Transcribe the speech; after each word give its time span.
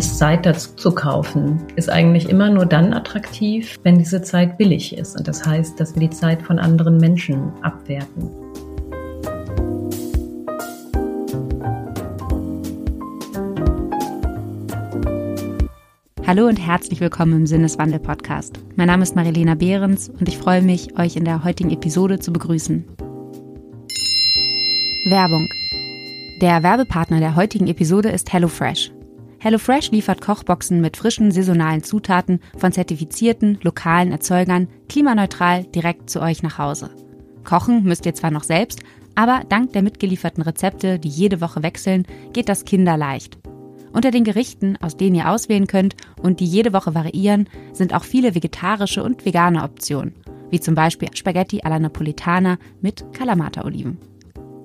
uns 0.00 0.16
Zeit 0.16 0.46
dazu 0.46 0.74
zu 0.76 0.94
kaufen, 0.94 1.62
ist 1.76 1.90
eigentlich 1.90 2.30
immer 2.30 2.48
nur 2.48 2.64
dann 2.64 2.94
attraktiv, 2.94 3.78
wenn 3.82 3.98
diese 3.98 4.22
Zeit 4.22 4.56
billig 4.56 4.96
ist. 4.96 5.14
Und 5.18 5.28
das 5.28 5.46
heißt, 5.46 5.78
dass 5.78 5.94
wir 5.94 6.00
die 6.00 6.16
Zeit 6.16 6.40
von 6.40 6.58
anderen 6.58 6.96
Menschen 6.96 7.52
abwerten. 7.60 8.30
Hallo 16.26 16.46
und 16.46 16.56
herzlich 16.56 17.02
willkommen 17.02 17.34
im 17.34 17.46
Sinneswandel-Podcast. 17.46 18.58
Mein 18.76 18.86
Name 18.86 19.02
ist 19.02 19.14
Marilena 19.14 19.54
Behrens 19.54 20.08
und 20.08 20.30
ich 20.30 20.38
freue 20.38 20.62
mich, 20.62 20.98
euch 20.98 21.16
in 21.16 21.26
der 21.26 21.44
heutigen 21.44 21.72
Episode 21.72 22.18
zu 22.18 22.32
begrüßen. 22.32 22.86
Werbung. 25.10 25.46
Der 26.40 26.62
Werbepartner 26.62 27.20
der 27.20 27.36
heutigen 27.36 27.66
Episode 27.66 28.08
ist 28.08 28.32
HelloFresh. 28.32 28.92
HelloFresh 29.42 29.90
liefert 29.90 30.20
Kochboxen 30.20 30.82
mit 30.82 30.98
frischen 30.98 31.30
saisonalen 31.30 31.82
Zutaten 31.82 32.40
von 32.58 32.72
zertifizierten 32.72 33.58
lokalen 33.62 34.12
Erzeugern 34.12 34.68
klimaneutral 34.90 35.64
direkt 35.64 36.10
zu 36.10 36.20
euch 36.20 36.42
nach 36.42 36.58
Hause. 36.58 36.90
Kochen 37.42 37.84
müsst 37.84 38.04
ihr 38.04 38.14
zwar 38.14 38.30
noch 38.30 38.44
selbst, 38.44 38.80
aber 39.14 39.40
dank 39.48 39.72
der 39.72 39.80
mitgelieferten 39.80 40.42
Rezepte, 40.42 40.98
die 40.98 41.08
jede 41.08 41.40
Woche 41.40 41.62
wechseln, 41.62 42.06
geht 42.34 42.50
das 42.50 42.66
kinderleicht. 42.66 43.38
Unter 43.94 44.10
den 44.10 44.24
Gerichten, 44.24 44.76
aus 44.82 44.98
denen 44.98 45.16
ihr 45.16 45.30
auswählen 45.30 45.66
könnt 45.66 45.96
und 46.22 46.40
die 46.40 46.44
jede 46.44 46.74
Woche 46.74 46.94
variieren, 46.94 47.48
sind 47.72 47.94
auch 47.94 48.04
viele 48.04 48.34
vegetarische 48.34 49.02
und 49.02 49.24
vegane 49.24 49.64
Optionen, 49.64 50.14
wie 50.50 50.60
zum 50.60 50.74
Beispiel 50.74 51.08
Spaghetti 51.14 51.62
alla 51.62 51.78
Napolitana 51.78 52.58
mit 52.82 53.06
Kalamata-Oliven. 53.14 54.09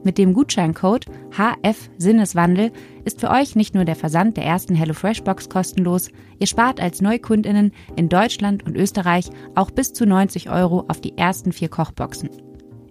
Mit 0.06 0.20
dem 0.20 0.34
Gutscheincode 0.34 1.08
HF 1.32 1.90
Sinneswandel 1.98 2.72
ist 3.06 3.20
für 3.20 3.32
euch 3.32 3.56
nicht 3.56 3.74
nur 3.74 3.86
der 3.86 3.96
Versand 3.96 4.38
der 4.38 4.46
ersten 4.46 4.76
HelloFresh 4.76 5.24
Box 5.24 5.50
kostenlos, 5.50 6.10
ihr 6.38 6.46
spart 6.46 6.80
als 6.80 7.02
Neukundinnen 7.02 7.72
in 7.96 8.08
Deutschland 8.08 8.64
und 8.68 8.78
Österreich 8.78 9.32
auch 9.56 9.72
bis 9.72 9.94
zu 9.94 10.06
90 10.06 10.52
Euro 10.52 10.86
auf 10.90 11.02
die 11.02 11.18
ersten 11.18 11.52
vier 11.52 11.70
Kochboxen. 11.70 12.30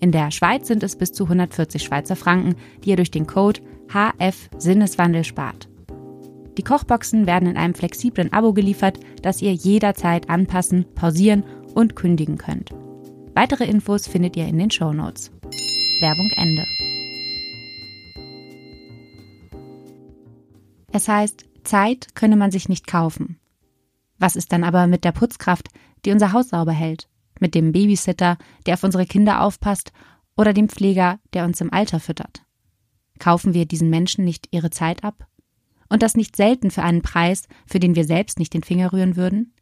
In 0.01 0.11
der 0.11 0.33
Schweiz 0.33 0.67
sind 0.67 0.83
es 0.83 0.97
bis 0.97 1.13
zu 1.13 1.23
140 1.23 1.85
Schweizer 1.85 2.17
Franken, 2.17 2.57
die 2.83 2.91
ihr 2.91 2.97
durch 2.97 3.13
den 3.13 3.29
Code 3.29 3.61
HF 3.93 4.51
Sinneswandel 4.59 5.23
spart. 5.23 5.69
Die 6.59 6.65
Kochboxen 6.65 7.29
werden 7.29 7.49
in 7.49 7.57
einem 7.57 7.75
flexiblen 7.75 8.33
Abo 8.33 8.53
geliefert, 8.53 8.99
das 9.23 9.41
ihr 9.41 9.53
jederzeit 9.53 10.29
anpassen, 10.29 10.85
pausieren 10.97 11.45
und 11.75 11.95
kündigen 11.95 12.39
könnt. 12.39 12.71
Weitere 13.37 13.67
Infos 13.67 14.09
findet 14.09 14.37
ihr 14.37 14.49
in 14.49 14.59
den 14.59 14.73
Show 14.73 14.93
Notes. 14.93 15.31
Werbung 16.01 16.31
Ende. 16.37 16.67
Es 20.95 21.09
heißt, 21.09 21.45
Zeit 21.65 22.15
könne 22.15 22.37
man 22.37 22.53
sich 22.53 22.69
nicht 22.69 22.87
kaufen. 22.87 23.41
Was 24.21 24.37
ist 24.37 24.53
dann 24.53 24.63
aber 24.63 24.87
mit 24.87 25.03
der 25.03 25.11
Putzkraft, 25.11 25.71
die 26.05 26.13
unser 26.13 26.33
Haus 26.33 26.51
sauber 26.51 26.71
hält, 26.71 27.09
mit 27.41 27.57
dem 27.57 27.73
Babysitter, 27.73 28.39
der 28.65 28.75
auf 28.75 28.85
unsere 28.85 29.05
Kinder 29.05 29.41
aufpasst, 29.43 29.91
oder 30.37 30.53
dem 30.53 30.69
Pfleger, 30.69 31.19
der 31.33 31.47
uns 31.47 31.61
im 31.61 31.73
Alter 31.73 31.99
füttert? 31.99 32.45
Kaufen 33.19 33.55
wir 33.55 33.67
diesen 33.67 33.91
Menschen 33.91 34.25
nicht 34.25 34.47
ihre 34.53 34.71
Zeit 34.71 35.03
ab? 35.03 35.27
Und 35.89 36.01
das 36.05 36.15
nicht 36.15 36.37
selten 36.37 36.71
für 36.71 36.85
einen 36.85 37.03
Preis, 37.03 37.49
für 37.67 37.81
den 37.81 37.97
wir 37.97 38.05
selbst 38.05 38.39
nicht 38.39 38.55
den 38.55 38.63
Finger 38.63 38.93
rühren 38.93 39.17
würden? 39.17 39.53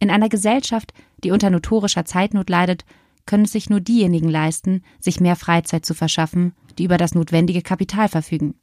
In 0.00 0.10
einer 0.10 0.28
Gesellschaft, 0.28 0.92
die 1.22 1.30
unter 1.30 1.50
notorischer 1.50 2.06
Zeitnot 2.06 2.50
leidet, 2.50 2.84
können 3.24 3.44
es 3.44 3.52
sich 3.52 3.70
nur 3.70 3.80
diejenigen 3.80 4.28
leisten, 4.28 4.82
sich 4.98 5.20
mehr 5.20 5.36
Freizeit 5.36 5.86
zu 5.86 5.94
verschaffen, 5.94 6.54
die 6.76 6.84
über 6.84 6.98
das 6.98 7.14
notwendige 7.14 7.62
Kapital 7.62 8.08
verfügen. 8.08 8.56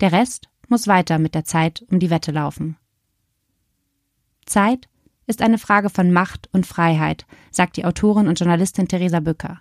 Der 0.00 0.10
Rest 0.10 0.48
muss 0.68 0.86
weiter 0.86 1.18
mit 1.18 1.34
der 1.34 1.44
Zeit 1.44 1.84
um 1.90 1.98
die 1.98 2.10
Wette 2.10 2.32
laufen. 2.32 2.76
Zeit 4.44 4.88
ist 5.26 5.42
eine 5.42 5.58
Frage 5.58 5.90
von 5.90 6.12
Macht 6.12 6.48
und 6.52 6.66
Freiheit, 6.66 7.26
sagt 7.50 7.76
die 7.76 7.84
Autorin 7.84 8.28
und 8.28 8.38
Journalistin 8.38 8.88
Theresa 8.88 9.20
Bücker. 9.20 9.60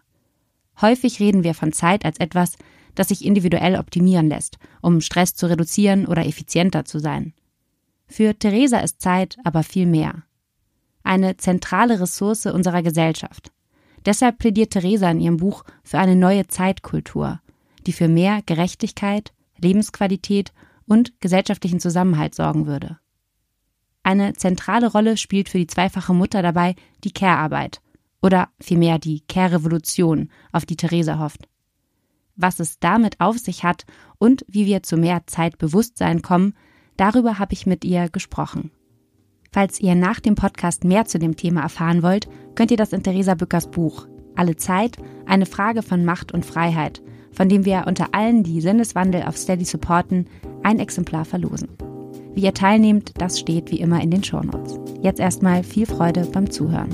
Häufig 0.81 1.19
reden 1.19 1.43
wir 1.43 1.53
von 1.53 1.73
Zeit 1.73 2.05
als 2.05 2.19
etwas, 2.19 2.57
das 2.93 3.09
sich 3.09 3.25
individuell 3.25 3.77
optimieren 3.77 4.29
lässt, 4.29 4.57
um 4.81 5.01
Stress 5.01 5.33
zu 5.35 5.47
reduzieren 5.47 6.05
oder 6.05 6.25
effizienter 6.25 6.85
zu 6.85 6.99
sein. 6.99 7.33
Für 8.07 8.37
Theresa 8.37 8.79
ist 8.79 9.01
Zeit 9.01 9.37
aber 9.43 9.63
viel 9.63 9.85
mehr. 9.85 10.23
Eine 11.03 11.37
zentrale 11.37 11.99
Ressource 11.99 12.45
unserer 12.45 12.83
Gesellschaft. 12.83 13.51
Deshalb 14.05 14.37
plädiert 14.37 14.71
Theresa 14.71 15.09
in 15.09 15.19
ihrem 15.19 15.37
Buch 15.37 15.63
für 15.83 15.97
eine 15.97 16.15
neue 16.15 16.47
Zeitkultur, 16.47 17.41
die 17.87 17.93
für 17.93 18.07
mehr 18.07 18.41
Gerechtigkeit, 18.45 19.33
Lebensqualität 19.57 20.53
und 20.87 21.19
gesellschaftlichen 21.19 21.79
Zusammenhalt 21.79 22.35
sorgen 22.35 22.65
würde. 22.67 22.99
Eine 24.03 24.33
zentrale 24.33 24.91
Rolle 24.91 25.17
spielt 25.17 25.49
für 25.49 25.57
die 25.57 25.67
zweifache 25.67 26.13
Mutter 26.13 26.41
dabei 26.41 26.75
die 27.03 27.11
Care-Arbeit 27.11 27.81
oder 28.21 28.49
vielmehr 28.59 28.99
die 28.99 29.21
Care-Revolution, 29.21 30.29
auf 30.51 30.65
die 30.65 30.75
Theresa 30.75 31.19
hofft. 31.19 31.47
Was 32.35 32.59
es 32.59 32.79
damit 32.79 33.19
auf 33.19 33.37
sich 33.37 33.63
hat 33.63 33.85
und 34.19 34.45
wie 34.47 34.65
wir 34.65 34.83
zu 34.83 34.97
mehr 34.97 35.23
Zeitbewusstsein 35.25 36.21
kommen, 36.21 36.53
darüber 36.97 37.39
habe 37.39 37.53
ich 37.53 37.65
mit 37.65 37.83
ihr 37.85 38.09
gesprochen. 38.09 38.71
Falls 39.51 39.79
ihr 39.79 39.95
nach 39.95 40.19
dem 40.19 40.35
Podcast 40.35 40.83
mehr 40.83 41.05
zu 41.05 41.17
dem 41.17 41.35
Thema 41.35 41.61
erfahren 41.61 42.03
wollt, 42.03 42.27
könnt 42.55 42.71
ihr 42.71 42.77
das 42.77 42.93
in 42.93 43.03
Theresa 43.03 43.35
Bückers 43.35 43.71
Buch 43.71 44.07
Alle 44.35 44.57
Zeit, 44.57 44.97
eine 45.25 45.45
Frage 45.45 45.81
von 45.81 46.03
Macht 46.03 46.31
und 46.33 46.45
Freiheit 46.45 47.01
von 47.35 47.49
dem 47.49 47.65
wir 47.65 47.83
unter 47.85 48.07
allen, 48.13 48.43
die 48.43 48.61
Sinneswandel 48.61 49.23
auf 49.23 49.37
Steady 49.37 49.65
supporten, 49.65 50.27
ein 50.65 50.79
Exemplar 50.79 51.25
verlosen. 51.25 51.69
Wie 52.33 52.41
ihr 52.41 52.53
teilnehmt, 52.53 53.11
das 53.19 53.39
steht 53.39 53.71
wie 53.71 53.79
immer 53.79 54.01
in 54.01 54.09
den 54.09 54.23
Shownotes. 54.23 54.79
Jetzt 55.01 55.19
erstmal 55.19 55.63
viel 55.63 55.85
Freude 55.85 56.25
beim 56.33 56.49
Zuhören. 56.49 56.89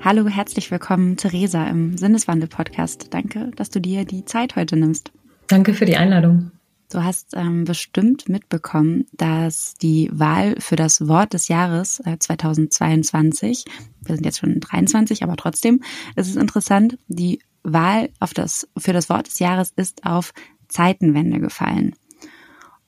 Hallo, 0.00 0.26
herzlich 0.26 0.70
willkommen, 0.70 1.16
Theresa 1.16 1.66
im 1.68 1.96
Sinneswandel-Podcast. 1.96 3.08
Danke, 3.10 3.50
dass 3.54 3.70
du 3.70 3.80
dir 3.80 4.04
die 4.04 4.24
Zeit 4.24 4.56
heute 4.56 4.76
nimmst. 4.76 5.12
Danke 5.46 5.74
für 5.74 5.84
die 5.84 5.96
Einladung. 5.96 6.50
Du 6.92 7.02
hast 7.02 7.32
ähm, 7.32 7.64
bestimmt 7.64 8.28
mitbekommen, 8.28 9.06
dass 9.12 9.72
die 9.80 10.10
Wahl 10.12 10.56
für 10.58 10.76
das 10.76 11.08
Wort 11.08 11.32
des 11.32 11.48
Jahres 11.48 12.00
äh, 12.00 12.18
2022, 12.18 13.64
wir 14.04 14.14
sind 14.14 14.26
jetzt 14.26 14.40
schon 14.40 14.60
23, 14.60 15.22
aber 15.22 15.36
trotzdem, 15.36 15.82
es 16.16 16.28
ist 16.28 16.36
interessant, 16.36 16.98
die 17.08 17.38
Wahl 17.62 18.10
auf 18.20 18.34
das, 18.34 18.68
für 18.76 18.92
das 18.92 19.08
Wort 19.08 19.28
des 19.28 19.38
Jahres 19.38 19.72
ist 19.74 20.04
auf 20.04 20.34
Zeitenwende 20.68 21.40
gefallen. 21.40 21.94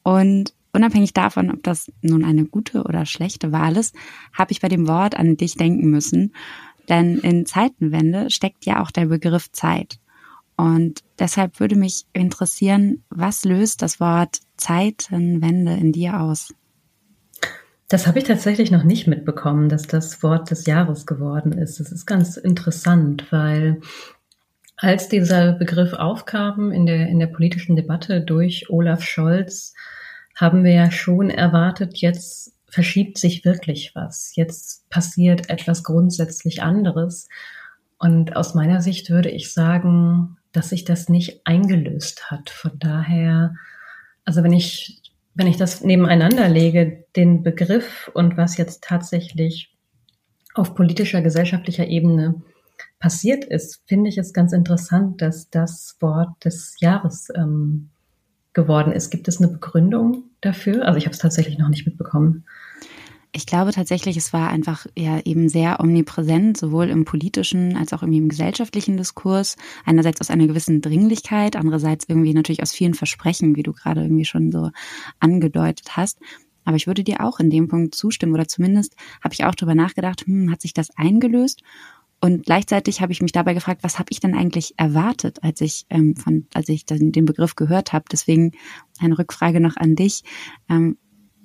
Und 0.03 0.53
unabhängig 0.75 1.15
davon, 1.15 1.51
ob 1.51 1.63
das 1.63 1.91
nun 2.03 2.27
eine 2.27 2.45
gute 2.45 2.83
oder 2.83 3.07
schlechte 3.07 3.53
Wahl 3.53 3.79
ist, 3.79 3.97
habe 4.35 4.53
ich 4.53 4.61
bei 4.61 4.69
dem 4.69 4.87
Wort 4.87 5.17
an 5.17 5.39
dich 5.39 5.55
denken 5.55 5.89
müssen. 5.89 6.35
Denn 6.91 7.17
in 7.21 7.47
Zeitenwende 7.47 8.29
steckt 8.29 8.67
ja 8.67 8.83
auch 8.83 8.91
der 8.91 9.07
Begriff 9.07 9.51
Zeit. 9.51 9.99
Und 10.57 11.01
deshalb 11.19 11.59
würde 11.61 11.77
mich 11.77 12.05
interessieren, 12.13 13.03
was 13.11 13.45
löst 13.45 13.83
das 13.83 14.01
Wort 14.01 14.39
Zeitenwende 14.57 15.73
in 15.75 15.93
dir 15.93 16.21
aus? 16.21 16.55
Das 17.89 18.07
habe 18.07 18.19
ich 18.19 18.25
tatsächlich 18.25 18.71
noch 18.71 18.85
nicht 18.85 19.07
mitbekommen, 19.07 19.69
dass 19.69 19.83
das 19.83 20.23
Wort 20.23 20.51
des 20.51 20.67
Jahres 20.67 21.07
geworden 21.07 21.53
ist. 21.53 21.81
Das 21.81 21.93
ist 21.93 22.07
ganz 22.07 22.37
interessant, 22.37 23.31
weil 23.31 23.81
als 24.77 25.09
dieser 25.09 25.53
Begriff 25.53 25.93
aufkam 25.93 26.73
in 26.73 26.87
der, 26.87 27.09
in 27.09 27.19
der 27.19 27.27
politischen 27.27 27.77
Debatte 27.77 28.21
durch 28.21 28.71
Olaf 28.71 29.03
Scholz, 29.03 29.75
haben 30.35 30.65
wir 30.65 30.73
ja 30.73 30.91
schon 30.91 31.31
erwartet, 31.31 31.99
jetzt 31.99 32.55
verschiebt 32.67 33.19
sich 33.19 33.45
wirklich 33.45 33.93
was. 33.95 34.35
Jetzt 34.35 34.89
passiert 34.91 35.49
etwas 35.49 35.85
grundsätzlich 35.85 36.63
anderes. 36.63 37.29
Und 37.99 38.35
aus 38.35 38.55
meiner 38.55 38.81
Sicht 38.81 39.11
würde 39.11 39.31
ich 39.31 39.53
sagen, 39.53 40.37
dass 40.55 40.71
sich 40.71 40.85
das 40.85 41.09
nicht 41.09 41.43
eingelöst 41.45 42.31
hat. 42.31 42.49
Von 42.49 42.79
daher, 42.79 43.57
also 44.25 44.43
wenn 44.43 44.53
ich, 44.53 45.03
wenn 45.35 45.49
ich 45.49 45.57
das 45.57 45.83
nebeneinander 45.83 46.49
lege, 46.49 47.05
den 47.17 47.43
Begriff 47.43 48.11
und 48.15 48.37
was 48.37 48.57
jetzt 48.57 48.85
tatsächlich 48.85 49.75
auf 50.55 50.75
politischer, 50.75 51.21
gesellschaftlicher 51.21 51.89
Ebene 51.89 52.41
passiert 53.01 53.45
ist, 53.45 53.83
finde 53.87 54.09
ich 54.09 54.17
es 54.17 54.33
ganz 54.33 54.53
interessant, 54.53 55.21
dass 55.21 55.51
das 55.51 55.97
Wort 56.01 56.45
des 56.45 56.77
Jahres 56.79 57.29
ähm, 57.35 57.91
geworden 58.53 58.93
ist. 58.93 59.11
Gibt 59.11 59.27
es 59.27 59.41
eine 59.41 59.49
Begründung 59.49 60.31
dafür? 60.41 60.87
Also 60.87 60.99
ich 60.99 61.07
habe 61.07 61.15
es 61.15 61.19
tatsächlich 61.19 61.59
noch 61.59 61.69
nicht 61.69 61.85
mitbekommen. 61.85 62.45
Ich 63.37 63.47
glaube 63.47 63.73
tatsächlich, 63.73 64.17
es 64.17 64.33
war 64.33 64.49
einfach 64.49 64.87
ja 64.97 65.19
eben 65.25 65.49
sehr 65.49 65.81
omnipräsent, 65.81 66.57
sowohl 66.57 66.89
im 66.89 67.05
politischen 67.05 67.77
als 67.77 67.93
auch 67.93 68.05
im 68.05 68.29
gesellschaftlichen 68.29 68.97
Diskurs. 68.97 69.57
Einerseits 69.85 70.21
aus 70.21 70.31
einer 70.31 70.47
gewissen 70.47 70.81
Dringlichkeit, 70.81 71.57
andererseits 71.57 72.05
irgendwie 72.09 72.33
natürlich 72.33 72.63
aus 72.63 72.71
vielen 72.71 72.95
Versprechen, 72.95 73.57
wie 73.57 73.65
du 73.65 73.73
gerade 73.73 74.03
irgendwie 74.03 74.25
schon 74.25 74.53
so 74.53 74.71
angedeutet 75.19 75.97
hast. 75.97 76.21
Aber 76.65 76.77
ich 76.77 76.87
würde 76.87 77.03
dir 77.03 77.23
auch 77.23 77.41
in 77.41 77.51
dem 77.51 77.67
Punkt 77.67 77.97
zustimmen 77.97 78.35
oder 78.35 78.47
zumindest 78.47 78.95
habe 79.21 79.35
ich 79.35 79.45
auch 79.45 79.57
darüber 79.57 79.75
nachgedacht, 79.75 80.25
hm, 80.27 80.53
hat 80.53 80.63
sich 80.63 80.73
das 80.73 80.97
eingelöst? 80.97 81.63
Und 82.21 82.45
gleichzeitig 82.45 83.01
habe 83.01 83.11
ich 83.11 83.21
mich 83.21 83.33
dabei 83.33 83.53
gefragt, 83.55 83.83
was 83.83 83.99
habe 83.99 84.11
ich 84.11 84.21
denn 84.21 84.37
eigentlich 84.37 84.75
erwartet, 84.77 85.43
als 85.43 85.61
ich 85.61 85.87
ähm, 85.91 86.15
von, 86.15 86.47
als 86.55 86.69
ich 86.69 86.87
den, 86.87 87.11
den 87.11 87.25
Begriff 87.25 87.57
gehört 87.57 87.93
habe. 87.93 88.05
Deswegen 88.13 88.53
eine 89.01 89.19
Rückfrage 89.19 89.59
noch 89.59 89.77
an 89.77 89.97
dich. 89.97 90.23
Ähm, 90.69 90.99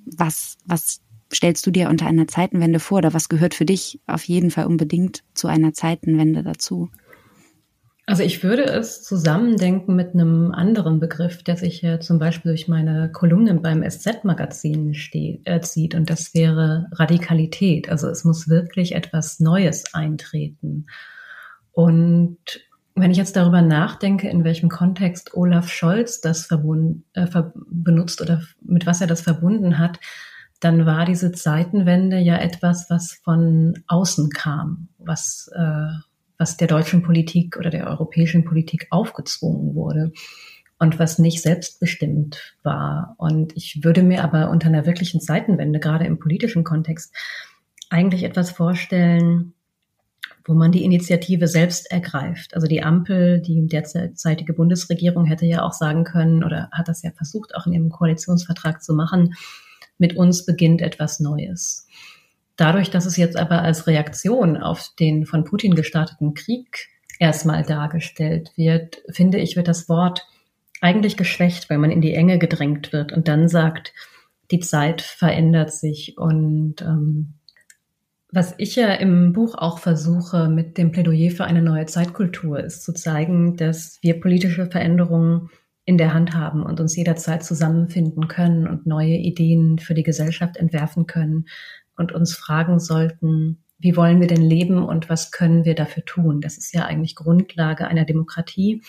was, 0.06 0.56
was 0.64 1.00
stellst 1.32 1.66
du 1.66 1.70
dir 1.70 1.88
unter 1.88 2.06
einer 2.06 2.26
Zeitenwende 2.26 2.80
vor 2.80 2.98
oder 2.98 3.14
was 3.14 3.28
gehört 3.28 3.54
für 3.54 3.64
dich 3.64 4.00
auf 4.06 4.24
jeden 4.24 4.50
Fall 4.50 4.66
unbedingt 4.66 5.22
zu 5.34 5.48
einer 5.48 5.72
Zeitenwende 5.72 6.42
dazu? 6.42 6.90
Also 8.10 8.24
ich 8.24 8.42
würde 8.42 8.64
es 8.64 9.04
zusammendenken 9.04 9.94
mit 9.94 10.14
einem 10.14 10.50
anderen 10.50 10.98
Begriff, 10.98 11.44
der 11.44 11.56
sich 11.56 11.80
ja 11.82 12.00
zum 12.00 12.18
Beispiel 12.18 12.50
durch 12.50 12.66
meine 12.66 13.12
Kolumnen 13.12 13.62
beim 13.62 13.88
SZ-Magazin 13.88 14.96
äh, 15.44 15.60
zieht, 15.60 15.94
und 15.94 16.10
das 16.10 16.34
wäre 16.34 16.88
Radikalität. 16.90 17.88
Also 17.88 18.08
es 18.08 18.24
muss 18.24 18.48
wirklich 18.48 18.96
etwas 18.96 19.38
Neues 19.38 19.94
eintreten. 19.94 20.86
Und 21.70 22.38
wenn 22.96 23.12
ich 23.12 23.16
jetzt 23.16 23.36
darüber 23.36 23.62
nachdenke, 23.62 24.28
in 24.28 24.42
welchem 24.42 24.70
Kontext 24.70 25.34
Olaf 25.34 25.70
Scholz 25.70 26.20
das 26.20 26.50
äh, 26.50 26.56
benutzt 27.70 28.20
oder 28.20 28.42
mit 28.60 28.86
was 28.86 29.00
er 29.00 29.06
das 29.06 29.20
verbunden 29.20 29.78
hat, 29.78 30.00
dann 30.60 30.86
war 30.86 31.04
diese 31.04 31.32
Zeitenwende 31.32 32.18
ja 32.18 32.36
etwas, 32.36 32.90
was 32.90 33.14
von 33.24 33.82
außen 33.86 34.30
kam, 34.30 34.88
was 34.98 35.50
äh, 35.54 35.88
was 36.40 36.56
der 36.56 36.68
deutschen 36.68 37.02
Politik 37.02 37.58
oder 37.58 37.68
der 37.68 37.86
europäischen 37.86 38.46
Politik 38.46 38.86
aufgezwungen 38.88 39.74
wurde 39.74 40.12
und 40.78 40.98
was 40.98 41.18
nicht 41.18 41.42
selbstbestimmt 41.42 42.56
war. 42.62 43.14
Und 43.18 43.54
ich 43.54 43.84
würde 43.84 44.02
mir 44.02 44.24
aber 44.24 44.48
unter 44.50 44.68
einer 44.68 44.86
wirklichen 44.86 45.20
Zeitenwende, 45.20 45.78
gerade 45.78 46.06
im 46.06 46.18
politischen 46.18 46.64
Kontext, 46.64 47.14
eigentlich 47.90 48.22
etwas 48.22 48.50
vorstellen, 48.50 49.52
wo 50.46 50.54
man 50.54 50.72
die 50.72 50.82
Initiative 50.82 51.46
selbst 51.46 51.90
ergreift. 51.92 52.54
Also 52.54 52.66
die 52.66 52.82
Ampel, 52.82 53.42
die 53.42 53.66
derzeitige 53.66 54.54
Bundesregierung 54.54 55.26
hätte 55.26 55.44
ja 55.44 55.62
auch 55.62 55.74
sagen 55.74 56.04
können 56.04 56.42
oder 56.42 56.70
hat 56.72 56.88
das 56.88 57.02
ja 57.02 57.10
versucht, 57.10 57.54
auch 57.54 57.66
in 57.66 57.74
ihrem 57.74 57.90
Koalitionsvertrag 57.90 58.82
zu 58.82 58.94
machen, 58.94 59.34
mit 60.00 60.16
uns 60.16 60.44
beginnt 60.44 60.82
etwas 60.82 61.20
Neues. 61.20 61.86
Dadurch, 62.56 62.90
dass 62.90 63.06
es 63.06 63.16
jetzt 63.16 63.36
aber 63.36 63.62
als 63.62 63.86
Reaktion 63.86 64.56
auf 64.56 64.90
den 64.98 65.24
von 65.24 65.44
Putin 65.44 65.74
gestarteten 65.74 66.34
Krieg 66.34 66.88
erstmal 67.18 67.62
dargestellt 67.62 68.52
wird, 68.56 69.02
finde 69.10 69.38
ich, 69.38 69.56
wird 69.56 69.68
das 69.68 69.88
Wort 69.88 70.26
eigentlich 70.80 71.16
geschwächt, 71.16 71.70
weil 71.70 71.78
man 71.78 71.90
in 71.90 72.00
die 72.00 72.14
Enge 72.14 72.38
gedrängt 72.38 72.92
wird 72.92 73.12
und 73.12 73.28
dann 73.28 73.48
sagt, 73.48 73.92
die 74.50 74.60
Zeit 74.60 75.02
verändert 75.02 75.72
sich. 75.72 76.16
Und 76.18 76.82
ähm, 76.82 77.34
was 78.32 78.54
ich 78.58 78.76
ja 78.76 78.92
im 78.94 79.32
Buch 79.32 79.54
auch 79.56 79.78
versuche 79.78 80.48
mit 80.48 80.78
dem 80.78 80.92
Plädoyer 80.92 81.30
für 81.30 81.44
eine 81.44 81.62
neue 81.62 81.86
Zeitkultur, 81.86 82.60
ist 82.60 82.84
zu 82.84 82.92
zeigen, 82.92 83.56
dass 83.56 83.98
wir 84.02 84.20
politische 84.20 84.66
Veränderungen 84.66 85.50
in 85.90 85.98
der 85.98 86.14
Hand 86.14 86.34
haben 86.34 86.62
und 86.62 86.78
uns 86.78 86.94
jederzeit 86.94 87.44
zusammenfinden 87.44 88.28
können 88.28 88.68
und 88.68 88.86
neue 88.86 89.16
Ideen 89.16 89.80
für 89.80 89.94
die 89.94 90.04
Gesellschaft 90.04 90.56
entwerfen 90.56 91.06
können, 91.06 91.46
und 92.00 92.12
uns 92.12 92.34
fragen 92.34 92.80
sollten, 92.80 93.58
wie 93.78 93.94
wollen 93.94 94.20
wir 94.20 94.26
denn 94.26 94.42
leben 94.42 94.82
und 94.82 95.08
was 95.08 95.30
können 95.30 95.64
wir 95.64 95.74
dafür 95.74 96.04
tun? 96.04 96.40
Das 96.40 96.56
ist 96.56 96.74
ja 96.74 96.86
eigentlich 96.86 97.14
Grundlage 97.14 97.86
einer 97.86 98.04
Demokratie, 98.04 98.82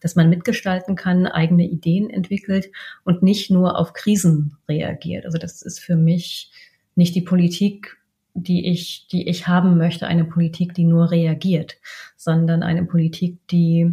dass 0.00 0.16
man 0.16 0.28
mitgestalten 0.28 0.96
kann, 0.96 1.26
eigene 1.26 1.64
Ideen 1.64 2.10
entwickelt 2.10 2.70
und 3.04 3.22
nicht 3.22 3.50
nur 3.50 3.78
auf 3.78 3.92
Krisen 3.92 4.56
reagiert. 4.68 5.24
Also 5.24 5.38
das 5.38 5.62
ist 5.62 5.78
für 5.78 5.96
mich 5.96 6.50
nicht 6.96 7.14
die 7.14 7.22
Politik, 7.22 7.98
die 8.34 8.68
ich, 8.68 9.06
die 9.08 9.28
ich 9.28 9.46
haben 9.46 9.78
möchte, 9.78 10.06
eine 10.06 10.24
Politik, 10.24 10.74
die 10.74 10.84
nur 10.84 11.10
reagiert, 11.10 11.76
sondern 12.16 12.62
eine 12.62 12.84
Politik, 12.84 13.38
die, 13.48 13.92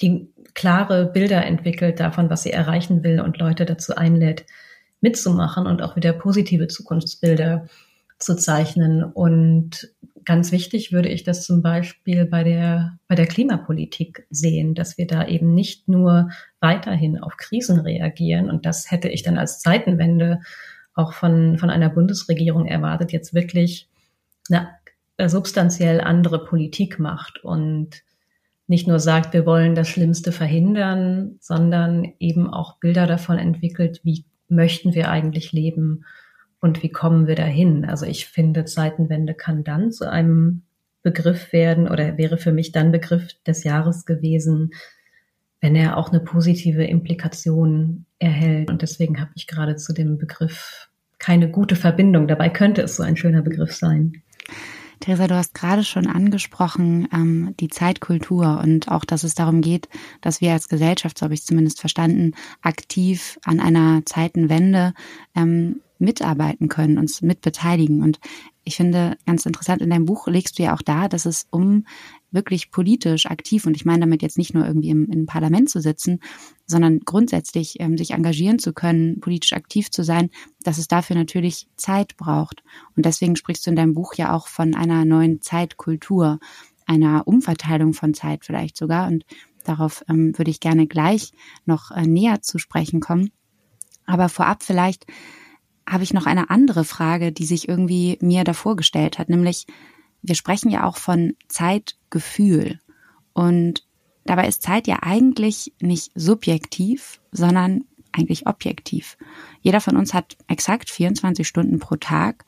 die 0.00 0.32
klare 0.54 1.06
Bilder 1.06 1.44
entwickelt 1.44 2.00
davon, 2.00 2.30
was 2.30 2.42
sie 2.42 2.52
erreichen 2.52 3.02
will 3.02 3.20
und 3.20 3.38
Leute 3.38 3.64
dazu 3.64 3.94
einlädt, 3.94 4.46
mitzumachen 5.00 5.66
und 5.66 5.82
auch 5.82 5.96
wieder 5.96 6.12
positive 6.12 6.68
Zukunftsbilder 6.68 7.66
zu 8.18 8.36
zeichnen. 8.36 9.04
Und 9.04 9.92
ganz 10.24 10.52
wichtig 10.52 10.92
würde 10.92 11.08
ich 11.08 11.24
das 11.24 11.44
zum 11.44 11.62
Beispiel 11.62 12.26
bei 12.26 12.44
der, 12.44 12.98
bei 13.06 13.14
der 13.14 13.26
Klimapolitik 13.26 14.26
sehen, 14.30 14.74
dass 14.74 14.98
wir 14.98 15.06
da 15.06 15.26
eben 15.26 15.54
nicht 15.54 15.88
nur 15.88 16.30
weiterhin 16.60 17.18
auf 17.18 17.36
Krisen 17.36 17.80
reagieren. 17.80 18.50
Und 18.50 18.66
das 18.66 18.90
hätte 18.90 19.08
ich 19.08 19.22
dann 19.22 19.38
als 19.38 19.60
Zeitenwende 19.60 20.40
auch 20.94 21.12
von, 21.12 21.58
von 21.58 21.70
einer 21.70 21.90
Bundesregierung 21.90 22.66
erwartet, 22.66 23.12
jetzt 23.12 23.32
wirklich 23.32 23.88
eine 24.50 24.68
substanziell 25.28 26.00
andere 26.00 26.44
Politik 26.44 26.98
macht 26.98 27.44
und 27.44 28.02
nicht 28.68 28.86
nur 28.86 29.00
sagt, 29.00 29.32
wir 29.32 29.46
wollen 29.46 29.74
das 29.74 29.88
Schlimmste 29.88 30.30
verhindern, 30.30 31.36
sondern 31.40 32.12
eben 32.20 32.48
auch 32.48 32.78
Bilder 32.78 33.06
davon 33.06 33.38
entwickelt, 33.38 34.00
wie 34.04 34.24
möchten 34.48 34.94
wir 34.94 35.10
eigentlich 35.10 35.52
leben 35.52 36.04
und 36.60 36.82
wie 36.82 36.90
kommen 36.90 37.26
wir 37.26 37.34
dahin? 37.34 37.84
Also 37.84 38.04
ich 38.06 38.26
finde, 38.26 38.66
Zeitenwende 38.66 39.34
kann 39.34 39.64
dann 39.64 39.90
zu 39.90 40.08
einem 40.08 40.62
Begriff 41.02 41.52
werden 41.52 41.88
oder 41.88 42.18
wäre 42.18 42.36
für 42.36 42.52
mich 42.52 42.72
dann 42.72 42.92
Begriff 42.92 43.32
des 43.46 43.64
Jahres 43.64 44.04
gewesen, 44.04 44.72
wenn 45.60 45.74
er 45.74 45.96
auch 45.96 46.10
eine 46.10 46.20
positive 46.20 46.84
Implikation 46.84 48.04
erhält. 48.18 48.70
Und 48.70 48.82
deswegen 48.82 49.20
habe 49.20 49.30
ich 49.34 49.46
gerade 49.46 49.76
zu 49.76 49.94
dem 49.94 50.18
Begriff 50.18 50.88
keine 51.18 51.50
gute 51.50 51.74
Verbindung. 51.74 52.28
Dabei 52.28 52.48
könnte 52.48 52.82
es 52.82 52.96
so 52.96 53.02
ein 53.02 53.16
schöner 53.16 53.42
Begriff 53.42 53.74
sein. 53.74 54.22
Theresa, 55.00 55.26
du 55.26 55.36
hast 55.36 55.54
gerade 55.54 55.84
schon 55.84 56.06
angesprochen, 56.06 57.08
ähm, 57.12 57.54
die 57.60 57.68
Zeitkultur 57.68 58.60
und 58.62 58.88
auch, 58.88 59.04
dass 59.04 59.24
es 59.24 59.34
darum 59.34 59.60
geht, 59.60 59.88
dass 60.20 60.40
wir 60.40 60.52
als 60.52 60.68
Gesellschaft, 60.68 61.18
so 61.18 61.24
habe 61.24 61.34
ich 61.34 61.40
es 61.40 61.46
zumindest 61.46 61.80
verstanden, 61.80 62.34
aktiv 62.62 63.38
an 63.44 63.60
einer 63.60 64.04
Zeitenwende 64.04 64.94
ähm, 65.34 65.80
mitarbeiten 65.98 66.68
können, 66.68 66.98
uns 66.98 67.22
mitbeteiligen. 67.22 68.02
Und 68.02 68.20
ich 68.64 68.76
finde 68.76 69.16
ganz 69.26 69.46
interessant, 69.46 69.82
in 69.82 69.90
deinem 69.90 70.04
Buch 70.04 70.26
legst 70.28 70.58
du 70.58 70.62
ja 70.62 70.74
auch 70.74 70.82
da, 70.82 71.08
dass 71.08 71.26
es 71.26 71.46
um 71.50 71.86
wirklich 72.30 72.70
politisch 72.70 73.26
aktiv, 73.26 73.66
und 73.66 73.74
ich 73.74 73.84
meine 73.84 74.00
damit 74.00 74.22
jetzt 74.22 74.38
nicht 74.38 74.54
nur 74.54 74.66
irgendwie 74.66 74.90
im, 74.90 75.06
im 75.10 75.26
Parlament 75.26 75.70
zu 75.70 75.80
sitzen, 75.80 76.20
sondern 76.66 77.00
grundsätzlich 77.00 77.80
ähm, 77.80 77.96
sich 77.96 78.10
engagieren 78.10 78.58
zu 78.58 78.72
können, 78.72 79.20
politisch 79.20 79.54
aktiv 79.54 79.90
zu 79.90 80.04
sein, 80.04 80.30
dass 80.62 80.78
es 80.78 80.88
dafür 80.88 81.16
natürlich 81.16 81.68
Zeit 81.76 82.16
braucht. 82.16 82.62
Und 82.96 83.06
deswegen 83.06 83.36
sprichst 83.36 83.66
du 83.66 83.70
in 83.70 83.76
deinem 83.76 83.94
Buch 83.94 84.14
ja 84.14 84.34
auch 84.34 84.48
von 84.48 84.74
einer 84.74 85.04
neuen 85.04 85.40
Zeitkultur, 85.40 86.38
einer 86.86 87.26
Umverteilung 87.26 87.94
von 87.94 88.14
Zeit 88.14 88.44
vielleicht 88.44 88.76
sogar. 88.76 89.08
Und 89.08 89.24
darauf 89.64 90.04
ähm, 90.08 90.36
würde 90.36 90.50
ich 90.50 90.60
gerne 90.60 90.86
gleich 90.86 91.32
noch 91.64 91.90
äh, 91.90 92.06
näher 92.06 92.42
zu 92.42 92.58
sprechen 92.58 93.00
kommen. 93.00 93.30
Aber 94.06 94.28
vorab 94.28 94.62
vielleicht 94.62 95.06
habe 95.88 96.04
ich 96.04 96.12
noch 96.12 96.26
eine 96.26 96.50
andere 96.50 96.84
Frage, 96.84 97.32
die 97.32 97.46
sich 97.46 97.68
irgendwie 97.68 98.18
mir 98.20 98.44
davor 98.44 98.76
gestellt 98.76 99.18
hat, 99.18 99.28
nämlich 99.28 99.66
wir 100.22 100.34
sprechen 100.34 100.70
ja 100.70 100.84
auch 100.84 100.96
von 100.96 101.34
Zeitgefühl 101.48 102.80
und 103.32 103.84
dabei 104.24 104.48
ist 104.48 104.62
Zeit 104.62 104.86
ja 104.86 104.98
eigentlich 105.02 105.72
nicht 105.80 106.12
subjektiv, 106.14 107.20
sondern 107.32 107.84
eigentlich 108.12 108.46
objektiv. 108.46 109.16
Jeder 109.60 109.80
von 109.80 109.96
uns 109.96 110.14
hat 110.14 110.36
exakt 110.48 110.90
24 110.90 111.46
Stunden 111.46 111.78
pro 111.78 111.96
Tag. 111.96 112.44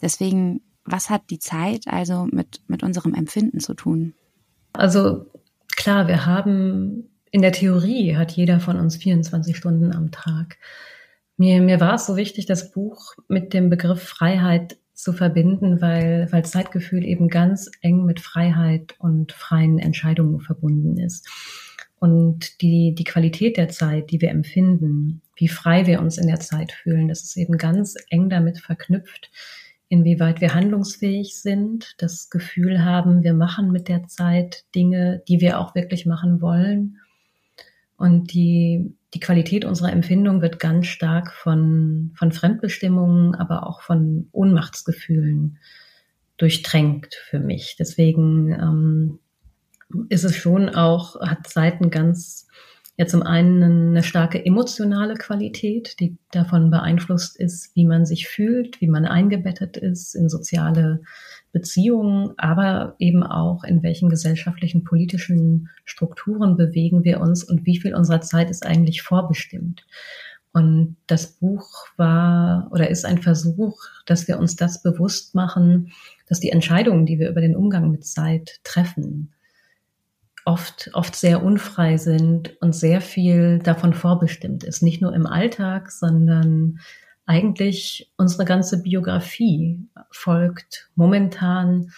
Deswegen, 0.00 0.62
was 0.84 1.10
hat 1.10 1.22
die 1.30 1.38
Zeit 1.38 1.86
also 1.86 2.26
mit, 2.30 2.62
mit 2.68 2.82
unserem 2.82 3.14
Empfinden 3.14 3.60
zu 3.60 3.74
tun? 3.74 4.14
Also 4.72 5.26
klar, 5.76 6.08
wir 6.08 6.26
haben 6.26 7.10
in 7.30 7.42
der 7.42 7.52
Theorie 7.52 8.16
hat 8.16 8.32
jeder 8.32 8.60
von 8.60 8.78
uns 8.78 8.96
24 8.96 9.56
Stunden 9.56 9.92
am 9.92 10.10
Tag. 10.10 10.58
Mir, 11.36 11.62
mir 11.62 11.80
war 11.80 11.94
es 11.94 12.06
so 12.06 12.16
wichtig, 12.16 12.46
das 12.46 12.72
Buch 12.72 13.14
mit 13.28 13.54
dem 13.54 13.70
Begriff 13.70 14.02
Freiheit 14.02 14.76
zu 15.02 15.12
verbinden, 15.12 15.80
weil, 15.80 16.28
weil 16.30 16.44
Zeitgefühl 16.44 17.04
eben 17.04 17.28
ganz 17.28 17.70
eng 17.80 18.04
mit 18.04 18.20
Freiheit 18.20 18.94
und 18.98 19.32
freien 19.32 19.78
Entscheidungen 19.78 20.40
verbunden 20.40 20.98
ist. 20.98 21.28
Und 21.98 22.62
die, 22.62 22.94
die 22.94 23.04
Qualität 23.04 23.58
der 23.58 23.68
Zeit, 23.68 24.10
die 24.10 24.20
wir 24.20 24.30
empfinden, 24.30 25.20
wie 25.36 25.48
frei 25.48 25.86
wir 25.86 26.00
uns 26.00 26.16
in 26.16 26.26
der 26.26 26.40
Zeit 26.40 26.72
fühlen, 26.72 27.08
das 27.08 27.22
ist 27.22 27.36
eben 27.36 27.58
ganz 27.58 27.94
eng 28.08 28.30
damit 28.30 28.58
verknüpft, 28.58 29.30
inwieweit 29.88 30.40
wir 30.40 30.54
handlungsfähig 30.54 31.38
sind, 31.40 31.94
das 31.98 32.30
Gefühl 32.30 32.84
haben, 32.84 33.22
wir 33.22 33.34
machen 33.34 33.70
mit 33.70 33.88
der 33.88 34.06
Zeit 34.06 34.64
Dinge, 34.74 35.22
die 35.28 35.40
wir 35.40 35.58
auch 35.58 35.74
wirklich 35.74 36.06
machen 36.06 36.40
wollen. 36.40 36.96
Und 38.00 38.32
die, 38.32 38.96
die 39.12 39.20
Qualität 39.20 39.66
unserer 39.66 39.92
Empfindung 39.92 40.40
wird 40.40 40.58
ganz 40.58 40.86
stark 40.86 41.34
von, 41.34 42.14
von 42.16 42.32
Fremdbestimmungen, 42.32 43.34
aber 43.34 43.66
auch 43.66 43.82
von 43.82 44.30
Ohnmachtsgefühlen 44.32 45.58
durchtränkt 46.38 47.14
für 47.28 47.40
mich. 47.40 47.76
Deswegen 47.78 48.54
ähm, 48.54 49.18
ist 50.08 50.24
es 50.24 50.34
schon 50.34 50.70
auch, 50.70 51.20
hat 51.20 51.46
Seiten 51.46 51.90
ganz 51.90 52.48
ja 52.96 53.06
zum 53.06 53.22
einen 53.22 53.62
eine 53.62 54.02
starke 54.02 54.44
emotionale 54.44 55.14
Qualität, 55.14 55.98
die 56.00 56.18
davon 56.32 56.70
beeinflusst 56.70 57.38
ist, 57.38 57.74
wie 57.74 57.86
man 57.86 58.04
sich 58.04 58.28
fühlt, 58.28 58.80
wie 58.80 58.88
man 58.88 59.06
eingebettet 59.06 59.76
ist 59.76 60.14
in 60.14 60.28
soziale 60.28 61.00
Beziehungen, 61.52 62.34
aber 62.36 62.94
eben 62.98 63.22
auch 63.22 63.64
in 63.64 63.82
welchen 63.82 64.08
gesellschaftlichen, 64.08 64.84
politischen 64.84 65.68
Strukturen 65.84 66.56
bewegen 66.56 67.02
wir 67.04 67.20
uns 67.20 67.42
und 67.42 67.66
wie 67.66 67.78
viel 67.78 67.94
unserer 67.94 68.20
Zeit 68.20 68.50
ist 68.50 68.66
eigentlich 68.66 69.02
vorbestimmt. 69.02 69.84
Und 70.52 70.96
das 71.06 71.28
Buch 71.28 71.86
war 71.96 72.68
oder 72.72 72.90
ist 72.90 73.04
ein 73.04 73.22
Versuch, 73.22 73.80
dass 74.06 74.26
wir 74.26 74.38
uns 74.38 74.56
das 74.56 74.82
bewusst 74.82 75.34
machen, 75.34 75.92
dass 76.28 76.40
die 76.40 76.50
Entscheidungen, 76.50 77.06
die 77.06 77.18
wir 77.18 77.30
über 77.30 77.40
den 77.40 77.56
Umgang 77.56 77.90
mit 77.90 78.04
Zeit 78.04 78.60
treffen, 78.64 79.32
oft, 80.44 80.90
oft 80.94 81.14
sehr 81.14 81.42
unfrei 81.42 81.96
sind 81.96 82.56
und 82.60 82.74
sehr 82.74 83.00
viel 83.00 83.58
davon 83.58 83.94
vorbestimmt 83.94 84.64
ist. 84.64 84.82
Nicht 84.82 85.02
nur 85.02 85.14
im 85.14 85.26
Alltag, 85.26 85.90
sondern 85.90 86.78
eigentlich 87.26 88.12
unsere 88.16 88.44
ganze 88.44 88.82
Biografie 88.82 89.78
folgt 90.10 90.90
momentan 90.96 91.92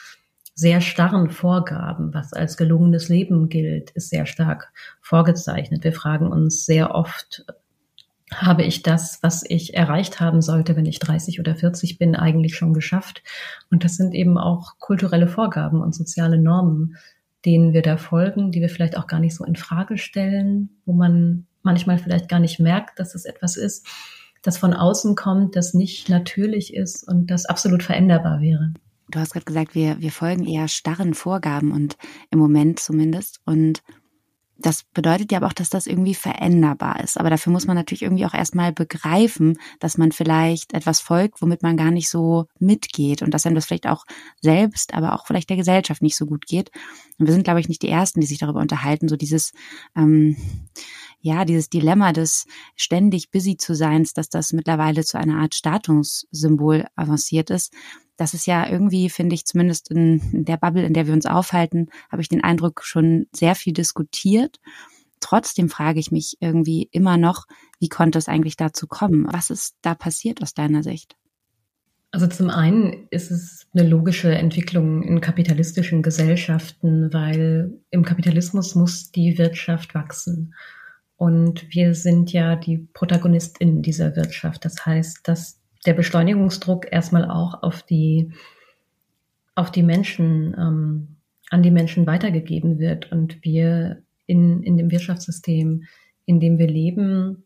sehr 0.54 0.80
starren 0.80 1.30
Vorgaben, 1.30 2.12
was 2.12 2.32
als 2.32 2.56
gelungenes 2.56 3.08
Leben 3.08 3.48
gilt, 3.48 3.90
ist 3.92 4.10
sehr 4.10 4.26
stark 4.26 4.70
vorgezeichnet. 5.00 5.84
Wir 5.84 5.92
fragen 5.94 6.30
uns 6.30 6.66
sehr 6.66 6.94
oft, 6.94 7.46
habe 8.34 8.62
ich 8.62 8.82
das, 8.82 9.22
was 9.22 9.42
ich 9.48 9.74
erreicht 9.74 10.20
haben 10.20 10.42
sollte, 10.42 10.76
wenn 10.76 10.86
ich 10.86 10.98
30 10.98 11.40
oder 11.40 11.54
40 11.54 11.98
bin, 11.98 12.14
eigentlich 12.14 12.54
schon 12.54 12.74
geschafft? 12.74 13.22
Und 13.70 13.84
das 13.84 13.96
sind 13.96 14.14
eben 14.14 14.38
auch 14.38 14.78
kulturelle 14.78 15.28
Vorgaben 15.28 15.80
und 15.80 15.94
soziale 15.94 16.38
Normen, 16.38 16.96
denen 17.44 17.72
wir 17.72 17.82
da 17.82 17.96
folgen, 17.96 18.52
die 18.52 18.60
wir 18.60 18.68
vielleicht 18.68 18.96
auch 18.96 19.06
gar 19.06 19.20
nicht 19.20 19.34
so 19.34 19.44
in 19.44 19.56
Frage 19.56 19.98
stellen, 19.98 20.70
wo 20.84 20.92
man 20.92 21.46
manchmal 21.62 21.98
vielleicht 21.98 22.28
gar 22.28 22.40
nicht 22.40 22.60
merkt, 22.60 22.98
dass 22.98 23.14
es 23.14 23.24
etwas 23.24 23.56
ist, 23.56 23.86
das 24.42 24.58
von 24.58 24.74
außen 24.74 25.14
kommt, 25.14 25.56
das 25.56 25.74
nicht 25.74 26.08
natürlich 26.08 26.74
ist 26.74 27.06
und 27.06 27.30
das 27.30 27.46
absolut 27.46 27.82
veränderbar 27.82 28.40
wäre. 28.40 28.72
Du 29.08 29.18
hast 29.18 29.32
gerade 29.32 29.44
gesagt, 29.44 29.74
wir, 29.74 30.00
wir 30.00 30.10
folgen 30.10 30.46
eher 30.46 30.68
starren 30.68 31.14
Vorgaben 31.14 31.70
und 31.70 31.96
im 32.30 32.38
Moment 32.38 32.80
zumindest. 32.80 33.40
Und 33.44 33.82
das 34.62 34.84
bedeutet 34.94 35.32
ja 35.32 35.38
aber 35.38 35.48
auch, 35.48 35.52
dass 35.52 35.70
das 35.70 35.86
irgendwie 35.86 36.14
veränderbar 36.14 37.00
ist. 37.02 37.18
Aber 37.18 37.30
dafür 37.30 37.52
muss 37.52 37.66
man 37.66 37.76
natürlich 37.76 38.02
irgendwie 38.02 38.26
auch 38.26 38.34
erstmal 38.34 38.72
begreifen, 38.72 39.58
dass 39.80 39.98
man 39.98 40.12
vielleicht 40.12 40.72
etwas 40.72 41.00
folgt, 41.00 41.42
womit 41.42 41.62
man 41.62 41.76
gar 41.76 41.90
nicht 41.90 42.08
so 42.08 42.46
mitgeht 42.58 43.22
und 43.22 43.32
dass 43.32 43.44
einem 43.44 43.54
das 43.54 43.66
vielleicht 43.66 43.86
auch 43.86 44.04
selbst, 44.40 44.94
aber 44.94 45.14
auch 45.14 45.26
vielleicht 45.26 45.50
der 45.50 45.56
Gesellschaft 45.56 46.02
nicht 46.02 46.16
so 46.16 46.26
gut 46.26 46.46
geht. 46.46 46.70
Und 47.18 47.26
wir 47.26 47.34
sind, 47.34 47.44
glaube 47.44 47.60
ich, 47.60 47.68
nicht 47.68 47.82
die 47.82 47.88
Ersten, 47.88 48.20
die 48.20 48.26
sich 48.26 48.38
darüber 48.38 48.60
unterhalten, 48.60 49.08
so 49.08 49.16
dieses, 49.16 49.52
ähm, 49.96 50.36
ja, 51.22 51.44
dieses 51.44 51.70
Dilemma 51.70 52.12
des 52.12 52.46
ständig 52.76 53.30
busy 53.30 53.56
zu 53.56 53.74
sein, 53.74 54.06
dass 54.14 54.28
das 54.28 54.52
mittlerweile 54.52 55.04
zu 55.04 55.18
einer 55.18 55.38
Art 55.38 55.54
Statussymbol 55.54 56.86
avanciert 56.96 57.48
ist. 57.50 57.72
Das 58.16 58.34
ist 58.34 58.46
ja 58.46 58.68
irgendwie, 58.68 59.08
finde 59.08 59.34
ich, 59.34 59.46
zumindest 59.46 59.90
in 59.90 60.44
der 60.44 60.56
Bubble, 60.56 60.84
in 60.84 60.94
der 60.94 61.06
wir 61.06 61.14
uns 61.14 61.26
aufhalten, 61.26 61.88
habe 62.10 62.22
ich 62.22 62.28
den 62.28 62.42
Eindruck, 62.42 62.82
schon 62.84 63.26
sehr 63.32 63.54
viel 63.54 63.72
diskutiert. 63.72 64.58
Trotzdem 65.20 65.68
frage 65.68 66.00
ich 66.00 66.10
mich 66.10 66.36
irgendwie 66.40 66.88
immer 66.90 67.16
noch, 67.16 67.46
wie 67.78 67.88
konnte 67.88 68.18
es 68.18 68.28
eigentlich 68.28 68.56
dazu 68.56 68.88
kommen? 68.88 69.26
Was 69.30 69.50
ist 69.50 69.76
da 69.80 69.94
passiert 69.94 70.42
aus 70.42 70.54
deiner 70.54 70.82
Sicht? 70.82 71.16
Also 72.10 72.26
zum 72.26 72.50
einen 72.50 73.06
ist 73.10 73.30
es 73.30 73.66
eine 73.72 73.88
logische 73.88 74.34
Entwicklung 74.34 75.02
in 75.02 75.20
kapitalistischen 75.20 76.02
Gesellschaften, 76.02 77.12
weil 77.12 77.72
im 77.90 78.04
Kapitalismus 78.04 78.74
muss 78.74 79.12
die 79.12 79.38
Wirtschaft 79.38 79.94
wachsen. 79.94 80.52
Und 81.22 81.72
wir 81.72 81.94
sind 81.94 82.32
ja 82.32 82.56
die 82.56 82.78
Protagonistin 82.78 83.80
dieser 83.80 84.16
Wirtschaft. 84.16 84.64
Das 84.64 84.84
heißt, 84.84 85.20
dass 85.22 85.60
der 85.86 85.94
Beschleunigungsdruck 85.94 86.90
erstmal 86.90 87.30
auch 87.30 87.62
auf 87.62 87.84
die, 87.84 88.32
auf 89.54 89.70
die 89.70 89.84
Menschen, 89.84 90.52
ähm, 90.58 91.16
an 91.48 91.62
die 91.62 91.70
Menschen 91.70 92.08
weitergegeben 92.08 92.80
wird 92.80 93.12
und 93.12 93.44
wir 93.44 94.02
in, 94.26 94.64
in 94.64 94.76
dem 94.76 94.90
Wirtschaftssystem, 94.90 95.84
in 96.26 96.40
dem 96.40 96.58
wir 96.58 96.66
leben, 96.66 97.44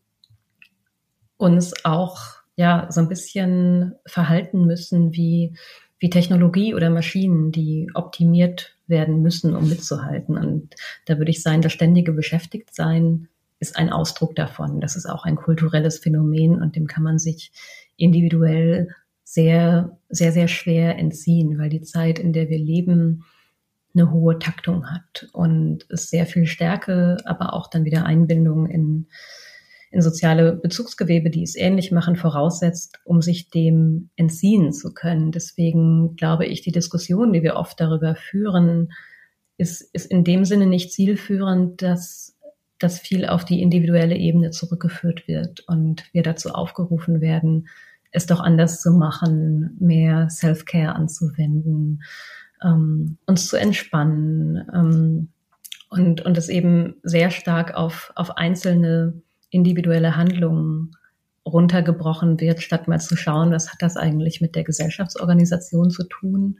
uns 1.37 1.85
auch 1.85 2.17
ja 2.55 2.87
so 2.89 3.01
ein 3.01 3.09
bisschen 3.09 3.93
verhalten 4.07 4.65
müssen 4.65 5.13
wie, 5.13 5.55
wie 5.99 6.09
Technologie 6.09 6.73
oder 6.73 6.89
Maschinen, 6.89 7.51
die 7.51 7.91
optimiert 7.93 8.75
werden 8.87 9.21
müssen, 9.21 9.55
um 9.55 9.69
mitzuhalten. 9.69 10.35
Und 10.35 10.73
da 11.05 11.19
würde 11.19 11.29
ich 11.29 11.43
sagen, 11.43 11.61
das 11.61 11.73
ständige 11.73 12.13
Beschäftigtsein 12.13 13.27
ist 13.59 13.77
ein 13.77 13.91
Ausdruck 13.91 14.35
davon. 14.35 14.81
Das 14.81 14.95
ist 14.95 15.05
auch 15.05 15.25
ein 15.25 15.35
kulturelles 15.35 15.99
Phänomen 15.99 16.61
und 16.61 16.75
dem 16.75 16.87
kann 16.87 17.03
man 17.03 17.19
sich 17.19 17.51
individuell 17.95 18.89
sehr, 19.23 19.97
sehr, 20.09 20.31
sehr 20.31 20.47
schwer 20.47 20.97
entziehen, 20.97 21.57
weil 21.59 21.69
die 21.69 21.81
Zeit, 21.81 22.19
in 22.19 22.33
der 22.33 22.49
wir 22.49 22.59
leben, 22.59 23.25
eine 23.93 24.11
hohe 24.11 24.39
Taktung 24.39 24.89
hat 24.89 25.27
und 25.33 25.85
es 25.89 26.09
sehr 26.09 26.25
viel 26.25 26.45
Stärke, 26.45 27.17
aber 27.25 27.53
auch 27.53 27.69
dann 27.69 27.83
wieder 27.83 28.05
Einbindung 28.05 28.67
in, 28.67 29.07
in 29.91 30.01
soziale 30.01 30.53
Bezugsgewebe, 30.53 31.29
die 31.29 31.43
es 31.43 31.55
ähnlich 31.55 31.91
machen, 31.91 32.15
voraussetzt, 32.15 32.99
um 33.05 33.21
sich 33.21 33.49
dem 33.49 34.09
entziehen 34.15 34.71
zu 34.71 34.93
können. 34.93 35.31
Deswegen 35.31 36.15
glaube 36.15 36.45
ich, 36.45 36.61
die 36.61 36.71
Diskussion, 36.71 37.33
die 37.33 37.43
wir 37.43 37.55
oft 37.55 37.79
darüber 37.79 38.15
führen, 38.15 38.93
ist, 39.57 39.81
ist 39.81 40.05
in 40.11 40.23
dem 40.23 40.45
Sinne 40.45 40.67
nicht 40.67 40.93
zielführend, 40.93 41.81
dass 41.81 42.36
dass 42.79 42.99
viel 42.99 43.25
auf 43.25 43.45
die 43.45 43.61
individuelle 43.61 44.15
Ebene 44.15 44.51
zurückgeführt 44.51 45.27
wird 45.27 45.61
und 45.67 46.03
wir 46.13 46.23
dazu 46.23 46.49
aufgerufen 46.49 47.21
werden, 47.21 47.67
es 48.11 48.25
doch 48.25 48.39
anders 48.39 48.81
zu 48.81 48.91
machen, 48.91 49.75
mehr 49.79 50.29
Self-Care 50.29 50.95
anzuwenden, 50.95 52.03
ähm, 52.63 53.17
uns 53.25 53.47
zu 53.47 53.57
entspannen 53.57 54.65
ähm, 54.73 55.29
und, 55.89 56.21
und 56.21 56.37
es 56.37 56.49
eben 56.49 56.95
sehr 57.03 57.31
stark 57.31 57.75
auf, 57.75 58.11
auf 58.15 58.37
einzelne 58.37 59.21
individuelle 59.49 60.15
Handlungen 60.15 60.95
runtergebrochen 61.45 62.39
wird, 62.39 62.61
statt 62.61 62.87
mal 62.87 62.99
zu 62.99 63.15
schauen, 63.15 63.51
was 63.51 63.71
hat 63.71 63.81
das 63.81 63.95
eigentlich 63.95 64.41
mit 64.41 64.55
der 64.55 64.63
Gesellschaftsorganisation 64.63 65.89
zu 65.89 66.03
tun 66.03 66.59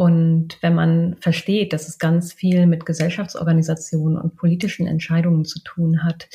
und 0.00 0.56
wenn 0.62 0.74
man 0.74 1.16
versteht, 1.20 1.74
dass 1.74 1.86
es 1.86 1.98
ganz 1.98 2.32
viel 2.32 2.66
mit 2.66 2.86
Gesellschaftsorganisationen 2.86 4.16
und 4.16 4.34
politischen 4.34 4.86
Entscheidungen 4.86 5.44
zu 5.44 5.62
tun 5.62 6.02
hat, 6.02 6.30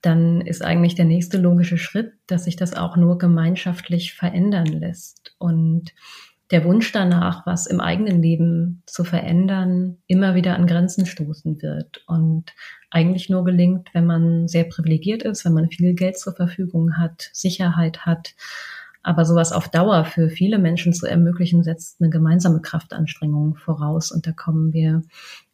dann 0.00 0.40
ist 0.40 0.62
eigentlich 0.62 0.94
der 0.94 1.04
nächste 1.04 1.38
logische 1.38 1.76
Schritt, 1.76 2.12
dass 2.28 2.44
sich 2.44 2.54
das 2.54 2.76
auch 2.76 2.96
nur 2.96 3.18
gemeinschaftlich 3.18 4.14
verändern 4.14 4.66
lässt. 4.66 5.34
Und 5.38 5.92
der 6.52 6.64
Wunsch 6.64 6.92
danach, 6.92 7.44
was 7.46 7.66
im 7.66 7.80
eigenen 7.80 8.22
Leben 8.22 8.84
zu 8.86 9.02
verändern, 9.02 9.96
immer 10.06 10.36
wieder 10.36 10.54
an 10.54 10.68
Grenzen 10.68 11.04
stoßen 11.04 11.62
wird 11.62 12.04
und 12.06 12.52
eigentlich 12.92 13.28
nur 13.28 13.42
gelingt, 13.44 13.92
wenn 13.92 14.06
man 14.06 14.46
sehr 14.46 14.62
privilegiert 14.62 15.24
ist, 15.24 15.44
wenn 15.44 15.54
man 15.54 15.68
viel 15.68 15.94
Geld 15.94 16.16
zur 16.16 16.36
Verfügung 16.36 16.96
hat, 16.96 17.28
Sicherheit 17.32 18.06
hat 18.06 18.36
aber 19.04 19.24
sowas 19.26 19.52
auf 19.52 19.68
Dauer 19.68 20.04
für 20.06 20.30
viele 20.30 20.58
Menschen 20.58 20.92
zu 20.94 21.06
ermöglichen, 21.06 21.62
setzt 21.62 22.00
eine 22.00 22.10
gemeinsame 22.10 22.60
Kraftanstrengung 22.60 23.54
voraus. 23.54 24.10
Und 24.10 24.26
da 24.26 24.32
kommen 24.32 24.72
wir 24.72 25.02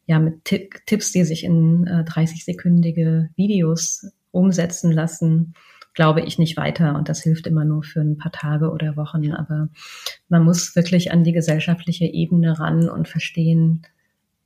ja 0.07 0.19
mit 0.19 0.45
Tipps, 0.45 1.11
die 1.11 1.25
sich 1.25 1.43
in 1.43 1.85
äh, 1.85 2.03
30-sekündige 2.07 3.29
Videos 3.35 4.07
umsetzen 4.31 4.91
lassen, 4.91 5.53
glaube 5.93 6.21
ich 6.21 6.39
nicht 6.39 6.55
weiter. 6.55 6.95
Und 6.95 7.09
das 7.09 7.21
hilft 7.21 7.45
immer 7.45 7.65
nur 7.65 7.83
für 7.83 7.99
ein 7.99 8.17
paar 8.17 8.31
Tage 8.31 8.71
oder 8.71 8.95
Wochen. 8.95 9.33
Aber 9.33 9.67
man 10.29 10.43
muss 10.45 10.75
wirklich 10.77 11.11
an 11.11 11.25
die 11.25 11.33
gesellschaftliche 11.33 12.05
Ebene 12.05 12.57
ran 12.57 12.89
und 12.89 13.09
verstehen, 13.09 13.81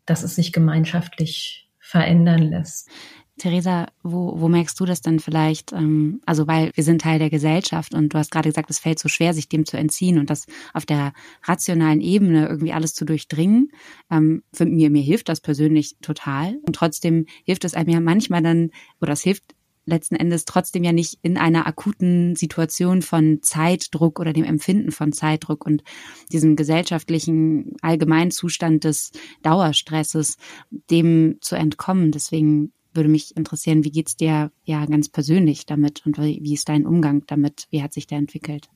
dass 0.07 0.23
es 0.23 0.35
sich 0.35 0.51
gemeinschaftlich 0.51 1.69
verändern 1.79 2.41
lässt. 2.41 2.89
Theresa, 3.37 3.87
wo, 4.01 4.39
wo 4.39 4.47
merkst 4.47 4.79
du 4.79 4.85
das 4.85 5.01
dann 5.01 5.19
vielleicht? 5.19 5.73
Ähm, 5.73 6.21
also 6.25 6.47
weil 6.47 6.71
wir 6.73 6.83
sind 6.83 7.01
Teil 7.01 7.19
der 7.19 7.29
Gesellschaft 7.29 7.93
und 7.93 8.13
du 8.13 8.17
hast 8.17 8.31
gerade 8.31 8.49
gesagt, 8.49 8.69
es 8.69 8.79
fällt 8.79 8.97
so 8.97 9.09
schwer, 9.09 9.33
sich 9.33 9.49
dem 9.49 9.65
zu 9.65 9.77
entziehen 9.77 10.19
und 10.19 10.29
das 10.29 10.45
auf 10.73 10.85
der 10.85 11.11
rationalen 11.43 11.99
Ebene 11.99 12.47
irgendwie 12.47 12.71
alles 12.71 12.93
zu 12.93 13.03
durchdringen. 13.03 13.71
Ähm, 14.09 14.43
für 14.53 14.65
mir, 14.65 14.89
mir 14.89 15.01
hilft 15.01 15.27
das 15.27 15.41
persönlich 15.41 15.97
total. 16.01 16.57
Und 16.65 16.75
trotzdem 16.77 17.25
hilft 17.43 17.65
es 17.65 17.73
einem 17.73 17.89
ja 17.89 17.99
manchmal 17.99 18.41
dann, 18.41 18.71
oder 19.01 19.13
es 19.13 19.21
hilft 19.21 19.43
letzten 19.85 20.15
Endes 20.15 20.45
trotzdem 20.45 20.83
ja 20.83 20.91
nicht 20.91 21.19
in 21.21 21.37
einer 21.37 21.67
akuten 21.67 22.35
Situation 22.35 23.01
von 23.01 23.39
Zeitdruck 23.41 24.19
oder 24.19 24.33
dem 24.33 24.43
Empfinden 24.43 24.91
von 24.91 25.11
Zeitdruck 25.11 25.65
und 25.65 25.83
diesem 26.31 26.55
gesellschaftlichen 26.55 27.73
Allgemeinzustand 27.81 28.83
des 28.83 29.11
Dauerstresses, 29.43 30.37
dem 30.89 31.37
zu 31.41 31.55
entkommen. 31.55 32.11
Deswegen 32.11 32.71
würde 32.95 33.09
mich 33.09 33.35
interessieren, 33.35 33.83
wie 33.83 33.91
geht's 33.91 34.15
dir 34.15 34.51
ja 34.63 34.85
ganz 34.85 35.09
persönlich 35.09 35.65
damit 35.65 36.05
und 36.05 36.17
wie, 36.17 36.39
wie 36.41 36.53
ist 36.53 36.69
dein 36.69 36.85
Umgang 36.85 37.23
damit? 37.27 37.67
Wie 37.69 37.81
hat 37.83 37.93
sich 37.93 38.07
der 38.07 38.17
entwickelt? 38.17 38.69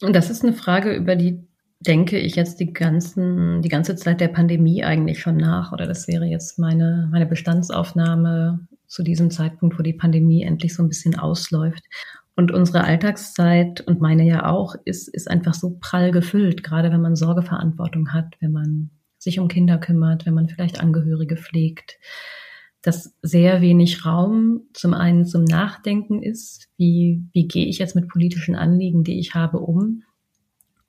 Und 0.00 0.14
das 0.14 0.30
ist 0.30 0.42
eine 0.42 0.52
Frage, 0.52 0.94
über 0.94 1.16
die 1.16 1.40
denke 1.80 2.18
ich 2.18 2.36
jetzt 2.36 2.60
die 2.60 2.72
ganzen, 2.72 3.62
die 3.62 3.68
ganze 3.68 3.96
Zeit 3.96 4.20
der 4.20 4.28
Pandemie 4.28 4.84
eigentlich 4.84 5.20
schon 5.20 5.36
nach. 5.36 5.72
Oder 5.72 5.86
das 5.86 6.06
wäre 6.08 6.24
jetzt 6.24 6.58
meine, 6.58 7.08
meine 7.10 7.26
Bestandsaufnahme 7.26 8.66
zu 8.86 9.02
diesem 9.02 9.30
Zeitpunkt, 9.30 9.78
wo 9.78 9.82
die 9.82 9.92
Pandemie 9.92 10.42
endlich 10.42 10.74
so 10.74 10.82
ein 10.82 10.88
bisschen 10.88 11.18
ausläuft. 11.18 11.82
Und 12.34 12.52
unsere 12.52 12.84
Alltagszeit 12.84 13.80
und 13.82 14.00
meine 14.00 14.24
ja 14.24 14.46
auch 14.46 14.74
ist, 14.84 15.08
ist 15.08 15.30
einfach 15.30 15.54
so 15.54 15.78
prall 15.80 16.12
gefüllt, 16.12 16.62
gerade 16.62 16.90
wenn 16.90 17.02
man 17.02 17.16
Sorgeverantwortung 17.16 18.12
hat, 18.12 18.36
wenn 18.40 18.52
man 18.52 18.90
sich 19.18 19.38
um 19.38 19.48
Kinder 19.48 19.78
kümmert, 19.78 20.24
wenn 20.24 20.34
man 20.34 20.48
vielleicht 20.48 20.80
Angehörige 20.80 21.36
pflegt, 21.36 21.98
dass 22.82 23.14
sehr 23.22 23.60
wenig 23.60 24.04
Raum 24.04 24.62
zum 24.72 24.92
einen 24.92 25.24
zum 25.24 25.44
Nachdenken 25.44 26.22
ist, 26.22 26.68
wie, 26.76 27.22
wie 27.32 27.46
gehe 27.46 27.66
ich 27.66 27.78
jetzt 27.78 27.94
mit 27.94 28.08
politischen 28.08 28.56
Anliegen, 28.56 29.04
die 29.04 29.18
ich 29.20 29.34
habe, 29.34 29.60
um 29.60 30.02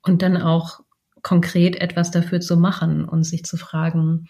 und 0.02 0.20
dann 0.22 0.36
auch 0.36 0.80
konkret 1.22 1.76
etwas 1.76 2.10
dafür 2.10 2.40
zu 2.40 2.56
machen 2.56 3.04
und 3.04 3.24
sich 3.24 3.44
zu 3.44 3.56
fragen, 3.56 4.28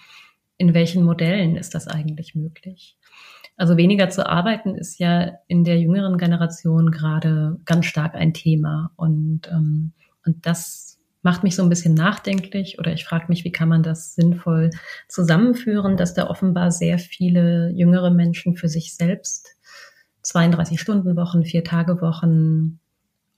in 0.57 0.75
welchen 0.75 1.05
Modellen 1.05 1.57
ist 1.57 1.75
das 1.75 1.89
eigentlich 1.89 2.35
möglich? 2.35 2.97
Also 3.57 3.77
weniger 3.77 4.11
zu 4.11 4.29
arbeiten 4.29 4.75
ist 4.75 4.99
ja 4.99 5.33
in 5.47 5.65
der 5.65 5.81
jüngeren 5.81 6.19
Generation 6.19 6.91
gerade 6.91 7.59
ganz 7.65 7.87
stark 7.87 8.15
ein 8.15 8.35
Thema 8.35 8.93
und, 8.97 9.49
ähm, 9.51 9.93
und 10.25 10.47
das 10.47 10.94
macht 11.25 11.43
mich 11.43 11.57
so 11.57 11.63
ein 11.63 11.71
bisschen 11.71 11.95
nachdenklich 11.95 12.79
oder 12.79 12.93
ich 12.93 13.05
frage 13.05 13.27
mich, 13.29 13.45
wie 13.45 13.51
kann 13.51 13.69
man 13.69 13.83
das 13.83 14.15
sinnvoll 14.15 14.71
zusammenführen, 15.09 15.97
dass 15.97 16.15
da 16.15 16.29
offenbar 16.29 16.71
sehr 16.71 16.99
viele 16.99 17.71
jüngere 17.71 18.11
Menschen 18.11 18.57
für 18.57 18.69
sich 18.69 18.95
selbst 18.95 19.57
32 20.23 20.81
Stunden 20.81 21.17
Wochen, 21.17 21.45
vier 21.45 21.65
Tage 21.65 22.01
Wochen 22.03 22.79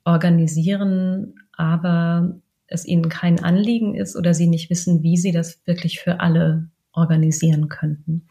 organisieren, 0.04 1.34
aber 1.52 2.36
es 2.66 2.84
ihnen 2.84 3.08
kein 3.08 3.42
Anliegen 3.42 3.94
ist 3.94 4.16
oder 4.16 4.34
sie 4.34 4.48
nicht 4.48 4.68
wissen, 4.68 5.04
wie 5.04 5.16
sie 5.16 5.30
das 5.30 5.60
wirklich 5.64 6.00
für 6.00 6.18
alle 6.20 6.68
organisieren 6.92 7.68
könnten. 7.68 8.26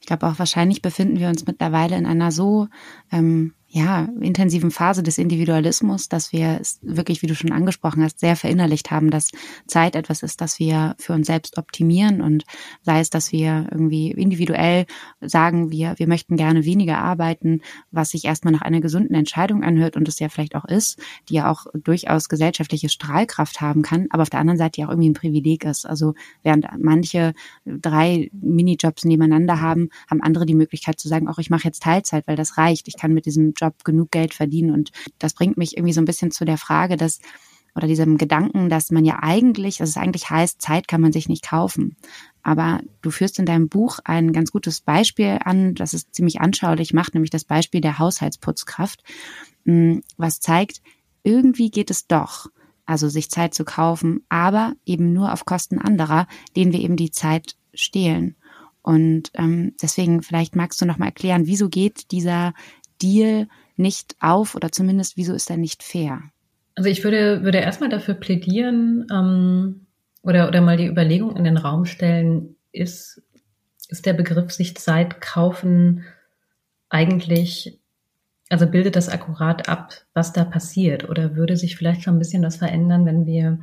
Ich 0.00 0.06
glaube 0.06 0.26
auch 0.26 0.38
wahrscheinlich 0.38 0.82
befinden 0.82 1.18
wir 1.18 1.28
uns 1.28 1.46
mittlerweile 1.46 1.96
in 1.96 2.04
einer 2.04 2.30
so 2.30 2.68
ähm, 3.10 3.54
ja, 3.76 4.08
intensiven 4.20 4.70
Phase 4.70 5.02
des 5.02 5.18
Individualismus, 5.18 6.08
dass 6.08 6.32
wir 6.32 6.58
es 6.60 6.78
wirklich, 6.82 7.22
wie 7.22 7.26
du 7.26 7.34
schon 7.34 7.50
angesprochen 7.50 8.04
hast, 8.04 8.20
sehr 8.20 8.36
verinnerlicht 8.36 8.92
haben, 8.92 9.10
dass 9.10 9.32
Zeit 9.66 9.96
etwas 9.96 10.22
ist, 10.22 10.40
das 10.40 10.60
wir 10.60 10.94
für 11.00 11.12
uns 11.12 11.26
selbst 11.26 11.58
optimieren 11.58 12.20
und 12.20 12.44
sei 12.82 13.00
es, 13.00 13.10
dass 13.10 13.32
wir 13.32 13.66
irgendwie 13.72 14.12
individuell 14.12 14.86
sagen, 15.20 15.72
wir, 15.72 15.94
wir 15.96 16.06
möchten 16.06 16.36
gerne 16.36 16.64
weniger 16.64 16.98
arbeiten, 16.98 17.62
was 17.90 18.10
sich 18.10 18.24
erstmal 18.24 18.52
nach 18.52 18.62
einer 18.62 18.80
gesunden 18.80 19.16
Entscheidung 19.16 19.64
anhört 19.64 19.96
und 19.96 20.06
es 20.06 20.20
ja 20.20 20.28
vielleicht 20.28 20.54
auch 20.54 20.66
ist, 20.66 21.00
die 21.28 21.34
ja 21.34 21.50
auch 21.50 21.66
durchaus 21.74 22.28
gesellschaftliche 22.28 22.88
Strahlkraft 22.88 23.60
haben 23.60 23.82
kann, 23.82 24.06
aber 24.10 24.22
auf 24.22 24.30
der 24.30 24.38
anderen 24.38 24.58
Seite 24.58 24.82
ja 24.82 24.86
auch 24.86 24.90
irgendwie 24.90 25.10
ein 25.10 25.14
Privileg 25.14 25.64
ist. 25.64 25.84
Also 25.84 26.14
während 26.44 26.68
manche 26.78 27.34
drei 27.66 28.30
Minijobs 28.40 29.04
nebeneinander 29.04 29.60
haben, 29.60 29.88
haben 30.08 30.22
andere 30.22 30.46
die 30.46 30.54
Möglichkeit 30.54 31.00
zu 31.00 31.08
sagen, 31.08 31.26
auch 31.26 31.38
ich 31.38 31.50
mache 31.50 31.64
jetzt 31.64 31.82
Teilzeit, 31.82 32.28
weil 32.28 32.36
das 32.36 32.56
reicht. 32.56 32.86
Ich 32.86 32.96
kann 32.96 33.12
mit 33.12 33.26
diesem 33.26 33.52
Job 33.54 33.63
Job 33.64 33.84
genug 33.84 34.10
Geld 34.10 34.34
verdienen. 34.34 34.70
Und 34.72 34.92
das 35.18 35.34
bringt 35.34 35.56
mich 35.56 35.76
irgendwie 35.76 35.92
so 35.92 36.00
ein 36.00 36.06
bisschen 36.06 36.30
zu 36.30 36.44
der 36.44 36.58
Frage, 36.58 36.96
dass 36.96 37.20
oder 37.74 37.88
diesem 37.88 38.18
Gedanken, 38.18 38.68
dass 38.68 38.90
man 38.90 39.04
ja 39.04 39.18
eigentlich, 39.22 39.78
dass 39.78 39.88
es 39.88 39.96
eigentlich 39.96 40.30
heißt, 40.30 40.62
Zeit 40.62 40.86
kann 40.86 41.00
man 41.00 41.12
sich 41.12 41.28
nicht 41.28 41.48
kaufen. 41.48 41.96
Aber 42.42 42.80
du 43.02 43.10
führst 43.10 43.38
in 43.38 43.46
deinem 43.46 43.68
Buch 43.68 43.98
ein 44.04 44.32
ganz 44.32 44.52
gutes 44.52 44.80
Beispiel 44.80 45.38
an, 45.44 45.74
das 45.74 45.92
es 45.92 46.10
ziemlich 46.10 46.40
anschaulich 46.40 46.92
macht, 46.92 47.14
nämlich 47.14 47.30
das 47.30 47.44
Beispiel 47.44 47.80
der 47.80 47.98
Haushaltsputzkraft, 47.98 49.02
hm, 49.64 50.02
was 50.16 50.40
zeigt, 50.40 50.82
irgendwie 51.24 51.70
geht 51.70 51.90
es 51.90 52.06
doch, 52.06 52.46
also 52.86 53.08
sich 53.08 53.30
Zeit 53.30 53.54
zu 53.54 53.64
kaufen, 53.64 54.24
aber 54.28 54.74
eben 54.84 55.12
nur 55.12 55.32
auf 55.32 55.44
Kosten 55.44 55.78
anderer, 55.78 56.26
denen 56.54 56.72
wir 56.72 56.80
eben 56.80 56.96
die 56.96 57.10
Zeit 57.10 57.56
stehlen. 57.72 58.36
Und 58.82 59.30
ähm, 59.34 59.72
deswegen 59.80 60.22
vielleicht 60.22 60.54
magst 60.54 60.80
du 60.80 60.84
noch 60.84 60.98
mal 60.98 61.06
erklären, 61.06 61.46
wieso 61.46 61.70
geht 61.70 62.12
dieser 62.12 62.52
Deal 63.02 63.48
nicht 63.76 64.16
auf 64.20 64.54
oder 64.54 64.70
zumindest 64.70 65.16
wieso 65.16 65.34
ist 65.34 65.50
er 65.50 65.56
nicht 65.56 65.82
fair? 65.82 66.22
Also 66.76 66.90
ich 66.90 67.04
würde, 67.04 67.42
würde 67.42 67.58
erstmal 67.58 67.88
dafür 67.88 68.14
plädieren 68.14 69.06
ähm, 69.12 69.86
oder, 70.22 70.48
oder 70.48 70.60
mal 70.60 70.76
die 70.76 70.86
Überlegung 70.86 71.36
in 71.36 71.44
den 71.44 71.56
Raum 71.56 71.84
stellen, 71.84 72.56
ist, 72.72 73.22
ist 73.88 74.06
der 74.06 74.14
Begriff 74.14 74.50
sich 74.50 74.76
Zeit 74.76 75.20
kaufen 75.20 76.04
eigentlich, 76.88 77.78
also 78.48 78.66
bildet 78.66 78.96
das 78.96 79.08
akkurat 79.08 79.68
ab, 79.68 79.92
was 80.14 80.32
da 80.32 80.44
passiert 80.44 81.08
oder 81.08 81.36
würde 81.36 81.56
sich 81.56 81.76
vielleicht 81.76 82.02
schon 82.02 82.16
ein 82.16 82.20
bisschen 82.20 82.42
was 82.42 82.56
verändern, 82.56 83.06
wenn 83.06 83.26
wir 83.26 83.58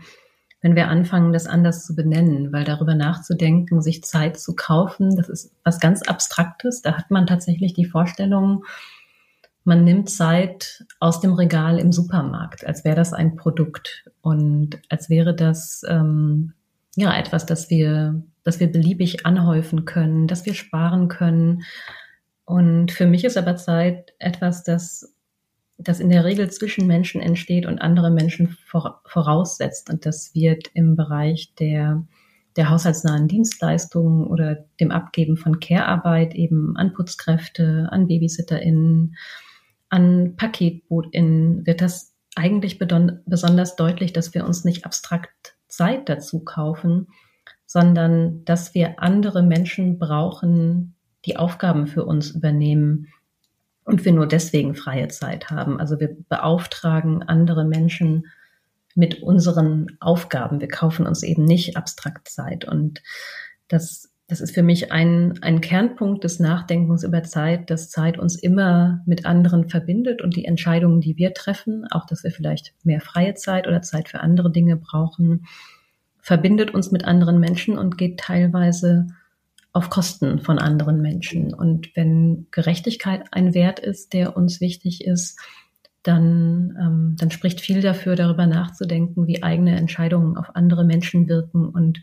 wenn 0.61 0.75
wir 0.75 0.89
anfangen, 0.89 1.33
das 1.33 1.47
anders 1.47 1.85
zu 1.85 1.95
benennen, 1.95 2.53
weil 2.53 2.63
darüber 2.63 2.93
nachzudenken, 2.93 3.81
sich 3.81 4.03
Zeit 4.03 4.39
zu 4.39 4.55
kaufen, 4.55 5.15
das 5.15 5.27
ist 5.27 5.55
was 5.63 5.79
ganz 5.79 6.03
Abstraktes. 6.03 6.83
Da 6.83 6.97
hat 6.97 7.09
man 7.09 7.25
tatsächlich 7.25 7.73
die 7.73 7.85
Vorstellung, 7.85 8.63
man 9.63 9.83
nimmt 9.83 10.09
Zeit 10.09 10.85
aus 10.99 11.19
dem 11.19 11.33
Regal 11.33 11.77
im 11.79 11.91
Supermarkt, 11.91 12.65
als 12.65 12.83
wäre 12.83 12.95
das 12.95 13.13
ein 13.13 13.35
Produkt 13.35 14.09
und 14.21 14.79
als 14.89 15.09
wäre 15.09 15.35
das 15.35 15.83
ähm, 15.87 16.53
ja 16.95 17.17
etwas, 17.17 17.45
das 17.45 17.69
wir, 17.69 18.23
das 18.43 18.59
wir 18.59 18.71
beliebig 18.71 19.25
anhäufen 19.25 19.85
können, 19.85 20.27
das 20.27 20.45
wir 20.45 20.53
sparen 20.53 21.07
können. 21.07 21.63
Und 22.45 22.91
für 22.91 23.05
mich 23.05 23.23
ist 23.23 23.37
aber 23.37 23.55
Zeit 23.55 24.13
etwas, 24.17 24.63
das, 24.63 25.13
das 25.77 25.99
in 25.99 26.09
der 26.09 26.25
Regel 26.25 26.49
zwischen 26.49 26.87
Menschen 26.87 27.21
entsteht 27.21 27.65
und 27.65 27.79
andere 27.79 28.09
Menschen 28.09 28.57
voraussetzt. 29.05 29.89
Und 29.89 30.05
das 30.05 30.33
wird 30.33 30.69
im 30.73 30.95
Bereich 30.95 31.53
der 31.59 32.03
der 32.57 32.69
haushaltsnahen 32.69 33.27
Dienstleistungen 33.27 34.25
oder 34.25 34.65
dem 34.79 34.91
Abgeben 34.91 35.37
von 35.37 35.59
Care-Arbeit 35.59 36.35
eben 36.35 36.75
an 36.75 36.93
Putzkräfte, 36.93 37.87
an 37.91 38.07
BabysitterInnen, 38.07 39.15
an 39.91 40.35
PaketbootInnen 40.37 41.67
wird 41.67 41.81
das 41.81 42.15
eigentlich 42.35 42.79
besonders 42.79 43.75
deutlich, 43.75 44.13
dass 44.13 44.33
wir 44.33 44.45
uns 44.45 44.63
nicht 44.63 44.85
abstrakt 44.85 45.57
Zeit 45.67 46.07
dazu 46.07 46.39
kaufen, 46.43 47.07
sondern 47.65 48.43
dass 48.45 48.73
wir 48.73 49.01
andere 49.01 49.43
Menschen 49.43 49.99
brauchen, 49.99 50.95
die 51.25 51.35
Aufgaben 51.37 51.87
für 51.87 52.05
uns 52.05 52.31
übernehmen 52.31 53.07
und 53.83 54.05
wir 54.05 54.13
nur 54.13 54.27
deswegen 54.27 54.75
freie 54.75 55.09
Zeit 55.09 55.49
haben. 55.49 55.79
Also 55.79 55.99
wir 55.99 56.15
beauftragen 56.29 57.23
andere 57.23 57.65
Menschen 57.65 58.27
mit 58.95 59.21
unseren 59.21 59.97
Aufgaben. 59.99 60.61
Wir 60.61 60.69
kaufen 60.69 61.05
uns 61.05 61.21
eben 61.21 61.43
nicht 61.43 61.75
abstrakt 61.75 62.29
Zeit 62.29 62.65
und 62.65 63.01
das 63.67 64.10
das 64.31 64.39
ist 64.39 64.55
für 64.55 64.63
mich 64.63 64.93
ein, 64.93 65.39
ein 65.41 65.59
Kernpunkt 65.59 66.23
des 66.23 66.39
Nachdenkens 66.39 67.03
über 67.03 67.21
Zeit, 67.21 67.69
dass 67.69 67.89
Zeit 67.89 68.17
uns 68.17 68.37
immer 68.37 69.01
mit 69.05 69.25
anderen 69.25 69.67
verbindet 69.67 70.21
und 70.21 70.37
die 70.37 70.45
Entscheidungen, 70.45 71.01
die 71.01 71.17
wir 71.17 71.33
treffen, 71.33 71.85
auch 71.91 72.05
dass 72.05 72.23
wir 72.23 72.31
vielleicht 72.31 72.73
mehr 72.85 73.01
freie 73.01 73.33
Zeit 73.33 73.67
oder 73.67 73.81
Zeit 73.81 74.07
für 74.07 74.21
andere 74.21 74.49
Dinge 74.49 74.77
brauchen, 74.77 75.47
verbindet 76.21 76.73
uns 76.73 76.93
mit 76.93 77.03
anderen 77.03 77.41
Menschen 77.41 77.77
und 77.77 77.97
geht 77.97 78.21
teilweise 78.21 79.07
auf 79.73 79.89
Kosten 79.89 80.39
von 80.39 80.59
anderen 80.59 81.01
Menschen. 81.01 81.53
Und 81.53 81.93
wenn 81.97 82.47
Gerechtigkeit 82.51 83.25
ein 83.31 83.53
Wert 83.53 83.81
ist, 83.81 84.13
der 84.13 84.37
uns 84.37 84.61
wichtig 84.61 85.03
ist, 85.03 85.41
dann, 86.03 86.77
ähm, 86.79 87.15
dann 87.19 87.31
spricht 87.31 87.59
viel 87.59 87.81
dafür, 87.81 88.15
darüber 88.15 88.47
nachzudenken, 88.47 89.27
wie 89.27 89.43
eigene 89.43 89.75
Entscheidungen 89.75 90.37
auf 90.37 90.55
andere 90.55 90.85
Menschen 90.85 91.27
wirken 91.27 91.67
und 91.67 92.01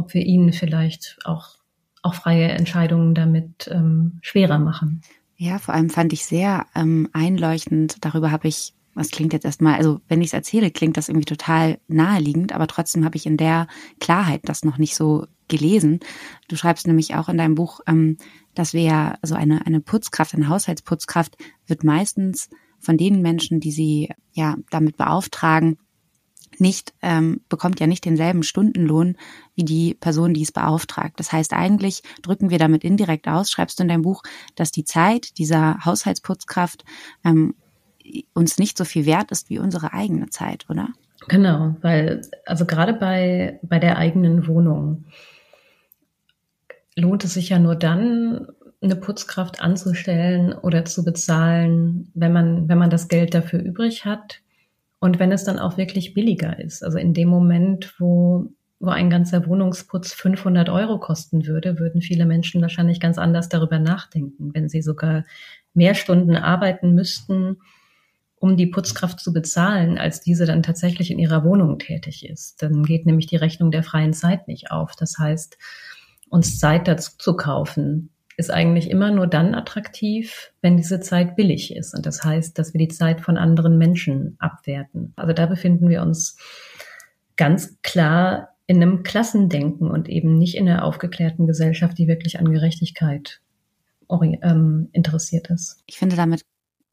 ob 0.00 0.14
wir 0.14 0.24
ihnen 0.24 0.52
vielleicht 0.52 1.18
auch, 1.24 1.58
auch 2.02 2.14
freie 2.14 2.48
Entscheidungen 2.48 3.14
damit 3.14 3.70
ähm, 3.70 4.18
schwerer 4.22 4.58
machen. 4.58 5.02
Ja, 5.36 5.58
vor 5.58 5.74
allem 5.74 5.90
fand 5.90 6.12
ich 6.12 6.24
sehr 6.24 6.66
ähm, 6.74 7.08
einleuchtend. 7.12 8.04
Darüber 8.04 8.30
habe 8.30 8.48
ich, 8.48 8.74
was 8.94 9.10
klingt 9.10 9.32
jetzt 9.32 9.44
erstmal, 9.44 9.76
also 9.76 10.00
wenn 10.08 10.20
ich 10.20 10.28
es 10.28 10.32
erzähle, 10.32 10.70
klingt 10.70 10.96
das 10.96 11.08
irgendwie 11.08 11.26
total 11.26 11.78
naheliegend, 11.86 12.52
aber 12.52 12.66
trotzdem 12.66 13.04
habe 13.04 13.16
ich 13.16 13.26
in 13.26 13.36
der 13.36 13.68
Klarheit 14.00 14.40
das 14.44 14.64
noch 14.64 14.78
nicht 14.78 14.96
so 14.96 15.26
gelesen. 15.48 16.00
Du 16.48 16.56
schreibst 16.56 16.86
nämlich 16.86 17.14
auch 17.14 17.28
in 17.28 17.36
deinem 17.36 17.54
Buch, 17.54 17.80
ähm, 17.86 18.16
dass 18.54 18.72
wir 18.72 18.82
ja, 18.82 19.18
also 19.20 19.34
eine, 19.34 19.66
eine 19.66 19.80
Putzkraft, 19.80 20.34
eine 20.34 20.48
Haushaltsputzkraft 20.48 21.36
wird 21.66 21.84
meistens 21.84 22.48
von 22.78 22.96
den 22.96 23.20
Menschen, 23.20 23.60
die 23.60 23.72
sie 23.72 24.10
ja 24.32 24.56
damit 24.70 24.96
beauftragen, 24.96 25.78
nicht, 26.60 26.92
ähm, 27.02 27.40
bekommt 27.48 27.80
ja 27.80 27.86
nicht 27.86 28.04
denselben 28.04 28.42
Stundenlohn 28.42 29.16
wie 29.54 29.64
die 29.64 29.94
Person, 29.94 30.34
die 30.34 30.42
es 30.42 30.52
beauftragt. 30.52 31.18
Das 31.18 31.32
heißt, 31.32 31.52
eigentlich 31.52 32.02
drücken 32.22 32.50
wir 32.50 32.58
damit 32.58 32.84
indirekt 32.84 33.28
aus, 33.28 33.50
schreibst 33.50 33.78
du 33.78 33.82
in 33.82 33.88
deinem 33.88 34.02
Buch, 34.02 34.22
dass 34.54 34.70
die 34.70 34.84
Zeit 34.84 35.38
dieser 35.38 35.84
Haushaltsputzkraft 35.84 36.84
ähm, 37.24 37.54
uns 38.34 38.58
nicht 38.58 38.76
so 38.76 38.84
viel 38.84 39.06
wert 39.06 39.30
ist 39.30 39.50
wie 39.50 39.58
unsere 39.58 39.92
eigene 39.92 40.28
Zeit, 40.30 40.66
oder? 40.68 40.88
Genau, 41.28 41.76
weil, 41.82 42.22
also 42.46 42.64
gerade 42.64 42.94
bei, 42.94 43.60
bei 43.62 43.78
der 43.78 43.98
eigenen 43.98 44.46
Wohnung 44.46 45.04
lohnt 46.96 47.24
es 47.24 47.34
sich 47.34 47.50
ja 47.50 47.58
nur 47.58 47.76
dann, 47.76 48.48
eine 48.82 48.96
Putzkraft 48.96 49.60
anzustellen 49.60 50.54
oder 50.54 50.86
zu 50.86 51.04
bezahlen, 51.04 52.10
wenn 52.14 52.32
man, 52.32 52.68
wenn 52.68 52.78
man 52.78 52.88
das 52.88 53.08
Geld 53.08 53.34
dafür 53.34 53.60
übrig 53.60 54.06
hat 54.06 54.40
und 55.00 55.18
wenn 55.18 55.32
es 55.32 55.44
dann 55.44 55.58
auch 55.58 55.78
wirklich 55.78 56.14
billiger 56.14 56.58
ist, 56.60 56.84
also 56.84 56.98
in 56.98 57.14
dem 57.14 57.28
Moment, 57.28 57.94
wo, 57.98 58.52
wo 58.78 58.90
ein 58.90 59.08
ganzer 59.08 59.46
Wohnungsputz 59.46 60.12
500 60.12 60.68
Euro 60.68 60.98
kosten 61.00 61.46
würde, 61.46 61.78
würden 61.78 62.02
viele 62.02 62.26
Menschen 62.26 62.60
wahrscheinlich 62.60 63.00
ganz 63.00 63.16
anders 63.16 63.48
darüber 63.48 63.78
nachdenken, 63.78 64.52
wenn 64.52 64.68
sie 64.68 64.82
sogar 64.82 65.24
mehr 65.72 65.94
Stunden 65.94 66.36
arbeiten 66.36 66.94
müssten, 66.94 67.56
um 68.36 68.56
die 68.56 68.66
Putzkraft 68.66 69.20
zu 69.20 69.32
bezahlen, 69.32 69.98
als 69.98 70.20
diese 70.20 70.44
dann 70.44 70.62
tatsächlich 70.62 71.10
in 71.10 71.18
ihrer 71.18 71.44
Wohnung 71.44 71.78
tätig 71.78 72.28
ist. 72.28 72.62
Dann 72.62 72.82
geht 72.84 73.06
nämlich 73.06 73.26
die 73.26 73.36
Rechnung 73.36 73.70
der 73.70 73.82
freien 73.82 74.12
Zeit 74.12 74.48
nicht 74.48 74.70
auf. 74.70 74.96
Das 74.96 75.18
heißt, 75.18 75.56
uns 76.28 76.58
Zeit 76.58 76.88
dazu 76.88 77.12
zu 77.18 77.36
kaufen, 77.36 78.10
ist 78.40 78.50
eigentlich 78.50 78.90
immer 78.90 79.12
nur 79.12 79.28
dann 79.28 79.54
attraktiv, 79.54 80.52
wenn 80.62 80.76
diese 80.76 81.00
Zeit 81.00 81.36
billig 81.36 81.76
ist. 81.76 81.94
Und 81.94 82.06
das 82.06 82.24
heißt, 82.24 82.58
dass 82.58 82.74
wir 82.74 82.78
die 82.78 82.88
Zeit 82.88 83.20
von 83.20 83.36
anderen 83.36 83.78
Menschen 83.78 84.36
abwerten. 84.40 85.12
Also 85.14 85.32
da 85.32 85.46
befinden 85.46 85.88
wir 85.88 86.02
uns 86.02 86.36
ganz 87.36 87.78
klar 87.82 88.48
in 88.66 88.82
einem 88.82 89.02
Klassendenken 89.02 89.90
und 89.90 90.08
eben 90.08 90.38
nicht 90.38 90.56
in 90.56 90.68
einer 90.68 90.84
aufgeklärten 90.84 91.46
Gesellschaft, 91.46 91.98
die 91.98 92.08
wirklich 92.08 92.38
an 92.38 92.50
Gerechtigkeit 92.50 93.40
ähm, 94.10 94.88
interessiert 94.92 95.50
ist. 95.50 95.82
Ich 95.86 95.98
finde, 95.98 96.16
damit 96.16 96.44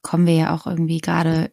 kommen 0.02 0.28
wir 0.28 0.36
ja 0.36 0.56
auch 0.56 0.68
irgendwie 0.68 1.00
gerade 1.00 1.52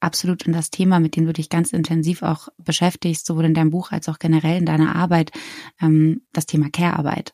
absolut 0.00 0.46
in 0.46 0.52
das 0.52 0.70
Thema, 0.70 1.00
mit 1.00 1.16
dem 1.16 1.26
du 1.26 1.32
dich 1.32 1.48
ganz 1.48 1.72
intensiv 1.72 2.22
auch 2.22 2.48
beschäftigst, 2.58 3.26
sowohl 3.26 3.46
in 3.46 3.54
deinem 3.54 3.70
Buch 3.70 3.90
als 3.90 4.08
auch 4.08 4.18
generell 4.18 4.58
in 4.58 4.66
deiner 4.66 4.94
Arbeit, 4.94 5.32
ähm, 5.80 6.22
das 6.32 6.46
Thema 6.46 6.70
Care-Arbeit. 6.70 7.32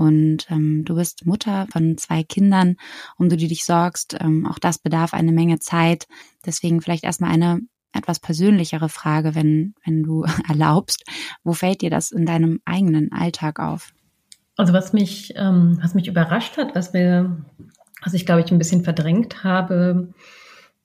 Und 0.00 0.46
ähm, 0.48 0.86
du 0.86 0.94
bist 0.94 1.26
Mutter 1.26 1.66
von 1.70 1.98
zwei 1.98 2.22
Kindern, 2.22 2.76
um 3.18 3.28
die 3.28 3.36
du 3.36 3.46
dich 3.46 3.66
sorgst. 3.66 4.16
Ähm, 4.18 4.46
auch 4.46 4.58
das 4.58 4.78
bedarf 4.78 5.12
eine 5.12 5.30
Menge 5.30 5.58
Zeit. 5.58 6.06
Deswegen 6.46 6.80
vielleicht 6.80 7.04
erstmal 7.04 7.30
eine 7.30 7.60
etwas 7.92 8.18
persönlichere 8.18 8.88
Frage, 8.88 9.34
wenn, 9.34 9.74
wenn 9.84 10.02
du 10.02 10.24
erlaubst. 10.48 11.04
Wo 11.44 11.52
fällt 11.52 11.82
dir 11.82 11.90
das 11.90 12.12
in 12.12 12.24
deinem 12.24 12.60
eigenen 12.64 13.12
Alltag 13.12 13.60
auf? 13.60 13.92
Also 14.56 14.72
was 14.72 14.94
mich, 14.94 15.34
ähm, 15.36 15.78
was 15.82 15.94
mich 15.94 16.08
überrascht 16.08 16.56
hat, 16.56 16.74
was 16.74 16.94
wir, 16.94 17.44
was 18.02 18.14
ich 18.14 18.24
glaube 18.24 18.40
ich 18.40 18.50
ein 18.50 18.58
bisschen 18.58 18.84
verdrängt 18.84 19.44
habe, 19.44 20.14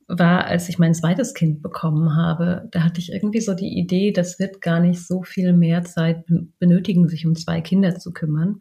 war, 0.09 0.43
als 0.43 0.67
ich 0.67 0.77
mein 0.77 0.93
zweites 0.93 1.33
Kind 1.33 1.61
bekommen 1.61 2.17
habe. 2.17 2.67
Da 2.71 2.83
hatte 2.83 2.99
ich 2.99 3.13
irgendwie 3.13 3.39
so 3.39 3.53
die 3.53 3.79
Idee, 3.79 4.11
das 4.11 4.39
wird 4.39 4.59
gar 4.59 4.81
nicht 4.81 5.07
so 5.07 5.23
viel 5.23 5.53
mehr 5.53 5.85
Zeit 5.85 6.25
benötigen, 6.59 7.07
sich 7.07 7.25
um 7.25 7.33
zwei 7.35 7.61
Kinder 7.61 7.97
zu 7.97 8.11
kümmern. 8.11 8.59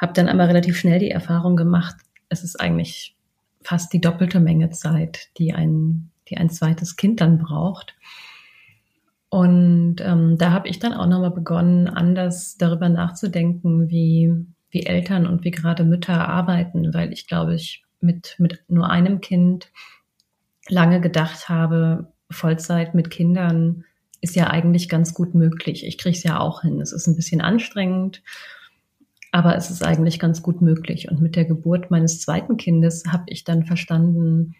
Habe 0.00 0.12
dann 0.14 0.28
aber 0.28 0.48
relativ 0.48 0.78
schnell 0.78 0.98
die 0.98 1.10
Erfahrung 1.10 1.56
gemacht, 1.56 1.96
es 2.28 2.44
ist 2.44 2.60
eigentlich 2.60 3.16
fast 3.62 3.92
die 3.92 4.00
doppelte 4.00 4.40
Menge 4.40 4.70
Zeit, 4.70 5.28
die 5.36 5.52
ein 5.52 6.10
die 6.30 6.36
ein 6.38 6.50
zweites 6.50 6.96
Kind 6.96 7.20
dann 7.20 7.38
braucht. 7.38 7.96
Und 9.28 9.96
ähm, 10.00 10.38
da 10.38 10.52
habe 10.52 10.68
ich 10.68 10.78
dann 10.78 10.92
auch 10.92 11.06
nochmal 11.06 11.30
begonnen, 11.30 11.88
anders 11.88 12.56
darüber 12.56 12.88
nachzudenken, 12.88 13.88
wie, 13.88 14.32
wie 14.70 14.86
Eltern 14.86 15.26
und 15.26 15.44
wie 15.44 15.50
gerade 15.50 15.84
Mütter 15.84 16.28
arbeiten, 16.28 16.94
weil 16.94 17.12
ich 17.12 17.28
glaube, 17.28 17.54
ich 17.54 17.84
mit, 18.00 18.36
mit 18.38 18.64
nur 18.68 18.90
einem 18.90 19.20
Kind 19.20 19.70
lange 20.68 21.00
gedacht 21.00 21.48
habe, 21.48 22.12
Vollzeit 22.30 22.94
mit 22.94 23.10
Kindern 23.10 23.84
ist 24.20 24.36
ja 24.36 24.48
eigentlich 24.48 24.88
ganz 24.88 25.14
gut 25.14 25.34
möglich. 25.34 25.86
Ich 25.86 25.98
kriege 25.98 26.16
es 26.16 26.22
ja 26.22 26.38
auch 26.40 26.62
hin. 26.62 26.80
Es 26.80 26.92
ist 26.92 27.06
ein 27.06 27.16
bisschen 27.16 27.40
anstrengend, 27.40 28.22
aber 29.32 29.56
es 29.56 29.70
ist 29.70 29.84
eigentlich 29.84 30.18
ganz 30.18 30.42
gut 30.42 30.60
möglich. 30.60 31.10
Und 31.10 31.20
mit 31.20 31.36
der 31.36 31.44
Geburt 31.44 31.90
meines 31.90 32.20
zweiten 32.20 32.56
Kindes 32.56 33.04
habe 33.06 33.24
ich 33.26 33.44
dann 33.44 33.64
verstanden, 33.64 34.54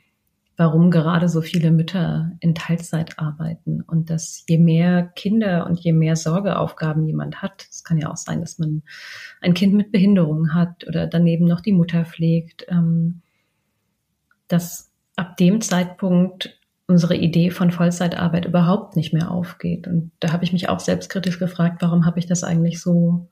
warum 0.60 0.90
gerade 0.90 1.28
so 1.30 1.40
viele 1.40 1.70
Mütter 1.70 2.32
in 2.40 2.54
Teilzeit 2.54 3.18
arbeiten 3.18 3.80
und 3.80 4.10
dass 4.10 4.44
je 4.46 4.58
mehr 4.58 5.04
Kinder 5.16 5.66
und 5.66 5.80
je 5.80 5.94
mehr 5.94 6.16
Sorgeaufgaben 6.16 7.06
jemand 7.06 7.40
hat, 7.40 7.66
es 7.70 7.82
kann 7.82 7.96
ja 7.96 8.10
auch 8.10 8.18
sein, 8.18 8.42
dass 8.42 8.58
man 8.58 8.82
ein 9.40 9.54
Kind 9.54 9.72
mit 9.72 9.90
Behinderung 9.90 10.52
hat 10.52 10.86
oder 10.86 11.06
daneben 11.06 11.46
noch 11.46 11.62
die 11.62 11.72
Mutter 11.72 12.04
pflegt, 12.04 12.66
ähm, 12.68 13.22
dass 14.48 14.90
ab 15.16 15.38
dem 15.38 15.62
Zeitpunkt 15.62 16.60
unsere 16.86 17.16
Idee 17.16 17.50
von 17.50 17.70
Vollzeitarbeit 17.70 18.44
überhaupt 18.44 18.96
nicht 18.96 19.14
mehr 19.14 19.30
aufgeht. 19.30 19.86
Und 19.86 20.10
da 20.20 20.30
habe 20.32 20.44
ich 20.44 20.52
mich 20.52 20.68
auch 20.68 20.80
selbstkritisch 20.80 21.38
gefragt, 21.38 21.80
warum 21.80 22.04
habe 22.04 22.18
ich 22.18 22.26
das 22.26 22.44
eigentlich 22.44 22.82
so 22.82 23.28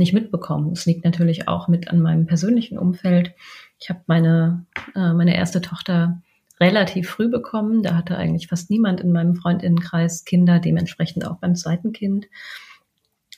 nicht 0.00 0.12
mitbekommen? 0.12 0.72
Es 0.72 0.86
liegt 0.86 1.04
natürlich 1.04 1.46
auch 1.46 1.68
mit 1.68 1.88
an 1.88 2.00
meinem 2.00 2.26
persönlichen 2.26 2.76
Umfeld. 2.76 3.32
Ich 3.78 3.88
habe 3.88 4.00
meine, 4.06 4.66
äh, 4.96 5.12
meine 5.12 5.36
erste 5.36 5.60
Tochter 5.60 6.20
relativ 6.60 7.08
früh 7.08 7.28
bekommen. 7.28 7.84
Da 7.84 7.96
hatte 7.96 8.16
eigentlich 8.16 8.48
fast 8.48 8.70
niemand 8.70 9.00
in 9.00 9.12
meinem 9.12 9.36
Freundinnenkreis 9.36 10.24
Kinder, 10.24 10.58
dementsprechend 10.58 11.24
auch 11.24 11.38
beim 11.38 11.54
zweiten 11.54 11.92
Kind. 11.92 12.26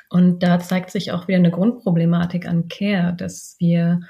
Und 0.09 0.42
da 0.42 0.59
zeigt 0.59 0.90
sich 0.90 1.12
auch 1.12 1.29
wieder 1.29 1.38
eine 1.38 1.51
Grundproblematik 1.51 2.46
an 2.46 2.68
Care, 2.68 3.14
dass 3.14 3.57
wir 3.59 4.01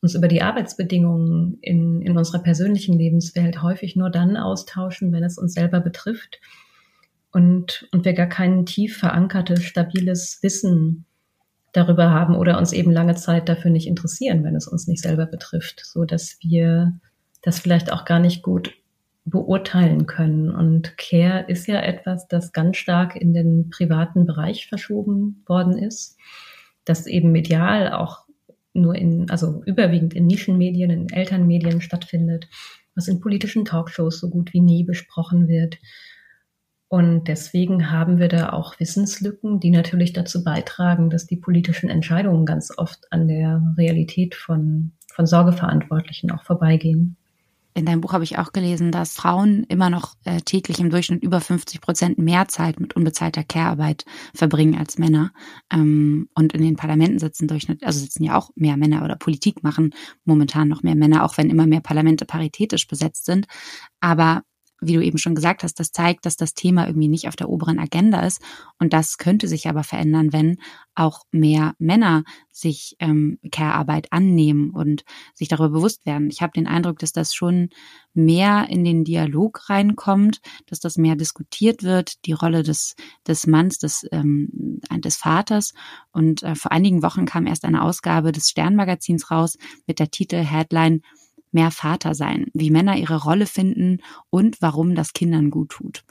uns 0.00 0.14
über 0.14 0.28
die 0.28 0.42
Arbeitsbedingungen 0.42 1.58
in, 1.60 2.00
in 2.00 2.16
unserer 2.16 2.42
persönlichen 2.42 2.98
Lebenswelt 2.98 3.62
häufig 3.62 3.96
nur 3.96 4.10
dann 4.10 4.36
austauschen, 4.36 5.12
wenn 5.12 5.24
es 5.24 5.36
uns 5.36 5.52
selber 5.52 5.80
betrifft 5.80 6.40
und, 7.32 7.88
und 7.92 8.04
wir 8.04 8.14
gar 8.14 8.28
kein 8.28 8.66
tief 8.66 8.96
verankertes, 8.96 9.62
stabiles 9.62 10.38
Wissen 10.42 11.04
darüber 11.72 12.10
haben 12.10 12.34
oder 12.34 12.58
uns 12.58 12.72
eben 12.72 12.90
lange 12.90 13.14
Zeit 13.14 13.48
dafür 13.48 13.70
nicht 13.70 13.86
interessieren, 13.86 14.44
wenn 14.44 14.56
es 14.56 14.66
uns 14.66 14.86
nicht 14.86 15.02
selber 15.02 15.26
betrifft, 15.26 15.82
so 15.84 16.04
dass 16.04 16.38
wir 16.40 16.98
das 17.42 17.58
vielleicht 17.58 17.92
auch 17.92 18.04
gar 18.04 18.18
nicht 18.18 18.42
gut 18.42 18.74
beurteilen 19.24 20.06
können. 20.06 20.50
Und 20.50 20.96
Care 20.96 21.44
ist 21.48 21.66
ja 21.66 21.80
etwas, 21.80 22.26
das 22.28 22.52
ganz 22.52 22.76
stark 22.76 23.16
in 23.16 23.32
den 23.32 23.70
privaten 23.70 24.26
Bereich 24.26 24.68
verschoben 24.68 25.42
worden 25.46 25.78
ist, 25.78 26.18
das 26.84 27.06
eben 27.06 27.32
medial 27.32 27.92
auch 27.92 28.24
nur 28.72 28.94
in, 28.94 29.30
also 29.30 29.62
überwiegend 29.64 30.14
in 30.14 30.26
Nischenmedien, 30.26 30.90
in 30.90 31.10
Elternmedien 31.10 31.80
stattfindet, 31.80 32.48
was 32.94 33.08
in 33.08 33.20
politischen 33.20 33.64
Talkshows 33.64 34.20
so 34.20 34.30
gut 34.30 34.52
wie 34.52 34.60
nie 34.60 34.84
besprochen 34.84 35.48
wird. 35.48 35.78
Und 36.90 37.28
deswegen 37.28 37.92
haben 37.92 38.18
wir 38.18 38.26
da 38.26 38.52
auch 38.52 38.80
Wissenslücken, 38.80 39.60
die 39.60 39.70
natürlich 39.70 40.12
dazu 40.12 40.42
beitragen, 40.42 41.08
dass 41.08 41.24
die 41.24 41.36
politischen 41.36 41.88
Entscheidungen 41.88 42.44
ganz 42.44 42.76
oft 42.76 43.06
an 43.12 43.28
der 43.28 43.62
Realität 43.78 44.34
von, 44.34 44.90
von 45.14 45.24
Sorgeverantwortlichen 45.24 46.32
auch 46.32 46.42
vorbeigehen 46.42 47.16
in 47.74 47.86
deinem 47.86 48.00
Buch 48.00 48.12
habe 48.12 48.24
ich 48.24 48.38
auch 48.38 48.52
gelesen, 48.52 48.90
dass 48.90 49.14
Frauen 49.14 49.64
immer 49.64 49.90
noch 49.90 50.14
äh, 50.24 50.40
täglich 50.40 50.80
im 50.80 50.90
Durchschnitt 50.90 51.22
über 51.22 51.40
50 51.40 51.80
Prozent 51.80 52.18
mehr 52.18 52.48
Zeit 52.48 52.80
mit 52.80 52.96
unbezahlter 52.96 53.44
Care-Arbeit 53.44 54.04
verbringen 54.34 54.76
als 54.78 54.98
Männer. 54.98 55.32
Ähm, 55.72 56.28
und 56.34 56.52
in 56.52 56.62
den 56.62 56.76
Parlamenten 56.76 57.18
sitzen 57.18 57.46
Durchschnitt, 57.46 57.84
also 57.84 58.00
sitzen 58.00 58.24
ja 58.24 58.36
auch 58.36 58.50
mehr 58.56 58.76
Männer 58.76 59.04
oder 59.04 59.16
Politik 59.16 59.62
machen 59.62 59.94
momentan 60.24 60.68
noch 60.68 60.82
mehr 60.82 60.96
Männer, 60.96 61.24
auch 61.24 61.38
wenn 61.38 61.48
immer 61.48 61.66
mehr 61.66 61.80
Parlamente 61.80 62.24
paritätisch 62.24 62.88
besetzt 62.88 63.24
sind. 63.24 63.46
Aber 64.00 64.42
wie 64.80 64.94
du 64.94 65.02
eben 65.02 65.18
schon 65.18 65.34
gesagt 65.34 65.62
hast, 65.62 65.78
das 65.78 65.92
zeigt, 65.92 66.26
dass 66.26 66.36
das 66.36 66.54
Thema 66.54 66.86
irgendwie 66.86 67.08
nicht 67.08 67.28
auf 67.28 67.36
der 67.36 67.48
oberen 67.48 67.78
Agenda 67.78 68.20
ist. 68.20 68.40
Und 68.78 68.92
das 68.92 69.18
könnte 69.18 69.48
sich 69.48 69.68
aber 69.68 69.84
verändern, 69.84 70.32
wenn 70.32 70.58
auch 70.94 71.22
mehr 71.30 71.74
Männer 71.78 72.24
sich 72.50 72.96
ähm, 72.98 73.38
Care-Arbeit 73.50 74.12
annehmen 74.12 74.70
und 74.70 75.04
sich 75.34 75.48
darüber 75.48 75.70
bewusst 75.70 76.04
werden. 76.04 76.30
Ich 76.30 76.42
habe 76.42 76.52
den 76.52 76.66
Eindruck, 76.66 76.98
dass 76.98 77.12
das 77.12 77.34
schon 77.34 77.70
mehr 78.12 78.66
in 78.68 78.84
den 78.84 79.04
Dialog 79.04 79.70
reinkommt, 79.70 80.40
dass 80.66 80.80
das 80.80 80.96
mehr 80.96 81.16
diskutiert 81.16 81.82
wird, 81.82 82.24
die 82.26 82.32
Rolle 82.32 82.62
des, 82.62 82.96
des 83.26 83.46
Manns, 83.46 83.78
des, 83.78 84.06
ähm, 84.12 84.80
des 84.98 85.16
Vaters. 85.16 85.72
Und 86.12 86.42
äh, 86.42 86.54
vor 86.54 86.72
einigen 86.72 87.02
Wochen 87.02 87.24
kam 87.24 87.46
erst 87.46 87.64
eine 87.64 87.82
Ausgabe 87.82 88.32
des 88.32 88.50
Sternmagazins 88.50 89.30
raus 89.30 89.56
mit 89.86 89.98
der 89.98 90.10
Titel 90.10 90.36
Headline 90.36 91.02
mehr 91.52 91.70
Vater 91.70 92.14
sein, 92.14 92.46
wie 92.54 92.70
Männer 92.70 92.96
ihre 92.96 93.22
Rolle 93.22 93.46
finden 93.46 93.98
und 94.30 94.60
warum 94.60 94.94
das 94.94 95.12
Kindern 95.12 95.50
gut 95.50 95.70
tut. 95.70 96.04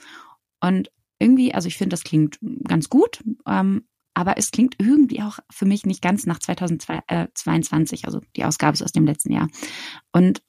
Und 0.60 0.90
irgendwie, 1.18 1.54
also 1.54 1.68
ich 1.68 1.76
finde, 1.76 1.94
das 1.94 2.04
klingt 2.04 2.38
ganz 2.66 2.88
gut, 2.88 3.22
ähm, 3.46 3.84
aber 4.14 4.36
es 4.36 4.50
klingt 4.50 4.76
irgendwie 4.78 5.22
auch 5.22 5.38
für 5.50 5.66
mich 5.66 5.86
nicht 5.86 6.02
ganz 6.02 6.26
nach 6.26 6.38
2022, 6.38 8.06
also 8.06 8.20
die 8.36 8.44
Ausgabe 8.44 8.74
ist 8.74 8.82
aus 8.82 8.92
dem 8.92 9.06
letzten 9.06 9.32
Jahr. 9.32 9.48
Und 10.12 10.42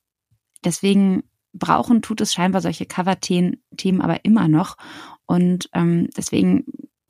deswegen 0.66 1.24
brauchen 1.54 2.02
tut 2.02 2.22
es 2.22 2.34
scheinbar 2.34 2.62
solche 2.62 2.86
Cover-Themen 2.86 4.02
aber 4.02 4.26
immer 4.26 4.48
noch. 4.48 4.78
Und 5.26 5.70
ähm, 5.74 6.10
deswegen 6.18 6.66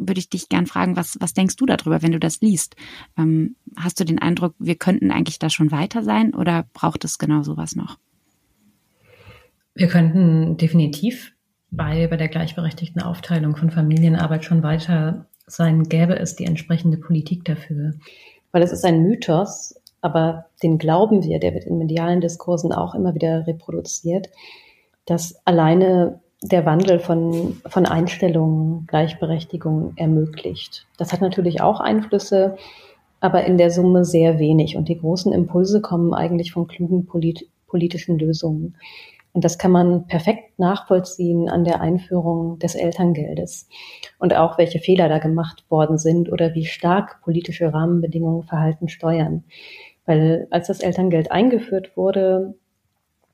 würde 0.07 0.19
ich 0.19 0.29
dich 0.29 0.49
gern 0.49 0.65
fragen, 0.65 0.95
was, 0.95 1.17
was 1.19 1.33
denkst 1.33 1.55
du 1.55 1.65
darüber, 1.65 2.01
wenn 2.01 2.11
du 2.11 2.19
das 2.19 2.41
liest? 2.41 2.75
Ähm, 3.17 3.55
hast 3.77 3.99
du 3.99 4.03
den 4.03 4.19
Eindruck, 4.19 4.55
wir 4.59 4.75
könnten 4.75 5.11
eigentlich 5.11 5.39
da 5.39 5.49
schon 5.49 5.71
weiter 5.71 6.03
sein 6.03 6.33
oder 6.33 6.65
braucht 6.73 7.05
es 7.05 7.17
genau 7.17 7.43
sowas 7.43 7.75
noch? 7.75 7.97
Wir 9.73 9.87
könnten 9.87 10.57
definitiv 10.57 11.33
bei, 11.69 12.07
bei 12.07 12.17
der 12.17 12.27
gleichberechtigten 12.27 13.01
Aufteilung 13.01 13.55
von 13.55 13.71
Familienarbeit 13.71 14.43
schon 14.43 14.63
weiter 14.63 15.27
sein, 15.47 15.83
gäbe 15.83 16.17
es 16.17 16.35
die 16.35 16.45
entsprechende 16.45 16.97
Politik 16.97 17.45
dafür. 17.45 17.93
Weil 18.51 18.63
es 18.63 18.71
ist 18.71 18.83
ein 18.83 19.03
Mythos, 19.03 19.75
aber 20.01 20.45
den 20.61 20.77
glauben 20.77 21.23
wir, 21.23 21.39
der 21.39 21.53
wird 21.53 21.65
in 21.65 21.77
medialen 21.77 22.21
Diskursen 22.21 22.73
auch 22.73 22.95
immer 22.95 23.13
wieder 23.15 23.47
reproduziert, 23.47 24.29
dass 25.05 25.35
alleine 25.45 26.21
der 26.41 26.65
Wandel 26.65 26.99
von, 26.99 27.61
von 27.67 27.85
Einstellungen, 27.85 28.87
Gleichberechtigung 28.87 29.93
ermöglicht. 29.95 30.87
Das 30.97 31.13
hat 31.13 31.21
natürlich 31.21 31.61
auch 31.61 31.79
Einflüsse, 31.79 32.55
aber 33.19 33.45
in 33.45 33.57
der 33.57 33.69
Summe 33.69 34.03
sehr 34.03 34.39
wenig. 34.39 34.75
Und 34.75 34.89
die 34.89 34.97
großen 34.97 35.31
Impulse 35.31 35.81
kommen 35.81 36.13
eigentlich 36.13 36.51
von 36.51 36.67
klugen 36.67 37.05
polit 37.05 37.47
politischen 37.67 38.19
Lösungen. 38.19 38.75
Und 39.33 39.45
das 39.45 39.57
kann 39.57 39.71
man 39.71 40.07
perfekt 40.07 40.59
nachvollziehen 40.59 41.47
an 41.47 41.63
der 41.63 41.79
Einführung 41.79 42.59
des 42.59 42.75
Elterngeldes 42.75 43.69
und 44.19 44.35
auch 44.35 44.57
welche 44.57 44.79
Fehler 44.79 45.07
da 45.07 45.19
gemacht 45.19 45.63
worden 45.69 45.97
sind 45.97 46.29
oder 46.29 46.53
wie 46.53 46.65
stark 46.65 47.21
politische 47.21 47.73
Rahmenbedingungen 47.73 48.43
Verhalten 48.43 48.89
steuern. 48.89 49.45
Weil 50.05 50.47
als 50.49 50.67
das 50.67 50.81
Elterngeld 50.81 51.31
eingeführt 51.31 51.95
wurde, 51.95 52.55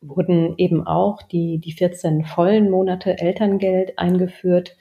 wurden 0.01 0.55
eben 0.57 0.85
auch 0.85 1.21
die, 1.21 1.59
die 1.59 1.71
14 1.71 2.25
vollen 2.25 2.69
Monate 2.69 3.17
Elterngeld 3.19 3.97
eingeführt, 3.97 4.75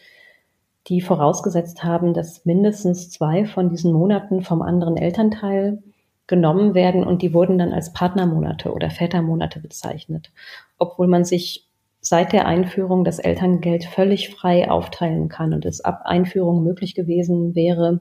die 0.88 1.00
vorausgesetzt 1.00 1.83
haben, 1.83 2.14
dass 2.14 2.44
mindestens 2.44 3.11
zwei 3.11 3.44
von 3.44 3.70
diesen 3.70 3.92
Monaten 3.92 4.42
vom 4.42 4.62
anderen 4.62 4.96
Elternteil 4.96 5.83
genommen 6.26 6.74
werden 6.74 7.05
und 7.05 7.22
die 7.22 7.33
wurden 7.33 7.59
dann 7.59 7.72
als 7.72 7.92
Partnermonate 7.92 8.72
oder 8.72 8.90
Vätermonate 8.90 9.61
bezeichnet, 9.61 10.33
obwohl 10.79 11.07
man 11.07 11.24
sich 11.24 11.68
seit 12.00 12.33
der 12.33 12.46
Einführung 12.46 13.05
das 13.05 13.18
Elterngeld 13.18 13.85
völlig 13.85 14.31
frei 14.31 14.70
aufteilen 14.70 15.29
kann 15.29 15.52
und 15.52 15.64
es 15.64 15.81
ab 15.81 16.02
Einführung 16.05 16.62
möglich 16.62 16.94
gewesen 16.94 17.55
wäre, 17.55 18.00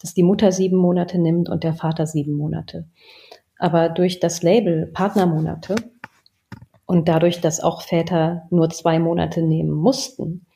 dass 0.00 0.14
die 0.14 0.22
Mutter 0.22 0.52
sieben 0.52 0.76
Monate 0.76 1.18
nimmt 1.18 1.48
und 1.48 1.64
der 1.64 1.74
Vater 1.74 2.06
sieben 2.06 2.34
Monate. 2.34 2.86
Aber 3.58 3.88
durch 3.88 4.20
das 4.20 4.42
Label 4.42 4.86
Partnermonate 4.86 5.76
und 6.94 7.08
dadurch, 7.08 7.40
dass 7.40 7.58
auch 7.58 7.82
Väter 7.82 8.46
nur 8.50 8.70
zwei 8.70 9.00
Monate 9.00 9.42
nehmen 9.42 9.72
mussten, 9.72 10.46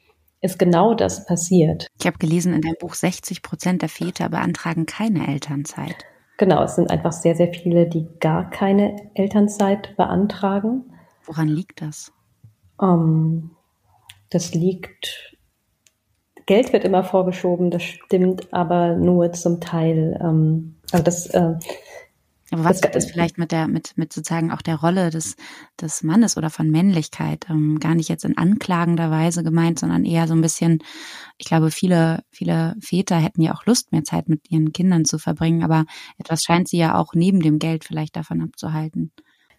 ist 0.40 0.57
genau 0.57 0.94
das 0.94 1.27
passiert. 1.27 1.88
Ich 1.98 2.07
habe 2.07 2.18
gelesen 2.18 2.55
in 2.55 2.61
deinem 2.61 2.77
Buch, 2.79 2.94
60 2.94 3.42
Prozent 3.42 3.83
der 3.83 3.88
Väter 3.88 4.29
beantragen 4.29 4.87
keine 4.87 5.27
Elternzeit. 5.27 5.96
Genau, 6.37 6.62
es 6.62 6.77
sind 6.77 6.92
einfach 6.92 7.11
sehr, 7.11 7.35
sehr 7.35 7.53
viele, 7.53 7.88
die 7.88 8.07
gar 8.20 8.48
keine 8.51 9.11
Elternzeit 9.14 9.96
beantragen. 9.96 10.85
Woran 11.24 11.48
liegt 11.48 11.83
das? 11.83 12.12
Um, 12.77 12.88
ähm, 12.88 13.51
das 14.31 14.55
liegt, 14.55 15.37
Geld 16.46 16.72
wird 16.72 16.85
immer 16.85 17.03
vorgeschoben, 17.03 17.72
das 17.72 17.83
stimmt 17.83 18.53
aber 18.53 18.94
nur 18.94 19.33
zum 19.33 19.61
Teil. 19.61 20.16
Ähm, 20.22 20.77
also 20.92 21.03
das 21.03 21.27
äh, 21.31 21.55
aber 22.50 22.64
was 22.64 22.80
das, 22.80 22.94
ist 22.96 23.11
vielleicht 23.11 23.37
mit 23.37 23.52
der, 23.52 23.68
mit, 23.68 23.96
mit 23.96 24.12
sozusagen 24.12 24.50
auch 24.50 24.62
der 24.62 24.76
Rolle 24.76 25.11
des, 25.11 25.37
des 25.80 26.02
Mannes 26.02 26.37
oder 26.37 26.48
von 26.48 26.70
Männlichkeit, 26.70 27.46
ähm, 27.50 27.78
gar 27.78 27.94
nicht 27.94 28.08
jetzt 28.08 28.24
in 28.24 28.38
anklagender 28.38 29.11
Weise 29.11 29.42
gemeint, 29.42 29.78
sondern 29.78 30.04
eher 30.04 30.26
so 30.26 30.34
ein 30.34 30.40
bisschen, 30.40 30.78
ich 31.37 31.46
glaube, 31.46 31.70
viele, 31.70 32.22
viele 32.30 32.74
Väter 32.80 33.16
hätten 33.16 33.42
ja 33.42 33.54
auch 33.54 33.66
Lust, 33.66 33.92
mehr 33.92 34.04
Zeit 34.04 34.28
mit 34.28 34.50
ihren 34.50 34.72
Kindern 34.72 35.04
zu 35.04 35.18
verbringen, 35.18 35.62
aber 35.62 35.84
etwas 36.16 36.42
scheint 36.42 36.68
sie 36.68 36.78
ja 36.78 36.98
auch 36.98 37.12
neben 37.14 37.40
dem 37.40 37.58
Geld 37.58 37.84
vielleicht 37.84 38.16
davon 38.16 38.40
abzuhalten. 38.40 39.12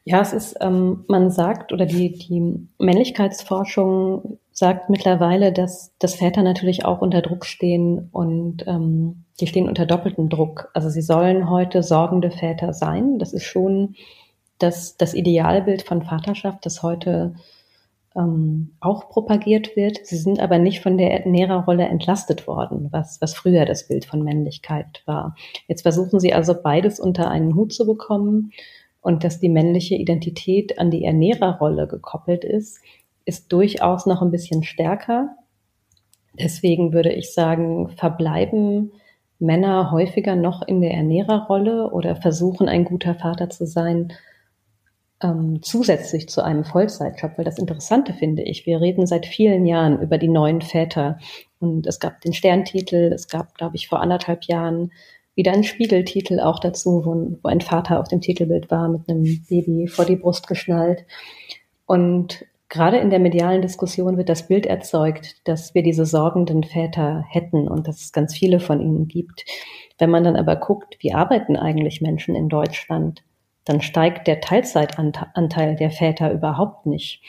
Ja, 0.06 0.22
es 0.22 0.34
ist, 0.34 0.56
ähm, 0.60 1.06
man 1.08 1.30
sagt, 1.30 1.72
oder 1.72 1.86
die, 1.86 2.14
die 2.14 2.68
Männlichkeitsforschung 2.80 4.40
sagt 4.60 4.90
mittlerweile, 4.90 5.54
dass, 5.54 5.96
dass 6.00 6.16
Väter 6.16 6.44
natürlich 6.44 6.84
auch 6.84 7.02
unter 7.02 7.22
Druck 7.22 7.46
stehen 7.46 8.10
und 8.12 8.68
ähm, 8.68 9.24
die 9.40 9.48
stehen 9.48 9.70
unter 9.70 9.86
doppeltem 9.86 10.28
Druck. 10.28 10.70
Also 10.74 10.90
sie 10.90 11.02
sollen 11.02 11.50
heute 11.50 11.82
sorgende 11.82 12.30
Väter 12.30 12.74
sein. 12.74 13.20
Das 13.20 13.32
ist 13.32 13.46
schon 13.46 13.96
das, 14.58 14.98
das 14.98 15.14
Idealbild 15.14 15.84
von 15.84 16.02
Vaterschaft, 16.02 16.66
das 16.66 16.84
heute 16.84 17.36
ähm, 18.18 18.76
auch 18.82 19.08
propagiert 19.08 19.78
wird. 19.78 20.06
Sie 20.06 20.18
sind 20.18 20.42
aber 20.42 20.60
nicht 20.60 20.82
von 20.82 20.98
der 20.98 21.24
Ernährerrolle 21.24 21.86
entlastet 21.86 22.46
worden, 22.46 22.90
was, 22.92 23.22
was 23.22 23.34
früher 23.34 23.64
das 23.64 23.88
Bild 23.88 24.04
von 24.04 24.24
Männlichkeit 24.24 25.04
war. 25.06 25.36
Jetzt 25.70 25.84
versuchen 25.84 26.20
sie 26.20 26.34
also 26.34 26.54
beides 26.62 27.00
unter 27.00 27.32
einen 27.32 27.56
Hut 27.56 27.72
zu 27.72 27.86
bekommen 27.86 28.52
und 29.00 29.24
dass 29.24 29.40
die 29.40 29.48
männliche 29.48 29.96
Identität 29.96 30.80
an 30.80 30.92
die 30.92 31.06
Ernährerrolle 31.06 31.88
gekoppelt 31.88 32.44
ist, 32.44 32.82
ist 33.30 33.54
durchaus 33.54 34.08
noch 34.08 34.22
ein 34.22 34.32
bisschen 34.32 34.64
stärker. 34.64 35.36
Deswegen 36.34 36.94
würde 36.94 37.14
ich 37.14 37.34
sagen, 37.34 37.90
verbleiben 37.90 38.92
Männer 39.38 39.92
häufiger 39.92 40.36
noch 40.36 40.68
in 40.68 40.82
der 40.82 40.92
Ernährerrolle 40.92 41.92
oder 41.92 42.16
versuchen, 42.16 42.68
ein 42.68 42.84
guter 42.84 43.16
Vater 43.16 43.50
zu 43.50 43.66
sein, 43.66 44.12
ähm, 45.22 45.60
zusätzlich 45.62 46.28
zu 46.28 46.44
einem 46.44 46.66
Vollzeitjob. 46.66 47.38
Weil 47.38 47.46
das 47.46 47.60
Interessante 47.60 48.14
finde 48.14 48.42
ich, 48.42 48.66
wir 48.66 48.82
reden 48.82 49.06
seit 49.06 49.26
vielen 49.26 49.66
Jahren 49.66 50.02
über 50.02 50.18
die 50.18 50.28
neuen 50.28 50.62
Väter. 50.62 51.20
Und 51.60 51.88
es 51.88 52.00
gab 52.00 52.20
den 52.22 52.34
Sterntitel, 52.34 53.12
es 53.14 53.28
gab, 53.28 53.56
glaube 53.56 53.76
ich, 53.76 53.88
vor 53.88 54.02
anderthalb 54.02 54.46
Jahren 54.46 54.92
wieder 55.36 55.54
einen 55.54 55.64
Spiegeltitel 55.64 56.40
auch 56.40 56.60
dazu, 56.60 57.06
wo, 57.06 57.38
wo 57.42 57.48
ein 57.48 57.62
Vater 57.62 58.00
auf 58.00 58.08
dem 58.08 58.22
Titelbild 58.22 58.70
war 58.72 58.90
mit 58.90 59.08
einem 59.08 59.24
Baby 59.48 59.88
vor 59.88 60.04
die 60.04 60.18
Brust 60.18 60.48
geschnallt. 60.48 61.06
Und 61.86 62.46
gerade 62.70 62.98
in 62.98 63.10
der 63.10 63.20
medialen 63.20 63.62
Diskussion 63.62 64.18
wird 64.18 64.30
das 64.30 64.48
Bild 64.48 64.66
erzeugt, 64.66 65.48
dass 65.48 65.74
wir 65.74 65.84
diese 65.84 66.06
sorgenden 66.06 66.64
Väter 66.64 67.26
hätten 67.28 67.68
und 67.68 67.88
dass 67.88 68.02
es 68.02 68.14
ganz 68.14 68.36
viele 68.36 68.60
von 68.60 68.80
ihnen 68.80 69.08
gibt. 69.08 69.46
Wenn 69.98 70.12
man 70.12 70.24
dann 70.24 70.36
aber 70.36 70.56
guckt, 70.56 70.98
wie 71.00 71.14
arbeiten 71.14 71.58
eigentlich 71.58 72.00
Menschen 72.00 72.36
in 72.36 72.48
Deutschland, 72.48 73.24
dann 73.66 73.82
steigt 73.82 74.28
der 74.28 74.40
Teilzeitanteil 74.40 75.76
der 75.76 75.92
Väter 75.92 76.32
überhaupt 76.32 76.86
nicht. 76.86 77.22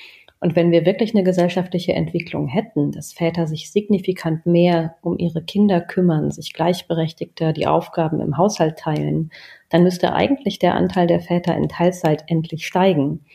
Und 0.42 0.56
wenn 0.56 0.70
wir 0.70 0.86
wirklich 0.86 1.14
eine 1.14 1.22
gesellschaftliche 1.22 1.92
Entwicklung 1.92 2.48
hätten, 2.48 2.92
dass 2.92 3.12
Väter 3.12 3.46
sich 3.46 3.70
signifikant 3.70 4.46
mehr 4.46 4.96
um 5.02 5.18
ihre 5.18 5.42
Kinder 5.42 5.82
kümmern, 5.82 6.30
sich 6.30 6.54
gleichberechtigter 6.54 7.52
die 7.52 7.66
Aufgaben 7.66 8.20
im 8.20 8.38
Haushalt 8.38 8.78
teilen, 8.78 9.30
dann 9.68 9.82
müsste 9.82 10.14
eigentlich 10.14 10.58
der 10.58 10.74
Anteil 10.74 11.06
der 11.06 11.20
Väter 11.20 11.54
in 11.54 11.68
Teilzeit 11.68 12.24
endlich 12.26 12.66
steigen. 12.66 13.26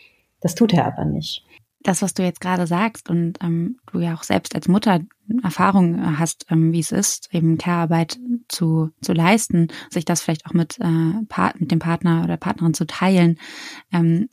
Das 0.41 0.55
tut 0.55 0.73
er 0.73 0.87
aber 0.87 1.05
nicht. 1.05 1.45
Das, 1.85 2.01
was 2.01 2.15
du 2.15 2.23
jetzt 2.23 2.41
gerade 2.41 2.65
sagst 2.65 3.11
und 3.11 3.37
ähm, 3.43 3.77
du 3.91 3.99
ja 3.99 4.15
auch 4.15 4.23
selbst 4.23 4.55
als 4.55 4.67
Mutter 4.67 5.01
Erfahrung 5.43 6.17
hast, 6.17 6.47
ähm, 6.49 6.73
wie 6.73 6.79
es 6.79 6.91
ist, 6.91 7.29
eben 7.31 7.59
Care-Arbeit 7.59 8.17
zu, 8.47 8.89
zu 9.01 9.13
leisten, 9.13 9.67
sich 9.91 10.03
das 10.03 10.23
vielleicht 10.23 10.47
auch 10.47 10.53
mit, 10.53 10.79
äh, 10.79 10.87
mit 11.59 11.69
dem 11.71 11.79
Partner 11.79 12.23
oder 12.23 12.37
Partnerin 12.37 12.73
zu 12.73 12.87
teilen, 12.87 13.39
ähm, 13.91 14.29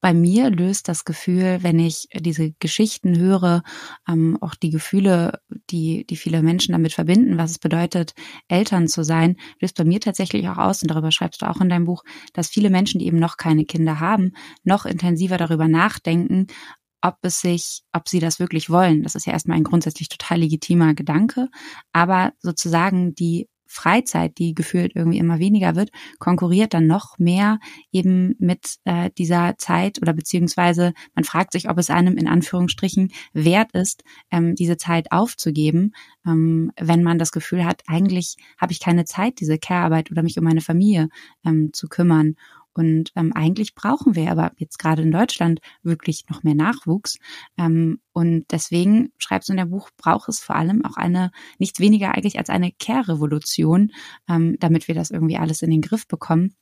bei 0.00 0.14
mir 0.14 0.50
löst 0.50 0.88
das 0.88 1.04
Gefühl, 1.04 1.58
wenn 1.62 1.78
ich 1.80 2.08
diese 2.14 2.52
Geschichten 2.60 3.18
höre, 3.18 3.62
ähm, 4.08 4.38
auch 4.40 4.54
die 4.54 4.70
Gefühle, 4.70 5.40
die, 5.70 6.06
die 6.06 6.16
viele 6.16 6.42
Menschen 6.42 6.72
damit 6.72 6.92
verbinden, 6.92 7.36
was 7.36 7.52
es 7.52 7.58
bedeutet, 7.58 8.14
Eltern 8.46 8.86
zu 8.86 9.02
sein, 9.02 9.36
löst 9.60 9.76
bei 9.76 9.84
mir 9.84 10.00
tatsächlich 10.00 10.48
auch 10.48 10.58
aus, 10.58 10.82
und 10.82 10.90
darüber 10.90 11.10
schreibst 11.10 11.42
du 11.42 11.46
auch 11.46 11.60
in 11.60 11.68
deinem 11.68 11.86
Buch, 11.86 12.04
dass 12.32 12.48
viele 12.48 12.70
Menschen, 12.70 13.00
die 13.00 13.06
eben 13.06 13.18
noch 13.18 13.36
keine 13.36 13.64
Kinder 13.64 13.98
haben, 13.98 14.32
noch 14.62 14.86
intensiver 14.86 15.36
darüber 15.36 15.66
nachdenken, 15.66 16.46
ob 17.02 17.16
es 17.22 17.40
sich, 17.40 17.82
ob 17.92 18.08
sie 18.08 18.20
das 18.20 18.40
wirklich 18.40 18.70
wollen. 18.70 19.02
Das 19.02 19.14
ist 19.14 19.26
ja 19.26 19.32
erstmal 19.32 19.56
ein 19.56 19.64
grundsätzlich 19.64 20.08
total 20.08 20.38
legitimer 20.40 20.94
Gedanke, 20.94 21.48
aber 21.92 22.32
sozusagen 22.40 23.14
die 23.14 23.48
Freizeit, 23.68 24.38
die 24.38 24.54
gefühlt 24.54 24.96
irgendwie 24.96 25.18
immer 25.18 25.38
weniger 25.38 25.76
wird, 25.76 25.90
konkurriert 26.18 26.74
dann 26.74 26.86
noch 26.86 27.18
mehr 27.18 27.60
eben 27.92 28.34
mit 28.38 28.76
äh, 28.84 29.10
dieser 29.16 29.56
Zeit 29.58 30.00
oder 30.00 30.14
beziehungsweise 30.14 30.94
man 31.14 31.24
fragt 31.24 31.52
sich, 31.52 31.68
ob 31.68 31.78
es 31.78 31.90
einem 31.90 32.16
in 32.16 32.26
Anführungsstrichen 32.26 33.12
wert 33.34 33.72
ist, 33.72 34.02
ähm, 34.30 34.54
diese 34.54 34.78
Zeit 34.78 35.12
aufzugeben, 35.12 35.92
ähm, 36.26 36.72
wenn 36.80 37.02
man 37.02 37.18
das 37.18 37.30
Gefühl 37.30 37.64
hat, 37.64 37.82
eigentlich 37.86 38.36
habe 38.58 38.72
ich 38.72 38.80
keine 38.80 39.04
Zeit, 39.04 39.38
diese 39.38 39.58
Care-Arbeit 39.58 40.10
oder 40.10 40.22
mich 40.22 40.38
um 40.38 40.44
meine 40.44 40.62
Familie 40.62 41.08
ähm, 41.44 41.70
zu 41.72 41.88
kümmern. 41.88 42.36
Und 42.78 43.10
ähm, 43.16 43.32
eigentlich 43.32 43.74
brauchen 43.74 44.14
wir 44.14 44.30
aber 44.30 44.52
jetzt 44.56 44.78
gerade 44.78 45.02
in 45.02 45.10
Deutschland 45.10 45.58
wirklich 45.82 46.26
noch 46.30 46.44
mehr 46.44 46.54
Nachwuchs. 46.54 47.18
Ähm, 47.58 47.98
und 48.12 48.46
deswegen 48.52 49.10
schreibst 49.18 49.48
du 49.48 49.52
in 49.52 49.56
der 49.56 49.64
Buch, 49.64 49.90
braucht 49.96 50.28
es 50.28 50.38
vor 50.38 50.54
allem 50.54 50.84
auch 50.84 50.96
eine, 50.96 51.32
nichts 51.58 51.80
weniger 51.80 52.14
eigentlich 52.14 52.38
als 52.38 52.50
eine 52.50 52.70
Care-Revolution, 52.70 53.90
ähm, 54.28 54.56
damit 54.60 54.86
wir 54.86 54.94
das 54.94 55.10
irgendwie 55.10 55.38
alles 55.38 55.60
in 55.62 55.70
den 55.70 55.80
Griff 55.80 56.06
bekommen. 56.06 56.54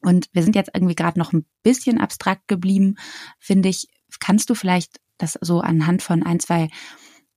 Und 0.00 0.28
wir 0.32 0.44
sind 0.44 0.54
jetzt 0.54 0.70
irgendwie 0.72 0.94
gerade 0.94 1.18
noch 1.18 1.32
ein 1.32 1.44
bisschen 1.64 1.98
abstrakt 1.98 2.46
geblieben, 2.46 2.94
finde 3.40 3.68
ich. 3.68 3.88
Kannst 4.20 4.50
du 4.50 4.54
vielleicht 4.54 5.00
das 5.16 5.36
so 5.40 5.60
anhand 5.60 6.02
von 6.02 6.22
ein, 6.22 6.38
zwei 6.38 6.68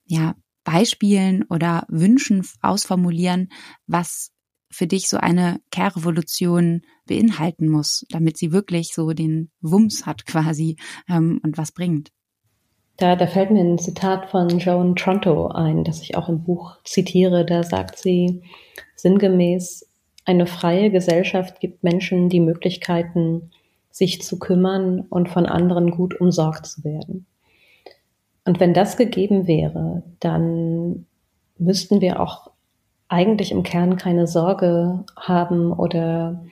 ja, 0.05 0.35
Beispielen 0.63 1.41
oder 1.45 1.87
Wünschen 1.87 2.45
ausformulieren, 2.61 3.51
was 3.87 4.31
für 4.71 4.87
dich 4.87 5.09
so 5.09 5.17
eine 5.17 5.59
Care-Revolution 5.71 6.81
beinhalten 7.05 7.69
muss, 7.69 8.05
damit 8.09 8.37
sie 8.37 8.51
wirklich 8.51 8.93
so 8.93 9.11
den 9.11 9.51
Wumms 9.61 10.05
hat 10.05 10.25
quasi 10.25 10.77
ähm, 11.09 11.39
und 11.43 11.57
was 11.57 11.71
bringt? 11.71 12.09
Da, 12.97 13.15
da 13.15 13.25
fällt 13.25 13.51
mir 13.51 13.61
ein 13.61 13.79
Zitat 13.79 14.29
von 14.29 14.59
Joan 14.59 14.95
Tronto 14.95 15.47
ein, 15.47 15.83
das 15.83 16.01
ich 16.01 16.15
auch 16.15 16.29
im 16.29 16.43
Buch 16.43 16.77
zitiere. 16.83 17.45
Da 17.45 17.63
sagt 17.63 17.97
sie 17.97 18.43
sinngemäß, 18.95 19.87
eine 20.25 20.45
freie 20.45 20.91
Gesellschaft 20.91 21.59
gibt 21.59 21.83
Menschen 21.83 22.29
die 22.29 22.39
Möglichkeiten, 22.39 23.49
sich 23.89 24.21
zu 24.21 24.37
kümmern 24.37 25.01
und 25.09 25.29
von 25.29 25.45
anderen 25.45 25.91
gut 25.91 26.19
umsorgt 26.19 26.67
zu 26.67 26.83
werden. 26.83 27.25
Und 28.45 28.59
wenn 28.59 28.73
das 28.73 28.97
gegeben 28.97 29.47
wäre, 29.47 30.03
dann 30.19 31.05
müssten 31.57 32.01
wir 32.01 32.19
auch 32.19 32.50
eigentlich 33.11 33.51
im 33.51 33.63
Kern 33.63 33.97
keine 33.97 34.25
Sorge 34.25 35.03
haben 35.17 35.73
oder, 35.73 36.45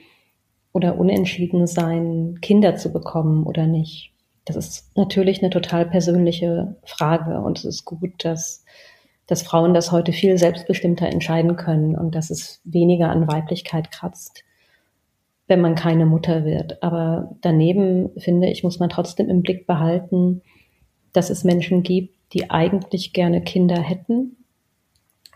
oder 0.74 1.00
unentschieden 1.00 1.68
sein, 1.68 2.40
Kinder 2.42 2.76
zu 2.76 2.92
bekommen 2.92 3.46
oder 3.46 3.66
nicht. 3.66 4.12
Das 4.44 4.58
ist 4.58 4.92
natürlich 4.98 5.42
eine 5.42 5.52
total 5.52 5.86
persönliche 5.86 6.76
Frage 6.84 7.40
und 7.40 7.60
es 7.60 7.66
ist 7.66 7.86
gut, 7.86 8.26
dass, 8.26 8.66
dass 9.26 9.42
Frauen 9.42 9.74
das 9.74 9.94
heute 9.94 10.12
viel 10.12 10.38
selbstbestimmter 10.38 11.08
entscheiden 11.08 11.56
können 11.56 11.96
und 11.96 12.14
dass 12.14 12.30
es 12.30 12.60
weniger 12.66 13.10
an 13.10 13.30
Weiblichkeit 13.30 13.90
kratzt, 13.90 14.44
wenn 15.48 15.62
man 15.62 15.76
keine 15.76 16.06
Mutter 16.06 16.44
wird. 16.44 16.84
Aber 16.84 17.38
daneben, 17.40 18.10
finde 18.18 18.50
ich, 18.50 18.66
muss 18.66 18.80
man 18.80 18.90
trotzdem 18.90 19.30
im 19.30 19.44
Blick 19.44 19.66
behalten, 19.66 20.42
dass 21.14 21.30
es 21.30 21.46
Menschen 21.46 21.84
gibt, 21.84 22.34
die 22.34 22.50
eigentlich 22.50 23.14
gerne 23.14 23.42
Kinder 23.42 23.80
hätten 23.80 24.36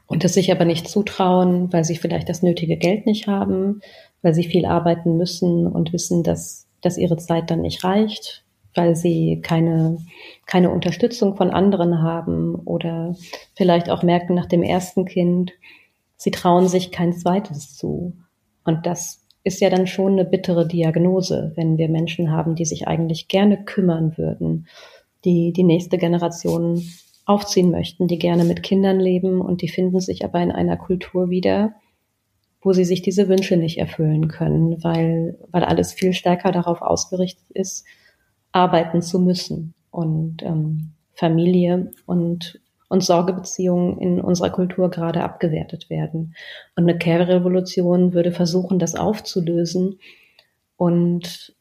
und 0.07 0.23
es 0.23 0.33
sich 0.33 0.51
aber 0.51 0.65
nicht 0.65 0.87
zutrauen, 0.87 1.71
weil 1.71 1.83
sie 1.83 1.95
vielleicht 1.95 2.29
das 2.29 2.43
nötige 2.43 2.77
Geld 2.77 3.05
nicht 3.05 3.27
haben, 3.27 3.81
weil 4.21 4.33
sie 4.33 4.43
viel 4.43 4.65
arbeiten 4.65 5.17
müssen 5.17 5.67
und 5.67 5.93
wissen, 5.93 6.23
dass, 6.23 6.67
dass 6.81 6.97
ihre 6.97 7.17
Zeit 7.17 7.49
dann 7.49 7.61
nicht 7.61 7.83
reicht, 7.83 8.43
weil 8.75 8.95
sie 8.95 9.39
keine, 9.41 9.97
keine 10.45 10.71
Unterstützung 10.71 11.35
von 11.35 11.51
anderen 11.51 12.01
haben 12.01 12.55
oder 12.55 13.15
vielleicht 13.55 13.89
auch 13.89 14.03
merken 14.03 14.33
nach 14.33 14.47
dem 14.47 14.63
ersten 14.63 15.05
Kind, 15.05 15.51
sie 16.15 16.31
trauen 16.31 16.67
sich 16.67 16.91
kein 16.91 17.13
zweites 17.13 17.75
zu. 17.75 18.13
Und 18.63 18.85
das 18.85 19.25
ist 19.43 19.59
ja 19.61 19.69
dann 19.69 19.87
schon 19.87 20.13
eine 20.13 20.25
bittere 20.25 20.67
Diagnose, 20.67 21.51
wenn 21.55 21.77
wir 21.77 21.89
Menschen 21.89 22.31
haben, 22.31 22.55
die 22.55 22.65
sich 22.65 22.87
eigentlich 22.87 23.27
gerne 23.27 23.63
kümmern 23.63 24.17
würden, 24.17 24.67
die 25.25 25.51
die 25.51 25.63
nächste 25.63 25.97
Generation 25.97 26.81
aufziehen 27.25 27.71
möchten, 27.71 28.07
die 28.07 28.19
gerne 28.19 28.43
mit 28.43 28.63
Kindern 28.63 28.99
leben 28.99 29.41
und 29.41 29.61
die 29.61 29.69
finden 29.69 29.99
sich 29.99 30.25
aber 30.25 30.41
in 30.41 30.51
einer 30.51 30.77
Kultur 30.77 31.29
wieder, 31.29 31.73
wo 32.61 32.73
sie 32.73 32.85
sich 32.85 33.01
diese 33.01 33.27
Wünsche 33.27 33.57
nicht 33.57 33.77
erfüllen 33.77 34.27
können, 34.27 34.83
weil, 34.83 35.37
weil 35.51 35.63
alles 35.63 35.93
viel 35.93 36.13
stärker 36.13 36.51
darauf 36.51 36.81
ausgerichtet 36.81 37.49
ist, 37.51 37.85
arbeiten 38.51 39.01
zu 39.01 39.19
müssen 39.19 39.73
und 39.91 40.43
ähm, 40.43 40.91
Familie 41.13 41.91
und, 42.05 42.59
und 42.89 43.03
Sorgebeziehungen 43.03 43.99
in 43.99 44.21
unserer 44.21 44.49
Kultur 44.49 44.89
gerade 44.89 45.23
abgewertet 45.23 45.89
werden. 45.89 46.35
Und 46.75 46.83
eine 46.83 46.97
Care-Revolution 46.97 48.13
würde 48.13 48.31
versuchen, 48.31 48.79
das 48.79 48.95
aufzulösen 48.95 49.99
und, 50.75 51.55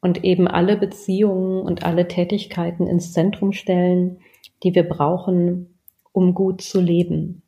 und 0.00 0.24
eben 0.24 0.48
alle 0.48 0.76
Beziehungen 0.76 1.60
und 1.62 1.84
alle 1.84 2.08
Tätigkeiten 2.08 2.86
ins 2.86 3.12
Zentrum 3.12 3.52
stellen, 3.52 4.18
die 4.62 4.74
wir 4.74 4.88
brauchen, 4.88 5.78
um 6.12 6.34
gut 6.34 6.62
zu 6.62 6.80
leben. 6.80 7.42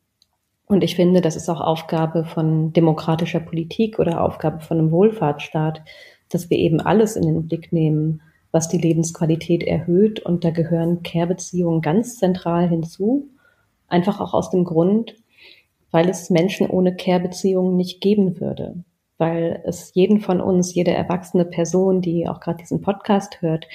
Und 0.71 0.85
ich 0.85 0.95
finde, 0.95 1.19
das 1.19 1.35
ist 1.35 1.49
auch 1.49 1.59
Aufgabe 1.59 2.23
von 2.23 2.71
demokratischer 2.71 3.41
Politik 3.41 3.99
oder 3.99 4.23
Aufgabe 4.23 4.61
von 4.61 4.79
einem 4.79 4.91
Wohlfahrtsstaat, 4.91 5.81
dass 6.29 6.49
wir 6.49 6.57
eben 6.57 6.79
alles 6.79 7.17
in 7.17 7.23
den 7.23 7.47
Blick 7.47 7.73
nehmen, 7.73 8.21
was 8.51 8.69
die 8.69 8.77
Lebensqualität 8.77 9.63
erhöht. 9.63 10.21
Und 10.21 10.45
da 10.45 10.51
gehören 10.51 11.03
Care-Beziehungen 11.03 11.81
ganz 11.81 12.17
zentral 12.17 12.69
hinzu. 12.69 13.27
Einfach 13.89 14.21
auch 14.21 14.33
aus 14.33 14.49
dem 14.49 14.63
Grund, 14.63 15.15
weil 15.91 16.07
es 16.09 16.29
Menschen 16.29 16.69
ohne 16.69 16.95
Care-Beziehungen 16.95 17.75
nicht 17.75 17.99
geben 17.99 18.39
würde. 18.39 18.85
Weil 19.17 19.61
es 19.65 19.93
jeden 19.93 20.21
von 20.21 20.39
uns, 20.39 20.73
jede 20.73 20.91
erwachsene 20.91 21.43
Person, 21.43 22.01
die 22.01 22.29
auch 22.29 22.39
gerade 22.39 22.59
diesen 22.59 22.79
Podcast 22.79 23.41
hört, 23.41 23.67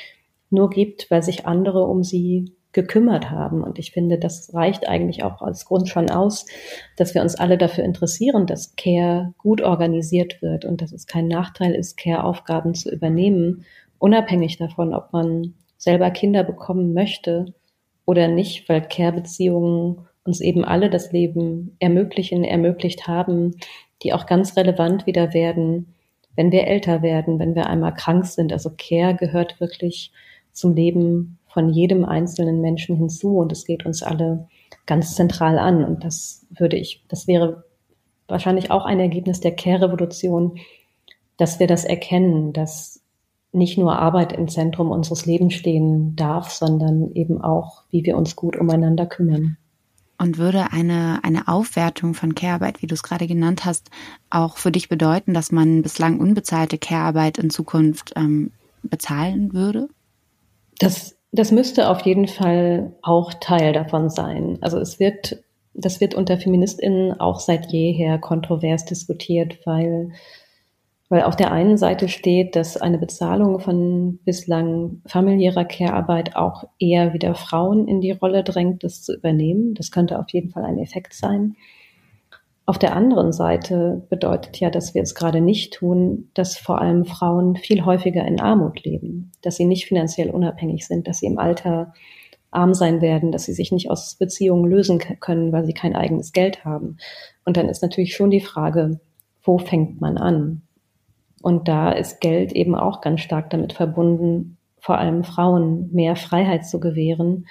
nur 0.49 0.70
gibt, 0.70 1.11
weil 1.11 1.22
sich 1.22 1.46
andere 1.46 1.85
um 1.85 2.03
sie 2.03 2.56
gekümmert 2.76 3.30
haben. 3.30 3.64
Und 3.64 3.80
ich 3.80 3.90
finde, 3.90 4.18
das 4.18 4.54
reicht 4.54 4.88
eigentlich 4.88 5.24
auch 5.24 5.42
als 5.42 5.64
Grund 5.64 5.88
schon 5.88 6.10
aus, 6.10 6.46
dass 6.96 7.14
wir 7.14 7.22
uns 7.22 7.34
alle 7.34 7.58
dafür 7.58 7.82
interessieren, 7.82 8.46
dass 8.46 8.76
Care 8.76 9.32
gut 9.38 9.62
organisiert 9.62 10.42
wird 10.42 10.64
und 10.64 10.82
dass 10.82 10.92
es 10.92 11.08
kein 11.08 11.26
Nachteil 11.26 11.74
ist, 11.74 11.96
Care-Aufgaben 11.96 12.74
zu 12.74 12.92
übernehmen, 12.92 13.64
unabhängig 13.98 14.58
davon, 14.58 14.94
ob 14.94 15.12
man 15.12 15.54
selber 15.78 16.10
Kinder 16.10 16.44
bekommen 16.44 16.92
möchte 16.92 17.54
oder 18.04 18.28
nicht, 18.28 18.68
weil 18.68 18.82
Care-Beziehungen 18.82 20.06
uns 20.24 20.40
eben 20.40 20.64
alle 20.64 20.90
das 20.90 21.12
Leben 21.12 21.76
ermöglichen, 21.78 22.44
ermöglicht 22.44 23.08
haben, 23.08 23.56
die 24.02 24.12
auch 24.12 24.26
ganz 24.26 24.56
relevant 24.56 25.06
wieder 25.06 25.32
werden, 25.32 25.94
wenn 26.34 26.52
wir 26.52 26.66
älter 26.66 27.00
werden, 27.00 27.38
wenn 27.38 27.54
wir 27.54 27.68
einmal 27.68 27.94
krank 27.94 28.26
sind. 28.26 28.52
Also 28.52 28.70
Care 28.76 29.14
gehört 29.14 29.60
wirklich 29.60 30.12
zum 30.52 30.74
Leben 30.74 31.38
von 31.57 31.71
jedem 31.71 32.05
einzelnen 32.05 32.61
Menschen 32.61 32.97
hinzu 32.97 33.38
und 33.38 33.51
es 33.51 33.64
geht 33.64 33.87
uns 33.87 34.03
alle 34.03 34.47
ganz 34.85 35.14
zentral 35.14 35.59
an. 35.59 35.83
Und 35.83 36.05
das 36.05 36.45
würde 36.51 36.77
ich, 36.77 37.03
das 37.09 37.27
wäre 37.27 37.64
wahrscheinlich 38.29 38.71
auch 38.71 38.85
ein 38.85 39.01
Ergebnis 39.01 39.40
der 39.40 39.57
Care-Revolution, 39.57 40.59
dass 41.38 41.59
wir 41.59 41.66
das 41.66 41.87
erkennen, 41.87 42.53
dass 42.53 43.01
nicht 43.53 43.79
nur 43.79 43.99
Arbeit 43.99 44.35
im 44.35 44.49
Zentrum 44.49 44.90
unseres 44.90 45.25
Lebens 45.25 45.55
stehen 45.55 46.14
darf, 46.14 46.51
sondern 46.51 47.12
eben 47.12 47.40
auch, 47.40 47.85
wie 47.90 48.05
wir 48.05 48.19
uns 48.19 48.37
gut 48.37 48.55
umeinander 48.55 49.07
kümmern. 49.07 49.57
Und 50.19 50.37
würde 50.37 50.73
eine, 50.73 51.21
eine 51.23 51.49
Aufwertung 51.49 52.12
von 52.12 52.35
Care-Arbeit, 52.35 52.83
wie 52.83 52.87
du 52.87 52.92
es 52.92 53.03
gerade 53.03 53.27
genannt 53.27 53.64
hast, 53.64 53.88
auch 54.29 54.59
für 54.59 54.71
dich 54.71 54.90
bedeuten, 54.90 55.33
dass 55.33 55.53
man 55.53 55.81
bislang 55.81 56.21
unbezahlte 56.21 56.77
Care-Arbeit 56.77 57.38
in 57.38 57.49
Zukunft 57.49 58.12
ähm, 58.14 58.51
bezahlen 58.83 59.55
würde? 59.55 59.88
Das 60.79 61.15
das 61.38 61.53
müsste 61.53 61.88
auf 61.88 62.01
jeden 62.03 62.27
Fall 62.29 62.92
auch 63.03 63.35
Teil 63.35 63.72
davon 63.72 64.11
sein. 64.11 64.59
Also 64.61 64.79
es 64.79 64.99
wird, 64.99 65.44
das 65.75 66.01
wird 66.01 66.14
unter 66.14 66.38
FeministInnen 66.38 67.20
auch 67.20 67.40
seit 67.40 67.72
jeher 67.72 68.18
kontrovers 68.18 68.85
diskutiert, 68.85 69.59
weil, 69.64 70.12
weil 71.09 71.22
auf 71.22 71.37
der 71.37 71.53
einen 71.53 71.77
Seite 71.77 72.09
steht, 72.09 72.57
dass 72.57 72.77
eine 72.77 72.99
Bezahlung 72.99 73.61
von 73.61 74.18
bislang 74.25 75.03
familiärer 75.07 75.64
Care-Arbeit 75.64 76.37
auch 76.37 76.64
eher 76.79 77.12
wieder 77.12 77.35
Frauen 77.35 77.87
in 77.87 78.01
die 78.01 78.12
Rolle 78.12 78.42
drängt, 78.42 78.83
das 78.83 79.03
zu 79.03 79.14
übernehmen. 79.14 79.75
Das 79.75 79.90
könnte 79.90 80.18
auf 80.18 80.31
jeden 80.31 80.51
Fall 80.51 80.64
ein 80.64 80.79
Effekt 80.79 81.14
sein. 81.14 81.57
Auf 82.68 82.79
der 82.79 82.96
anderen 82.96 83.33
Seite 83.33 84.05
bedeutet 84.11 84.59
ja, 84.59 84.70
dass 84.70 84.92
wir 84.92 85.00
es 85.00 85.14
gerade 85.14 85.40
nicht 85.40 85.74
tun, 85.74 86.31
dass 86.35 86.59
vor 86.59 86.81
allem 86.81 87.05
Frauen 87.05 87.55
viel 87.55 87.85
häufiger 87.85 88.24
in 88.26 88.40
Armut 88.40 88.83
leben, 88.85 89.31
dass 89.40 89.55
sie 89.55 89.66
nicht 89.66 89.87
finanziell 89.87 90.31
unabhängig 90.31 90.85
sind, 90.85 91.07
dass 91.07 91.18
sie 91.18 91.26
im 91.26 91.38
Alter 91.38 91.92
arm 92.50 92.74
sein 92.74 93.00
werden, 93.00 93.31
dass 93.31 93.44
sie 93.44 93.52
sich 93.52 93.70
nicht 93.70 93.88
aus 93.88 94.16
Beziehungen 94.16 94.68
lösen 94.68 94.98
können, 94.98 95.52
weil 95.52 95.64
sie 95.64 95.74
kein 95.74 95.94
eigenes 95.94 96.33
Geld 96.33 96.64
haben. 96.64 96.96
Und 97.44 97.57
dann 97.57 97.68
ist 97.68 97.83
natürlich 97.83 98.16
schon 98.16 98.31
die 98.31 98.40
Frage, 98.40 98.98
wo 99.44 99.59
fängt 99.59 100.00
man 100.00 100.18
an? 100.18 100.62
Und 101.42 101.68
da 101.68 101.92
ist 101.92 102.20
Geld 102.20 102.50
eben 102.50 102.74
auch 102.74 103.00
ganz 103.00 103.20
stark 103.20 103.50
damit 103.50 103.74
verbunden, 103.74 104.59
vor 104.81 104.98
allem 104.98 105.22
Frauen 105.22 105.92
mehr 105.92 106.16
Freiheit 106.16 106.66
zu 106.66 106.81
gewähren. 106.81 107.46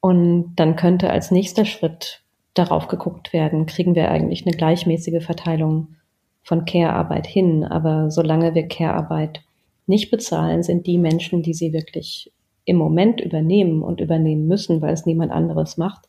Und 0.00 0.54
dann 0.56 0.76
könnte 0.76 1.10
als 1.10 1.30
nächster 1.30 1.66
Schritt 1.66 2.23
darauf 2.54 2.88
geguckt 2.88 3.32
werden, 3.32 3.66
kriegen 3.66 3.94
wir 3.94 4.10
eigentlich 4.10 4.46
eine 4.46 4.56
gleichmäßige 4.56 5.24
Verteilung 5.24 5.96
von 6.42 6.64
Care-Arbeit 6.64 7.26
hin. 7.26 7.64
Aber 7.64 8.10
solange 8.10 8.54
wir 8.54 8.68
Care-Arbeit 8.68 9.42
nicht 9.86 10.10
bezahlen, 10.10 10.62
sind 10.62 10.86
die 10.86 10.98
Menschen, 10.98 11.42
die 11.42 11.54
sie 11.54 11.72
wirklich 11.72 12.32
im 12.64 12.76
Moment 12.76 13.20
übernehmen 13.20 13.82
und 13.82 14.00
übernehmen 14.00 14.46
müssen, 14.46 14.80
weil 14.80 14.94
es 14.94 15.04
niemand 15.04 15.32
anderes 15.32 15.76
macht, 15.76 16.06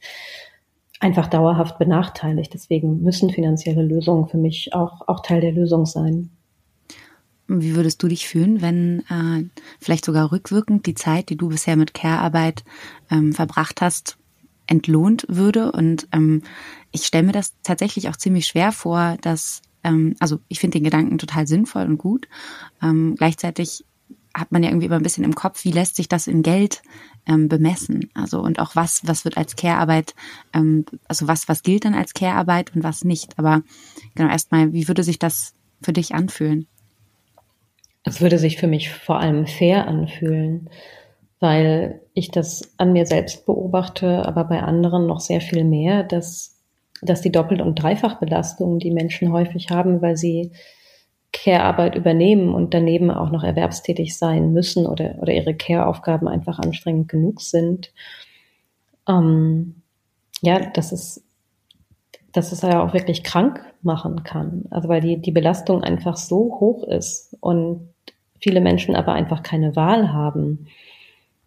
einfach 1.00 1.28
dauerhaft 1.28 1.78
benachteiligt. 1.78 2.54
Deswegen 2.54 3.02
müssen 3.02 3.30
finanzielle 3.30 3.84
Lösungen 3.84 4.28
für 4.28 4.38
mich 4.38 4.74
auch, 4.74 5.08
auch 5.08 5.22
Teil 5.22 5.42
der 5.42 5.52
Lösung 5.52 5.86
sein. 5.86 6.30
Wie 7.48 7.76
würdest 7.76 8.02
du 8.02 8.08
dich 8.08 8.28
fühlen, 8.28 8.62
wenn 8.62 9.04
äh, 9.10 9.44
vielleicht 9.80 10.06
sogar 10.06 10.32
rückwirkend 10.32 10.88
die 10.88 10.96
Zeit, 10.96 11.30
die 11.30 11.38
du 11.38 11.50
bisher 11.50 11.76
mit 11.76 11.94
Care-Arbeit 11.94 12.64
ähm, 13.12 13.34
verbracht 13.34 13.82
hast, 13.82 14.18
entlohnt 14.68 15.26
würde. 15.28 15.72
Und 15.72 16.08
ähm, 16.12 16.44
ich 16.92 17.06
stelle 17.06 17.26
mir 17.26 17.32
das 17.32 17.54
tatsächlich 17.64 18.10
auch 18.10 18.16
ziemlich 18.16 18.48
schwer 18.48 18.72
vor, 18.72 19.18
dass, 19.22 19.62
ähm, 19.84 20.16
also 20.20 20.40
ich 20.48 20.60
finde 20.60 20.80
den 20.80 20.84
Gedanken 20.84 21.18
total 21.18 21.48
sinnvoll 21.48 21.84
und 21.86 21.98
gut. 21.98 22.28
Ähm, 22.82 23.16
gleichzeitig 23.16 23.86
hat 24.36 24.52
man 24.52 24.64
ja 24.64 24.70
irgendwie 24.70 24.88
immer 24.88 24.98
ein 24.98 25.04
bisschen 25.04 25.24
im 25.24 25.36
Kopf, 25.36 25.64
wie 25.64 25.72
lässt 25.72 25.96
sich 25.96 26.10
das 26.10 26.28
in 26.28 26.44
Geld 26.44 26.82
ähm, 27.26 27.48
bemessen? 27.48 28.10
Also 28.14 28.42
und 28.42 28.60
auch 28.60 28.76
was, 28.76 29.02
was 29.06 29.24
wird 29.24 29.38
als 29.38 29.56
Care-Arbeit, 29.56 30.14
ähm, 30.54 30.86
also 31.08 31.28
was, 31.28 31.48
was 31.48 31.64
gilt 31.64 31.86
dann 31.86 31.94
als 31.94 32.14
Care-Arbeit 32.14 32.76
und 32.76 32.84
was 32.84 33.06
nicht. 33.06 33.40
Aber 33.40 33.64
genau 34.14 34.30
erstmal, 34.30 34.74
wie 34.74 34.88
würde 34.88 35.04
sich 35.04 35.20
das 35.20 35.54
für 35.82 35.94
dich 35.94 36.14
anfühlen? 36.14 36.68
Es 38.04 38.22
würde 38.22 38.38
sich 38.38 38.58
für 38.58 38.68
mich 38.68 38.90
vor 38.90 39.20
allem 39.20 39.48
fair 39.48 39.88
anfühlen 39.88 40.70
weil 41.40 42.02
ich 42.14 42.32
das 42.32 42.74
an 42.78 42.94
mir 42.94 43.06
selbst 43.06 43.46
beobachte, 43.46 44.26
aber 44.26 44.46
bei 44.46 44.62
anderen 44.62 45.06
noch 45.06 45.20
sehr 45.20 45.42
viel 45.42 45.64
mehr, 45.64 46.04
dass, 46.04 46.58
dass 47.02 47.22
die 47.22 47.32
Doppelt- 47.32 47.62
und 47.62 47.76
Dreifachbelastung, 47.76 48.80
die 48.80 48.92
Menschen 48.92 49.32
häufig 49.32 49.70
haben, 49.70 50.02
weil 50.02 50.16
sie 50.16 50.52
Care-Arbeit 51.34 51.96
übernehmen 51.96 52.54
und 52.54 52.74
daneben 52.74 53.12
auch 53.12 53.30
noch 53.30 53.44
erwerbstätig 53.44 54.18
sein 54.18 54.54
müssen 54.54 54.88
oder, 54.88 55.16
oder 55.20 55.34
ihre 55.34 55.54
Care-Aufgaben 55.54 56.30
einfach 56.30 56.60
anstrengend 56.60 57.10
genug 57.10 57.42
sind, 57.42 57.92
ähm, 59.08 59.82
ja, 60.42 60.60
dass 60.60 60.94
es, 60.94 61.24
dass 62.32 62.54
es 62.54 62.62
ja 62.62 62.82
auch 62.82 62.94
wirklich 62.94 63.24
krank 63.24 63.60
machen 63.82 64.24
kann. 64.24 64.64
Also 64.70 64.88
weil 64.88 65.02
die, 65.02 65.22
die 65.22 65.32
Belastung 65.32 65.84
einfach 65.84 66.16
so 66.16 66.58
hoch 66.60 66.88
ist 66.88 67.36
und 67.42 67.90
viele 68.40 68.62
Menschen 68.62 68.96
aber 68.96 69.12
einfach 69.12 69.44
keine 69.44 69.76
Wahl 69.76 70.14
haben 70.14 70.68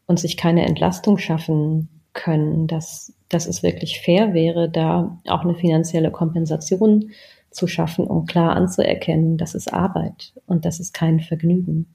und 0.09 0.19
sich 0.19 0.37
keine 0.37 0.67
Entlastung 0.67 1.19
schaffen 1.19 1.89
können, 2.15 2.67
dass, 2.67 3.13
dass 3.29 3.47
es 3.47 3.63
wirklich 3.63 4.01
fair 4.01 4.35
wäre, 4.35 4.69
da 4.69 5.21
auch 5.29 5.45
eine 5.45 5.55
finanzielle 5.55 6.11
Kompensation 6.11 7.11
zu 7.51 7.69
schaffen, 7.69 8.07
um 8.07 8.27
klar 8.27 8.57
anzuerkennen, 8.57 9.37
das 9.37 9.55
ist 9.55 9.73
Arbeit 9.73 10.33
und 10.47 10.65
das 10.65 10.81
ist 10.81 10.93
kein 10.93 11.21
Vergnügen. 11.21 11.87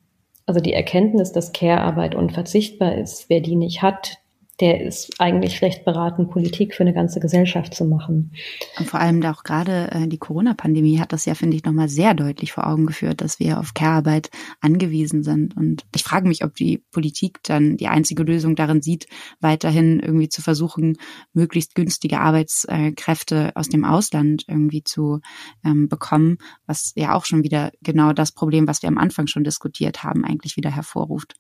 Also 0.46 0.60
die 0.60 0.74
Erkenntnis, 0.74 1.32
dass 1.32 1.52
Care-Arbeit 1.52 2.16
unverzichtbar 2.16 2.96
ist, 2.96 3.30
wer 3.30 3.42
die 3.42 3.56
nicht 3.56 3.82
hat, 3.82 4.20
der 4.64 4.80
ist 4.80 5.20
eigentlich 5.20 5.58
schlecht 5.58 5.84
beraten, 5.84 6.30
Politik 6.30 6.74
für 6.74 6.84
eine 6.84 6.94
ganze 6.94 7.20
Gesellschaft 7.20 7.74
zu 7.74 7.84
machen. 7.84 8.32
Und 8.80 8.88
vor 8.88 9.02
allem 9.02 9.22
auch 9.26 9.44
gerade 9.44 9.92
äh, 9.92 10.08
die 10.08 10.18
Corona-Pandemie 10.18 11.00
hat 11.00 11.12
das 11.12 11.26
ja, 11.26 11.36
finde 11.36 11.58
ich, 11.58 11.66
nochmal 11.66 11.90
sehr 11.90 12.14
deutlich 12.14 12.54
vor 12.54 12.66
Augen 12.66 12.86
geführt, 12.86 13.20
dass 13.20 13.42
wir 13.42 13.60
auf 13.60 13.74
Care-Arbeit 13.74 14.30
angewiesen 14.62 15.22
sind. 15.22 15.58
Und 15.58 15.84
ich 15.94 16.04
frage 16.04 16.30
mich, 16.30 16.46
ob 16.46 16.56
die 16.56 16.78
Politik 16.94 17.40
dann 17.44 17.76
die 17.76 17.90
einzige 17.90 18.24
Lösung 18.24 18.56
darin 18.56 18.82
sieht, 18.82 19.08
weiterhin 19.42 20.00
irgendwie 20.00 20.30
zu 20.30 20.42
versuchen, 20.42 20.98
möglichst 21.34 21.76
günstige 21.76 22.22
Arbeitskräfte 22.22 23.52
aus 23.56 23.68
dem 23.68 23.84
Ausland 23.84 24.46
irgendwie 24.48 24.86
zu 24.86 25.20
ähm, 25.66 25.90
bekommen, 25.90 26.38
was 26.68 26.94
ja 26.96 27.16
auch 27.16 27.26
schon 27.26 27.44
wieder 27.44 27.74
genau 27.82 28.14
das 28.14 28.32
Problem, 28.32 28.66
was 28.66 28.82
wir 28.82 28.88
am 28.88 28.98
Anfang 28.98 29.28
schon 29.28 29.44
diskutiert 29.44 30.06
haben, 30.06 30.24
eigentlich 30.24 30.56
wieder 30.56 30.72
hervorruft. 30.72 31.36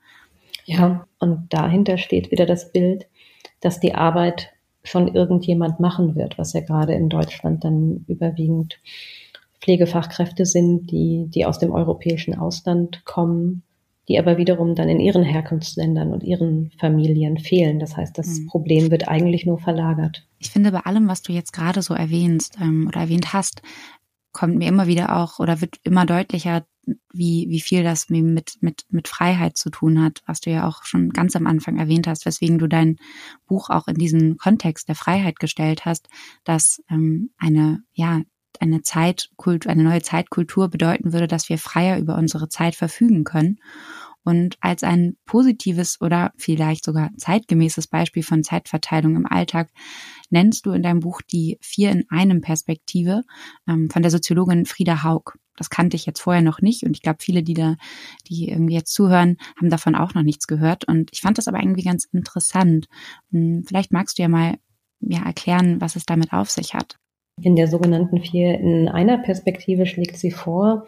Ja, 0.65 1.07
und 1.19 1.47
dahinter 1.49 1.97
steht 1.97 2.32
wieder 2.32 2.45
das 2.45 2.71
Bild, 2.71 3.07
dass 3.64 3.80
die 3.80 3.95
Arbeit 3.95 4.49
schon 4.84 5.07
irgendjemand 5.07 5.80
machen 5.80 6.16
wird, 6.16 6.38
was 6.38 6.53
ja 6.53 6.61
gerade 6.61 6.93
in 6.93 7.09
Deutschland 7.09 7.64
dann 7.64 8.03
überwiegend 8.07 8.80
Pflegefachkräfte 9.61 10.45
sind, 10.45 10.91
die, 10.91 11.26
die 11.30 11.45
aus 11.45 11.57
dem 11.57 11.72
europäischen 11.72 12.38
Ausland 12.38 13.05
kommen, 13.05 13.64
die 14.09 14.20
aber 14.20 14.38
wiederum 14.38 14.76
dann 14.76 14.89
in 14.89 14.99
ihren 14.99 15.24
Herkunftsländern 15.24 16.11
und 16.11 16.24
ihren 16.24 16.72
Familien 16.78 17.38
fehlen. 17.38 17.80
Das 17.80 17.95
heißt, 17.95 18.18
das 18.18 18.28
mhm. 18.28 18.47
Problem 18.47 18.91
wird 18.91 19.07
eigentlich 19.07 19.45
nur 19.45 19.59
verlagert. 19.59 20.28
Ich 20.39 20.51
finde, 20.51 20.74
bei 20.74 20.82
allem, 20.82 21.07
was 21.07 21.22
du 21.22 21.32
jetzt 21.32 21.53
gerade 21.53 21.82
so 21.82 21.93
erwähnst 21.93 22.57
ähm, 22.59 22.88
oder 22.89 22.99
erwähnt 22.99 23.32
hast, 23.32 23.61
kommt 24.34 24.57
mir 24.57 24.68
immer 24.68 24.88
wieder 24.88 25.16
auch 25.16 25.39
oder 25.39 25.61
wird 25.61 25.78
immer 25.84 26.05
deutlicher, 26.05 26.66
wie, 27.13 27.47
wie 27.49 27.61
viel 27.61 27.84
das 27.84 28.09
mit, 28.09 28.57
mit, 28.61 28.86
mit 28.89 29.07
Freiheit 29.07 29.57
zu 29.57 29.69
tun 29.69 30.01
hat, 30.01 30.21
was 30.25 30.41
du 30.41 30.51
ja 30.51 30.67
auch 30.67 30.84
schon 30.84 31.11
ganz 31.11 31.36
am 31.36 31.47
Anfang 31.47 31.77
erwähnt 31.77 32.07
hast, 32.07 32.25
weswegen 32.25 32.59
du 32.59 32.67
dein 32.67 32.97
Buch 33.47 33.69
auch 33.69 33.88
in 33.88 33.95
diesen 33.95 34.38
Kontext 34.38 34.88
der 34.88 34.95
Freiheit 34.95 35.39
gestellt 35.39 35.86
hast, 35.86 36.09
dass 36.43 36.81
ähm, 36.89 37.31
eine, 37.38 37.84
ja, 37.93 38.21
eine 38.59 38.81
Zeitkultur, 38.81 39.71
eine 39.71 39.84
neue 39.84 40.01
Zeitkultur 40.01 40.69
bedeuten 40.69 41.13
würde, 41.13 41.27
dass 41.27 41.49
wir 41.49 41.57
freier 41.57 41.97
über 41.97 42.17
unsere 42.17 42.49
Zeit 42.49 42.75
verfügen 42.75 43.23
können. 43.23 43.59
Und 44.25 44.57
als 44.61 44.84
ein 44.84 45.17
positives 45.25 45.99
oder 45.99 46.31
vielleicht 46.38 46.86
sogar 46.86 47.09
zeitgemäßes 47.17 47.88
Beispiel 47.88 48.23
von 48.23 48.43
Zeitverteilung 48.43 49.17
im 49.17 49.25
Alltag 49.25 49.69
nennst 50.29 50.65
du 50.65 50.71
in 50.71 50.81
deinem 50.81 51.01
Buch 51.01 51.21
die 51.21 51.57
Vier 51.61 51.91
in 51.91 52.05
einem 52.09 52.39
Perspektive 52.39 53.23
ähm, 53.67 53.89
von 53.89 54.01
der 54.01 54.11
Soziologin 54.11 54.65
Frieda 54.65 55.03
Haug. 55.03 55.34
Das 55.57 55.69
kannte 55.69 55.95
ich 55.95 56.05
jetzt 56.05 56.21
vorher 56.21 56.41
noch 56.41 56.61
nicht 56.61 56.83
und 56.83 56.95
ich 56.95 57.01
glaube, 57.01 57.19
viele, 57.21 57.43
die 57.43 57.53
da, 57.53 57.75
die 58.27 58.49
irgendwie 58.49 58.75
jetzt 58.75 58.93
zuhören, 58.93 59.37
haben 59.57 59.69
davon 59.69 59.95
auch 59.95 60.13
noch 60.13 60.23
nichts 60.23 60.47
gehört. 60.47 60.85
Und 60.85 61.11
ich 61.13 61.21
fand 61.21 61.37
das 61.37 61.47
aber 61.47 61.59
irgendwie 61.59 61.83
ganz 61.83 62.05
interessant. 62.05 62.87
Hm, 63.31 63.63
vielleicht 63.67 63.91
magst 63.91 64.17
du 64.17 64.23
ja 64.23 64.29
mal 64.29 64.55
ja, 64.99 65.23
erklären, 65.23 65.79
was 65.81 65.95
es 65.95 66.05
damit 66.05 66.33
auf 66.33 66.49
sich 66.49 66.73
hat. 66.73 66.97
In 67.41 67.55
der 67.55 67.67
sogenannten 67.67 68.21
Vier 68.21 68.59
in 68.59 68.87
einer 68.87 69.17
Perspektive 69.17 69.85
schlägt 69.85 70.17
sie 70.17 70.31
vor, 70.31 70.85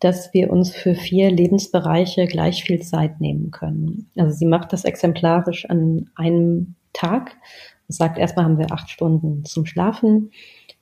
dass 0.00 0.32
wir 0.34 0.50
uns 0.50 0.74
für 0.74 0.94
vier 0.94 1.30
Lebensbereiche 1.30 2.26
gleich 2.26 2.64
viel 2.64 2.80
Zeit 2.82 3.20
nehmen 3.20 3.50
können. 3.50 4.10
Also 4.16 4.36
sie 4.36 4.46
macht 4.46 4.72
das 4.72 4.84
exemplarisch 4.84 5.64
an 5.66 6.10
einem 6.14 6.74
Tag. 6.92 7.36
Sie 7.88 7.96
sagt, 7.96 8.18
erstmal 8.18 8.44
haben 8.44 8.58
wir 8.58 8.72
acht 8.72 8.90
Stunden 8.90 9.44
zum 9.44 9.64
Schlafen 9.64 10.30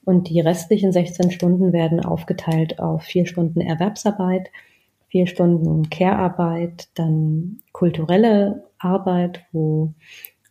und 0.04 0.28
die 0.28 0.40
restlichen 0.40 0.92
16 0.92 1.30
Stunden 1.30 1.72
werden 1.72 2.04
aufgeteilt 2.04 2.78
auf 2.78 3.02
vier 3.02 3.26
Stunden 3.26 3.60
Erwerbsarbeit, 3.60 4.50
vier 5.08 5.26
Stunden 5.26 5.90
Care-Arbeit, 5.90 6.88
dann 6.94 7.60
kulturelle 7.72 8.64
Arbeit, 8.78 9.44
wo 9.52 9.94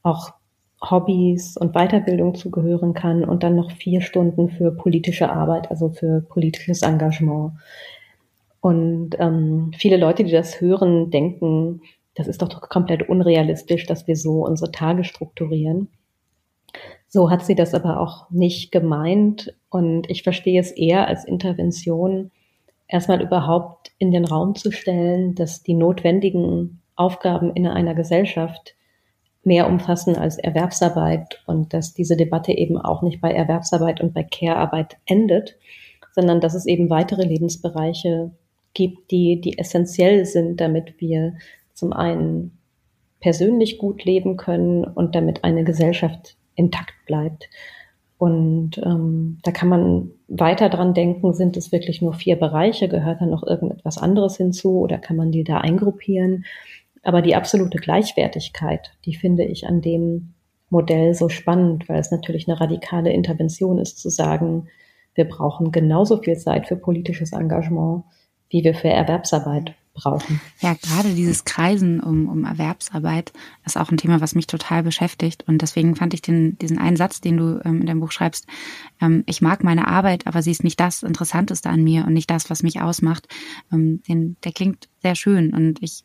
auch 0.01 0.33
Hobbys 0.81 1.55
und 1.57 1.73
Weiterbildung 1.73 2.35
zugehören 2.35 2.93
kann 2.93 3.23
und 3.23 3.43
dann 3.43 3.55
noch 3.55 3.71
vier 3.71 4.01
Stunden 4.01 4.49
für 4.49 4.71
politische 4.71 5.29
Arbeit, 5.31 5.69
also 5.69 5.89
für 5.89 6.21
politisches 6.21 6.81
Engagement. 6.81 7.53
Und 8.59 9.11
ähm, 9.19 9.71
viele 9.77 9.97
Leute, 9.97 10.23
die 10.23 10.31
das 10.31 10.61
hören, 10.61 11.09
denken, 11.09 11.81
das 12.15 12.27
ist 12.27 12.41
doch 12.41 12.61
komplett 12.61 13.09
unrealistisch, 13.09 13.85
dass 13.85 14.07
wir 14.07 14.15
so 14.15 14.45
unsere 14.45 14.71
Tage 14.71 15.03
strukturieren. 15.03 15.89
So 17.07 17.29
hat 17.29 17.45
sie 17.45 17.55
das 17.55 17.73
aber 17.73 17.99
auch 17.99 18.29
nicht 18.31 18.71
gemeint. 18.71 19.55
Und 19.69 20.09
ich 20.09 20.23
verstehe 20.23 20.59
es 20.59 20.71
eher 20.71 21.07
als 21.07 21.25
Intervention, 21.25 22.31
erstmal 22.87 23.21
überhaupt 23.21 23.91
in 23.97 24.11
den 24.11 24.25
Raum 24.25 24.55
zu 24.55 24.71
stellen, 24.71 25.35
dass 25.35 25.63
die 25.63 25.73
notwendigen 25.73 26.81
Aufgaben 26.95 27.53
in 27.53 27.67
einer 27.67 27.95
Gesellschaft 27.95 28.75
mehr 29.43 29.67
umfassen 29.67 30.15
als 30.15 30.37
Erwerbsarbeit 30.37 31.43
und 31.47 31.73
dass 31.73 31.93
diese 31.93 32.15
Debatte 32.15 32.53
eben 32.53 32.77
auch 32.77 33.01
nicht 33.01 33.19
bei 33.19 33.31
Erwerbsarbeit 33.31 33.99
und 33.99 34.13
bei 34.13 34.23
Care-Arbeit 34.23 34.97
endet, 35.05 35.57
sondern 36.13 36.39
dass 36.39 36.53
es 36.53 36.65
eben 36.65 36.89
weitere 36.89 37.23
Lebensbereiche 37.23 38.31
gibt, 38.73 39.11
die, 39.11 39.41
die 39.41 39.57
essentiell 39.57 40.25
sind, 40.25 40.61
damit 40.61 40.95
wir 40.99 41.33
zum 41.73 41.93
einen 41.93 42.57
persönlich 43.19 43.77
gut 43.77 44.05
leben 44.05 44.37
können 44.37 44.83
und 44.83 45.15
damit 45.15 45.43
eine 45.43 45.63
Gesellschaft 45.63 46.37
intakt 46.55 46.93
bleibt. 47.05 47.49
Und 48.17 48.77
ähm, 48.77 49.39
da 49.43 49.51
kann 49.51 49.67
man 49.67 50.11
weiter 50.27 50.69
dran 50.69 50.93
denken, 50.93 51.33
sind 51.33 51.57
es 51.57 51.71
wirklich 51.71 52.01
nur 52.01 52.13
vier 52.13 52.37
Bereiche, 52.37 52.87
gehört 52.87 53.21
da 53.21 53.25
noch 53.25 53.43
irgendetwas 53.43 53.97
anderes 53.97 54.37
hinzu 54.37 54.79
oder 54.79 54.97
kann 54.97 55.17
man 55.17 55.31
die 55.31 55.43
da 55.43 55.57
eingruppieren? 55.57 56.45
Aber 57.01 57.21
die 57.21 57.35
absolute 57.35 57.79
Gleichwertigkeit, 57.79 58.91
die 59.05 59.15
finde 59.15 59.43
ich 59.43 59.67
an 59.67 59.81
dem 59.81 60.33
Modell 60.69 61.13
so 61.13 61.27
spannend, 61.27 61.89
weil 61.89 61.99
es 61.99 62.11
natürlich 62.11 62.47
eine 62.47 62.59
radikale 62.59 63.11
Intervention 63.11 63.77
ist, 63.77 63.99
zu 63.99 64.09
sagen, 64.09 64.67
wir 65.15 65.25
brauchen 65.25 65.71
genauso 65.71 66.17
viel 66.17 66.37
Zeit 66.37 66.67
für 66.67 66.77
politisches 66.77 67.33
Engagement 67.33 68.03
wie 68.53 68.63
wir 68.63 68.75
für 68.75 68.89
Erwerbsarbeit 68.89 69.73
brauchen. 69.93 70.41
Ja, 70.59 70.73
gerade 70.73 71.13
dieses 71.13 71.45
Kreisen 71.45 71.99
um, 71.99 72.27
um 72.27 72.45
Erwerbsarbeit 72.45 73.31
ist 73.65 73.77
auch 73.77 73.91
ein 73.91 73.97
Thema, 73.97 74.21
was 74.21 74.35
mich 74.35 74.47
total 74.47 74.83
beschäftigt. 74.83 75.43
Und 75.47 75.61
deswegen 75.61 75.95
fand 75.95 76.13
ich 76.13 76.21
den, 76.21 76.57
diesen 76.57 76.79
einen 76.79 76.97
Satz, 76.97 77.21
den 77.21 77.37
du 77.37 77.61
ähm, 77.63 77.81
in 77.81 77.87
deinem 77.87 77.99
Buch 77.99 78.11
schreibst, 78.11 78.47
ähm, 79.01 79.23
ich 79.27 79.41
mag 79.41 79.63
meine 79.63 79.87
Arbeit, 79.87 80.27
aber 80.27 80.41
sie 80.41 80.51
ist 80.51 80.63
nicht 80.63 80.79
das 80.79 81.03
Interessanteste 81.03 81.69
an 81.69 81.83
mir 81.83 82.05
und 82.05 82.13
nicht 82.13 82.29
das, 82.29 82.49
was 82.49 82.63
mich 82.63 82.81
ausmacht. 82.81 83.27
Ähm, 83.71 84.01
den, 84.07 84.37
der 84.43 84.51
klingt 84.51 84.89
sehr 85.01 85.15
schön 85.15 85.53
und 85.53 85.81
ich 85.81 86.03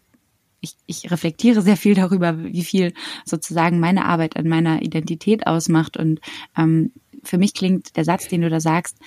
ich, 0.61 0.75
ich 0.87 1.11
reflektiere 1.11 1.63
sehr 1.63 1.77
viel 1.77 1.95
darüber, 1.95 2.37
wie 2.43 2.65
viel 2.65 2.93
sozusagen 3.25 3.79
meine 3.79 4.07
Arbeit 4.07 4.37
an 4.37 4.49
meiner 4.49 4.83
Identität 4.83 5.47
ausmacht. 5.47 5.97
Und 5.97 6.21
ähm, 6.57 6.91
für 7.23 7.39
mich 7.39 7.55
klingt 7.55 7.97
der 7.97 8.05
Satz, 8.05 8.29
den 8.29 8.41
du 8.43 8.51
da 8.51 8.61
sagst, 8.61 8.99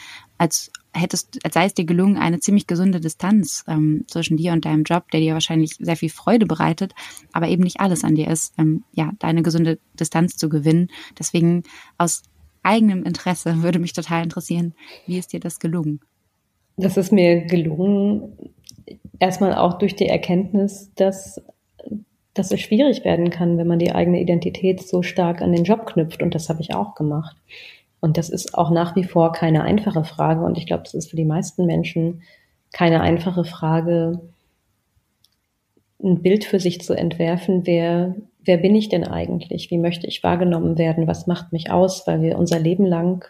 als 0.42 0.72
hättest, 0.92 1.38
als 1.46 1.54
sei 1.54 1.66
es 1.66 1.76
dir 1.76 1.86
gelungen, 1.86 2.18
eine 2.18 2.40
ziemlich 2.40 2.66
gesunde 2.66 3.00
Distanz 3.00 3.64
ähm, 3.68 4.06
zwischen 4.08 4.38
dir 4.38 4.54
und 4.54 4.66
deinem 4.66 4.84
Job, 4.84 5.12
der 5.12 5.20
dir 5.20 5.34
wahrscheinlich 5.34 5.76
sehr 5.80 5.96
viel 5.96 6.10
Freude 6.10 6.48
bereitet, 6.48 6.96
aber 7.32 7.48
eben 7.48 7.62
nicht 7.62 7.80
alles 7.80 8.04
an 8.04 8.16
dir 8.16 8.28
ist, 8.28 8.56
ähm, 8.58 8.84
ja, 8.92 9.12
deine 9.20 9.44
gesunde 9.44 9.78
Distanz 10.00 10.38
zu 10.38 10.50
gewinnen. 10.50 10.90
Deswegen 11.20 11.62
aus 12.00 12.24
eigenem 12.64 13.04
Interesse 13.04 13.58
würde 13.62 13.78
mich 13.78 13.94
total 13.94 14.24
interessieren, 14.24 14.74
wie 15.06 15.20
ist 15.20 15.32
dir 15.32 15.40
das 15.40 15.60
gelungen? 15.60 16.00
Das 16.76 16.98
ist 16.98 17.12
mir 17.12 17.42
gelungen, 17.42 18.34
erstmal 19.20 19.54
auch 19.54 19.78
durch 19.78 19.96
die 19.96 20.08
Erkenntnis, 20.08 20.90
dass, 20.96 21.40
dass 22.34 22.52
es 22.52 22.62
schwierig 22.62 23.06
werden 23.06 23.30
kann, 23.30 23.60
wenn 23.60 23.68
man 23.68 23.78
die 23.78 23.92
eigene 23.92 24.20
Identität 24.20 24.82
so 24.82 25.04
stark 25.04 25.44
an 25.44 25.52
den 25.52 25.66
Job 25.66 25.86
knüpft. 25.86 26.24
Und 26.24 26.34
das 26.34 26.50
habe 26.50 26.62
ich 26.62 26.74
auch 26.74 26.96
gemacht. 26.96 27.38
Und 28.02 28.18
das 28.18 28.30
ist 28.30 28.58
auch 28.58 28.72
nach 28.72 28.96
wie 28.96 29.04
vor 29.04 29.32
keine 29.32 29.64
einfache 29.64 30.04
Frage. 30.04 30.44
Und 30.44 30.58
ich 30.58 30.66
glaube, 30.66 30.84
das 30.84 30.96
ist 30.96 31.10
für 31.10 31.16
die 31.16 31.26
meisten 31.26 31.66
Menschen 31.66 32.24
keine 32.74 33.02
einfache 33.02 33.46
Frage, 33.46 34.20
ein 36.04 36.22
Bild 36.22 36.44
für 36.44 36.60
sich 36.60 36.82
zu 36.82 36.94
entwerfen, 36.94 37.66
wer, 37.66 38.16
wer 38.44 38.58
bin 38.58 38.76
ich 38.76 38.90
denn 38.90 39.04
eigentlich? 39.04 39.70
Wie 39.70 39.78
möchte 39.78 40.08
ich 40.08 40.24
wahrgenommen 40.24 40.78
werden? 40.78 41.08
Was 41.08 41.28
macht 41.28 41.52
mich 41.54 41.70
aus? 41.72 42.08
Weil 42.08 42.22
wir 42.22 42.40
unser 42.40 42.60
Leben 42.60 42.86
lang 42.86 43.26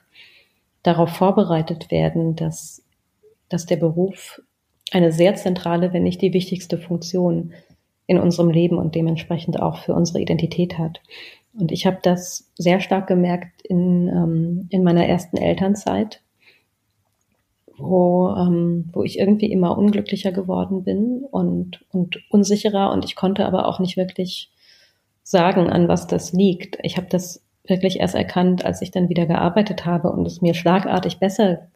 darauf 0.83 1.09
vorbereitet 1.09 1.91
werden, 1.91 2.35
dass, 2.35 2.83
dass 3.49 3.65
der 3.65 3.75
Beruf 3.75 4.41
eine 4.91 5.11
sehr 5.11 5.35
zentrale, 5.35 5.93
wenn 5.93 6.03
nicht 6.03 6.21
die 6.21 6.33
wichtigste 6.33 6.77
Funktion 6.77 7.53
in 8.07 8.17
unserem 8.17 8.49
Leben 8.49 8.77
und 8.77 8.95
dementsprechend 8.95 9.61
auch 9.61 9.77
für 9.77 9.93
unsere 9.93 10.21
Identität 10.21 10.77
hat. 10.77 11.01
Und 11.53 11.71
ich 11.71 11.85
habe 11.85 11.99
das 12.01 12.49
sehr 12.55 12.79
stark 12.79 13.07
gemerkt 13.07 13.61
in, 13.63 14.07
ähm, 14.07 14.67
in 14.69 14.83
meiner 14.83 15.05
ersten 15.05 15.37
Elternzeit, 15.37 16.21
wo, 17.77 18.29
ähm, 18.37 18.89
wo 18.93 19.03
ich 19.03 19.19
irgendwie 19.19 19.51
immer 19.51 19.77
unglücklicher 19.77 20.31
geworden 20.31 20.83
bin 20.83 21.25
und, 21.29 21.83
und 21.91 22.19
unsicherer. 22.29 22.91
Und 22.91 23.05
ich 23.05 23.15
konnte 23.15 23.45
aber 23.45 23.67
auch 23.67 23.79
nicht 23.79 23.97
wirklich 23.97 24.51
sagen, 25.23 25.69
an 25.69 25.87
was 25.87 26.07
das 26.07 26.31
liegt. 26.31 26.77
Ich 26.83 26.97
habe 26.97 27.07
das 27.09 27.43
wirklich 27.67 27.99
erst 27.99 28.15
erkannt, 28.15 28.65
als 28.65 28.81
ich 28.81 28.91
dann 28.91 29.09
wieder 29.09 29.25
gearbeitet 29.25 29.85
habe 29.85 30.11
und 30.11 30.25
es 30.25 30.41
mir 30.41 30.53
schlagartig 30.53 31.19
besser 31.19 31.67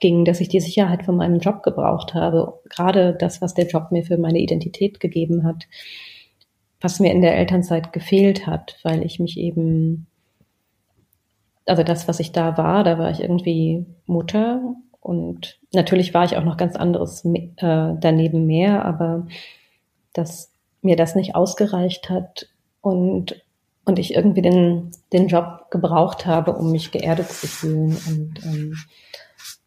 ging, 0.00 0.24
dass 0.24 0.40
ich 0.40 0.48
die 0.48 0.60
Sicherheit 0.60 1.04
von 1.04 1.16
meinem 1.16 1.38
Job 1.38 1.62
gebraucht 1.62 2.14
habe. 2.14 2.60
Gerade 2.68 3.14
das, 3.18 3.40
was 3.40 3.54
der 3.54 3.66
Job 3.66 3.90
mir 3.90 4.04
für 4.04 4.18
meine 4.18 4.38
Identität 4.38 5.00
gegeben 5.00 5.44
hat, 5.44 5.66
was 6.84 7.00
mir 7.00 7.10
in 7.10 7.22
der 7.22 7.36
Elternzeit 7.36 7.92
gefehlt 7.92 8.46
hat, 8.46 8.78
weil 8.82 9.02
ich 9.02 9.18
mich 9.18 9.38
eben, 9.38 10.06
also 11.66 11.82
das, 11.82 12.06
was 12.06 12.20
ich 12.20 12.32
da 12.32 12.58
war, 12.58 12.84
da 12.84 12.98
war 12.98 13.10
ich 13.10 13.20
irgendwie 13.20 13.86
Mutter 14.06 14.74
und 15.00 15.58
natürlich 15.72 16.14
war 16.14 16.24
ich 16.24 16.36
auch 16.36 16.44
noch 16.44 16.56
ganz 16.56 16.76
anderes 16.76 17.24
äh, 17.24 17.94
daneben 17.98 18.46
mehr, 18.46 18.84
aber 18.84 19.26
dass 20.12 20.52
mir 20.82 20.96
das 20.96 21.14
nicht 21.14 21.34
ausgereicht 21.34 22.10
hat 22.10 22.48
und 22.80 23.42
und 23.86 23.98
ich 23.98 24.14
irgendwie 24.14 24.40
den, 24.40 24.92
den 25.12 25.28
Job 25.28 25.70
gebraucht 25.70 26.24
habe, 26.24 26.54
um 26.54 26.72
mich 26.72 26.90
geerdet 26.90 27.30
zu 27.30 27.46
fühlen. 27.46 27.94
Und 28.08 28.42
ähm, 28.42 28.74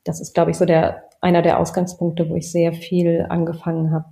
das 0.04 0.20
ist, 0.20 0.34
glaube 0.34 0.50
ich, 0.50 0.58
so 0.58 0.66
der 0.66 1.04
einer 1.22 1.42
der 1.42 1.60
Ausgangspunkte, 1.60 2.30
wo 2.30 2.36
ich 2.36 2.52
sehr 2.52 2.74
viel 2.74 3.26
angefangen 3.30 3.92
habe, 3.92 4.08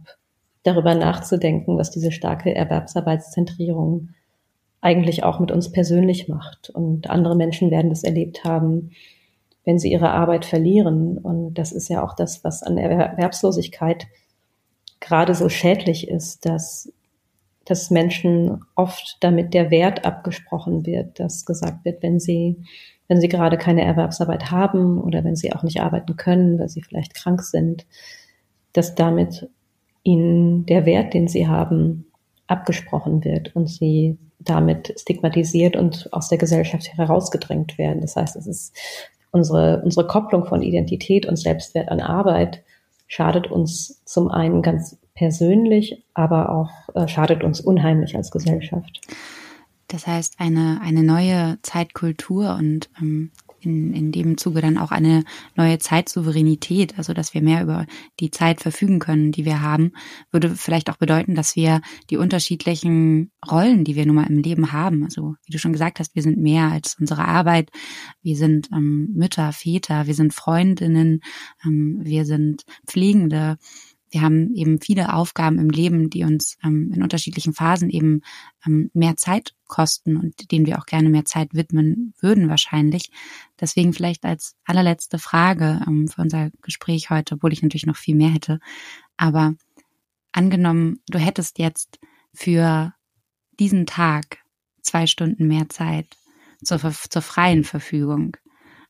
darüber 0.66 0.96
nachzudenken, 0.96 1.78
was 1.78 1.92
diese 1.92 2.12
starke 2.12 2.54
Erwerbsarbeitszentrierung 2.54 4.10
eigentlich 4.82 5.24
auch 5.24 5.40
mit 5.40 5.52
uns 5.52 5.72
persönlich 5.72 6.28
macht. 6.28 6.70
Und 6.70 7.10
andere 7.10 7.36
Menschen 7.36 7.72
werden 7.72 7.90
das 7.90 8.04
erlebt 8.04 8.44
haben, 8.44 8.92
wenn 9.64 9.80
sie 9.80 9.92
ihre 9.92 10.12
Arbeit 10.12 10.44
verlieren. 10.46 11.18
Und 11.18 11.54
das 11.54 11.72
ist 11.72 11.90
ja 11.90 12.04
auch 12.04 12.14
das, 12.16 12.44
was 12.44 12.64
an 12.64 12.78
Erwerbslosigkeit 12.78 14.08
gerade 15.00 15.36
so 15.36 15.50
schädlich 15.50 16.08
ist, 16.08 16.46
dass 16.46 16.92
dass 17.66 17.90
Menschen 17.90 18.64
oft 18.76 19.18
damit 19.22 19.54
der 19.54 19.72
Wert 19.72 20.06
abgesprochen 20.06 20.86
wird, 20.86 21.20
dass 21.20 21.46
gesagt 21.46 21.84
wird, 21.84 22.02
wenn 22.04 22.20
sie, 22.20 22.58
wenn 23.08 23.20
sie 23.20 23.28
gerade 23.28 23.58
keine 23.58 23.84
Erwerbsarbeit 23.84 24.52
haben 24.52 25.02
oder 25.02 25.24
wenn 25.24 25.36
sie 25.36 25.52
auch 25.52 25.64
nicht 25.64 25.82
arbeiten 25.82 26.16
können, 26.16 26.60
weil 26.60 26.70
sie 26.70 26.84
vielleicht 26.84 27.16
krank 27.16 27.42
sind, 27.42 27.88
dass 28.72 28.94
damit 28.94 29.50
ihnen 30.06 30.66
der 30.66 30.86
Wert, 30.86 31.14
den 31.14 31.28
sie 31.28 31.48
haben, 31.48 32.06
abgesprochen 32.48 33.26
wird 33.26 33.56
und 33.56 33.68
sie 33.68 34.18
damit 34.40 34.94
stigmatisiert 35.00 35.76
und 35.76 36.08
aus 36.14 36.30
der 36.30 36.38
Gesellschaft 36.38 36.96
herausgedrängt 36.96 37.78
werden. 37.78 38.02
Das 38.02 38.16
heißt, 38.16 38.36
es 38.36 38.48
ist 38.48 38.78
unsere, 39.32 39.82
unsere 39.84 40.06
Kopplung 40.08 40.46
von 40.46 40.62
Identität 40.62 41.26
und 41.26 41.38
Selbstwert 41.38 41.90
an 41.90 42.00
Arbeit 42.00 42.64
schadet 43.08 43.50
uns 43.50 44.04
zum 44.06 44.30
einen 44.30 44.62
ganz 44.62 44.98
persönlich, 45.16 46.04
aber 46.14 46.50
auch 46.50 46.96
äh, 46.96 47.08
schadet 47.08 47.44
uns 47.44 47.60
unheimlich 47.60 48.16
als 48.16 48.30
Gesellschaft. 48.30 49.02
Das 49.88 50.08
heißt, 50.08 50.36
eine, 50.40 50.80
eine 50.84 51.04
neue 51.04 51.58
Zeitkultur 51.62 52.56
und 52.56 52.90
ähm, 53.02 53.32
in, 53.66 53.94
in 53.94 54.12
dem 54.12 54.38
Zuge 54.38 54.62
dann 54.62 54.78
auch 54.78 54.92
eine 54.92 55.24
neue 55.56 55.80
Zeitsouveränität, 55.80 56.98
also 56.98 57.14
dass 57.14 57.34
wir 57.34 57.42
mehr 57.42 57.64
über 57.64 57.86
die 58.20 58.32
Zeit 58.32 58.62
verfügen 58.62 59.00
können, 59.00 59.32
die 59.32 59.46
wir 59.46 59.62
haben, 59.62 59.92
würde 60.32 60.56
vielleicht 60.56 60.90
auch 60.90 60.98
bedeuten, 60.98 61.36
dass 61.36 61.56
wir 61.56 61.82
die 62.10 62.18
unterschiedlichen 62.18 63.32
Rollen, 63.50 63.84
die 63.84 63.96
wir 63.96 64.06
nun 64.06 64.16
mal 64.16 64.28
im 64.28 64.40
Leben 64.40 64.72
haben, 64.72 65.04
also 65.04 65.36
wie 65.46 65.52
du 65.52 65.60
schon 65.60 65.74
gesagt 65.74 66.00
hast, 66.00 66.16
wir 66.16 66.24
sind 66.24 66.38
mehr 66.38 66.72
als 66.72 66.96
unsere 67.00 67.26
Arbeit, 67.26 67.72
wir 68.22 68.38
sind 68.38 68.70
ähm, 68.72 69.10
Mütter, 69.14 69.52
Väter, 69.52 70.08
wir 70.08 70.14
sind 70.14 70.34
Freundinnen, 70.34 71.22
ähm, 71.66 72.00
wir 72.04 72.26
sind 72.26 72.64
Pflegende, 72.88 73.58
wir 74.16 74.22
haben 74.22 74.54
eben 74.56 74.80
viele 74.80 75.14
Aufgaben 75.14 75.60
im 75.60 75.70
Leben, 75.70 76.10
die 76.10 76.24
uns 76.24 76.58
ähm, 76.64 76.90
in 76.96 77.04
unterschiedlichen 77.04 77.52
Phasen 77.52 77.90
eben 77.90 78.22
ähm, 78.66 78.90
mehr 78.94 79.18
Zeit 79.18 79.54
kosten 79.68 80.16
und 80.16 80.54
denen 80.54 80.66
wir 80.66 80.80
auch 80.80 80.86
gerne 80.86 81.10
mehr 81.10 81.26
Zeit 81.26 81.54
widmen 81.54 82.14
würden 82.22 82.48
wahrscheinlich. 82.48 83.12
Deswegen 83.60 83.92
vielleicht 83.92 84.24
als 84.24 84.56
allerletzte 84.64 85.20
Frage 85.20 85.82
ähm, 85.86 86.08
für 86.08 86.22
unser 86.22 86.50
Gespräch 86.62 87.10
heute, 87.10 87.36
obwohl 87.36 87.52
ich 87.52 87.62
natürlich 87.62 87.86
noch 87.86 87.98
viel 87.98 88.16
mehr 88.16 88.30
hätte. 88.30 88.62
Aber 89.18 89.56
angenommen, 90.32 91.02
du 91.10 91.20
hättest 91.20 91.60
jetzt 91.60 92.00
für 92.34 92.94
diesen 93.60 93.86
Tag 93.86 94.38
zwei 94.82 95.08
Stunden 95.08 95.46
mehr 95.46 95.68
Zeit 95.68 96.08
zur, 96.64 96.80
zur 96.80 97.22
freien 97.22 97.66
Verfügung. 97.66 98.38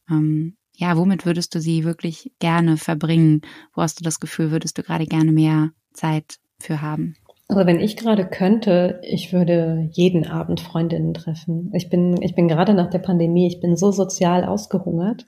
Ähm, 0.07 0.55
ja, 0.78 0.97
womit 0.97 1.26
würdest 1.26 1.55
du 1.55 1.59
sie 1.59 1.84
wirklich 1.84 2.32
gerne 2.39 2.78
verbringen? 2.78 3.41
Wo 3.73 3.82
hast 3.82 3.99
du 3.99 4.03
das 4.03 4.19
Gefühl, 4.19 4.51
würdest 4.51 4.78
du 4.78 4.84
gerade 4.84 5.05
gerne 5.05 5.32
mehr 5.32 5.71
Zeit 5.93 6.38
für 6.59 6.82
haben? 6.82 7.15
Also 7.47 7.65
wenn 7.67 7.80
ich 7.80 7.95
gerade 7.95 8.26
könnte, 8.26 8.99
ich 9.03 9.32
würde 9.32 9.88
jeden 9.91 10.26
Abend 10.26 10.59
Freundinnen 10.59 11.13
treffen. 11.13 11.71
Ich 11.73 11.89
bin, 11.89 12.19
ich 12.21 12.34
bin 12.34 12.47
gerade 12.47 12.73
nach 12.73 12.89
der 12.89 12.99
Pandemie, 12.99 13.47
ich 13.47 13.59
bin 13.59 13.78
so 13.78 13.91
sozial 13.91 14.43
ausgehungert. 14.43 15.28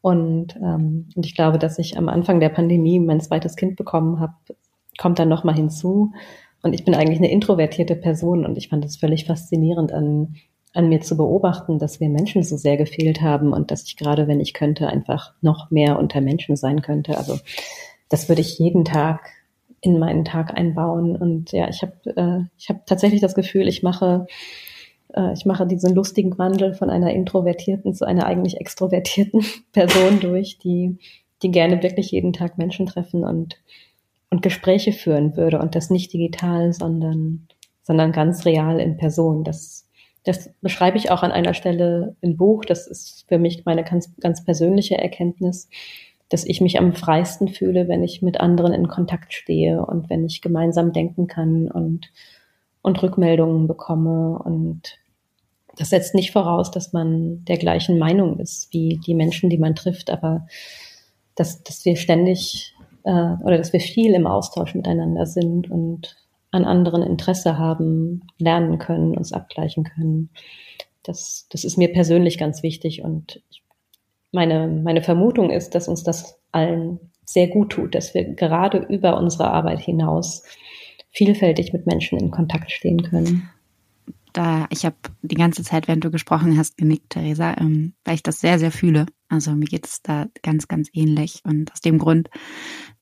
Und, 0.00 0.56
ähm, 0.56 1.08
und 1.14 1.26
ich 1.26 1.34
glaube, 1.34 1.58
dass 1.58 1.78
ich 1.78 1.96
am 1.96 2.08
Anfang 2.08 2.40
der 2.40 2.48
Pandemie 2.48 2.98
mein 2.98 3.20
zweites 3.20 3.56
Kind 3.56 3.76
bekommen 3.76 4.20
habe, 4.20 4.34
kommt 4.98 5.18
dann 5.18 5.28
nochmal 5.28 5.54
hinzu. 5.54 6.12
Und 6.62 6.72
ich 6.72 6.84
bin 6.84 6.94
eigentlich 6.94 7.18
eine 7.18 7.30
introvertierte 7.30 7.94
Person 7.94 8.44
und 8.44 8.58
ich 8.58 8.68
fand 8.68 8.84
es 8.84 8.96
völlig 8.96 9.26
faszinierend 9.26 9.92
an 9.92 10.34
an 10.74 10.88
mir 10.88 11.00
zu 11.00 11.16
beobachten, 11.16 11.78
dass 11.78 12.00
wir 12.00 12.08
Menschen 12.08 12.42
so 12.42 12.56
sehr 12.56 12.76
gefehlt 12.76 13.20
haben 13.20 13.52
und 13.52 13.70
dass 13.70 13.84
ich 13.84 13.96
gerade, 13.96 14.28
wenn 14.28 14.40
ich 14.40 14.54
könnte, 14.54 14.88
einfach 14.88 15.34
noch 15.40 15.70
mehr 15.70 15.98
unter 15.98 16.20
Menschen 16.20 16.56
sein 16.56 16.82
könnte. 16.82 17.16
Also 17.16 17.38
das 18.08 18.28
würde 18.28 18.42
ich 18.42 18.58
jeden 18.58 18.84
Tag 18.84 19.30
in 19.80 19.98
meinen 19.98 20.24
Tag 20.24 20.56
einbauen. 20.56 21.16
Und 21.16 21.52
ja, 21.52 21.68
ich 21.68 21.82
habe 21.82 21.92
äh, 22.16 22.44
ich 22.58 22.68
habe 22.68 22.80
tatsächlich 22.86 23.20
das 23.20 23.34
Gefühl, 23.34 23.68
ich 23.68 23.82
mache 23.82 24.26
äh, 25.14 25.32
ich 25.32 25.46
mache 25.46 25.66
diesen 25.66 25.94
lustigen 25.94 26.36
Wandel 26.38 26.74
von 26.74 26.90
einer 26.90 27.12
introvertierten 27.12 27.94
zu 27.94 28.06
einer 28.06 28.26
eigentlich 28.26 28.58
extrovertierten 28.58 29.44
Person 29.72 30.20
durch, 30.20 30.58
die 30.58 30.98
die 31.42 31.50
gerne 31.50 31.82
wirklich 31.82 32.10
jeden 32.10 32.32
Tag 32.32 32.58
Menschen 32.58 32.86
treffen 32.86 33.24
und 33.24 33.56
und 34.30 34.42
Gespräche 34.42 34.92
führen 34.92 35.36
würde 35.36 35.58
und 35.58 35.74
das 35.74 35.88
nicht 35.88 36.12
digital, 36.12 36.72
sondern 36.72 37.48
sondern 37.82 38.12
ganz 38.12 38.44
real 38.44 38.80
in 38.80 38.98
Person. 38.98 39.44
Das 39.44 39.87
das 40.24 40.50
beschreibe 40.60 40.98
ich 40.98 41.10
auch 41.10 41.22
an 41.22 41.32
einer 41.32 41.54
Stelle 41.54 42.16
im 42.20 42.36
Buch. 42.36 42.64
Das 42.64 42.86
ist 42.86 43.24
für 43.28 43.38
mich 43.38 43.64
meine 43.64 43.84
ganz, 43.84 44.14
ganz 44.20 44.44
persönliche 44.44 44.98
Erkenntnis, 44.98 45.68
dass 46.28 46.44
ich 46.44 46.60
mich 46.60 46.78
am 46.78 46.92
freisten 46.92 47.48
fühle, 47.48 47.88
wenn 47.88 48.02
ich 48.02 48.20
mit 48.20 48.40
anderen 48.40 48.72
in 48.74 48.88
Kontakt 48.88 49.32
stehe 49.32 49.84
und 49.84 50.10
wenn 50.10 50.26
ich 50.26 50.42
gemeinsam 50.42 50.92
denken 50.92 51.26
kann 51.26 51.70
und, 51.70 52.10
und 52.82 53.02
Rückmeldungen 53.02 53.66
bekomme. 53.66 54.38
Und 54.38 54.98
das 55.76 55.90
setzt 55.90 56.14
nicht 56.14 56.32
voraus, 56.32 56.70
dass 56.70 56.92
man 56.92 57.44
der 57.46 57.56
gleichen 57.56 57.98
Meinung 57.98 58.38
ist 58.40 58.72
wie 58.72 59.00
die 59.06 59.14
Menschen, 59.14 59.48
die 59.48 59.58
man 59.58 59.74
trifft, 59.74 60.10
aber 60.10 60.46
dass, 61.34 61.62
dass 61.62 61.84
wir 61.84 61.96
ständig 61.96 62.74
äh, 63.04 63.10
oder 63.10 63.56
dass 63.56 63.72
wir 63.72 63.80
viel 63.80 64.12
im 64.12 64.26
Austausch 64.26 64.74
miteinander 64.74 65.24
sind 65.24 65.70
und 65.70 66.16
an 66.50 66.64
anderen 66.64 67.02
Interesse 67.02 67.58
haben, 67.58 68.22
lernen 68.38 68.78
können, 68.78 69.16
uns 69.16 69.32
abgleichen 69.32 69.84
können. 69.84 70.30
Das, 71.02 71.46
das 71.50 71.64
ist 71.64 71.78
mir 71.78 71.92
persönlich 71.92 72.38
ganz 72.38 72.62
wichtig 72.62 73.02
und 73.02 73.42
meine, 74.32 74.68
meine 74.68 75.02
Vermutung 75.02 75.50
ist, 75.50 75.74
dass 75.74 75.88
uns 75.88 76.02
das 76.02 76.38
allen 76.52 77.00
sehr 77.24 77.48
gut 77.48 77.70
tut, 77.70 77.94
dass 77.94 78.14
wir 78.14 78.24
gerade 78.34 78.78
über 78.78 79.18
unsere 79.18 79.50
Arbeit 79.50 79.80
hinaus 79.80 80.44
vielfältig 81.10 81.72
mit 81.72 81.86
Menschen 81.86 82.18
in 82.18 82.30
Kontakt 82.30 82.70
stehen 82.70 83.02
können. 83.02 83.50
Da, 84.32 84.66
ich 84.70 84.84
habe 84.84 84.96
die 85.22 85.34
ganze 85.34 85.62
Zeit, 85.62 85.88
während 85.88 86.04
du 86.04 86.10
gesprochen 86.10 86.56
hast, 86.58 86.76
genickt, 86.76 87.10
Theresa, 87.10 87.56
ähm, 87.58 87.94
weil 88.04 88.14
ich 88.14 88.22
das 88.22 88.40
sehr, 88.40 88.58
sehr 88.58 88.70
fühle. 88.70 89.06
Also 89.28 89.52
mir 89.52 89.64
geht 89.66 89.86
es 89.86 90.02
da 90.02 90.26
ganz, 90.42 90.68
ganz 90.68 90.88
ähnlich. 90.92 91.40
Und 91.44 91.72
aus 91.72 91.80
dem 91.80 91.98
Grund 91.98 92.28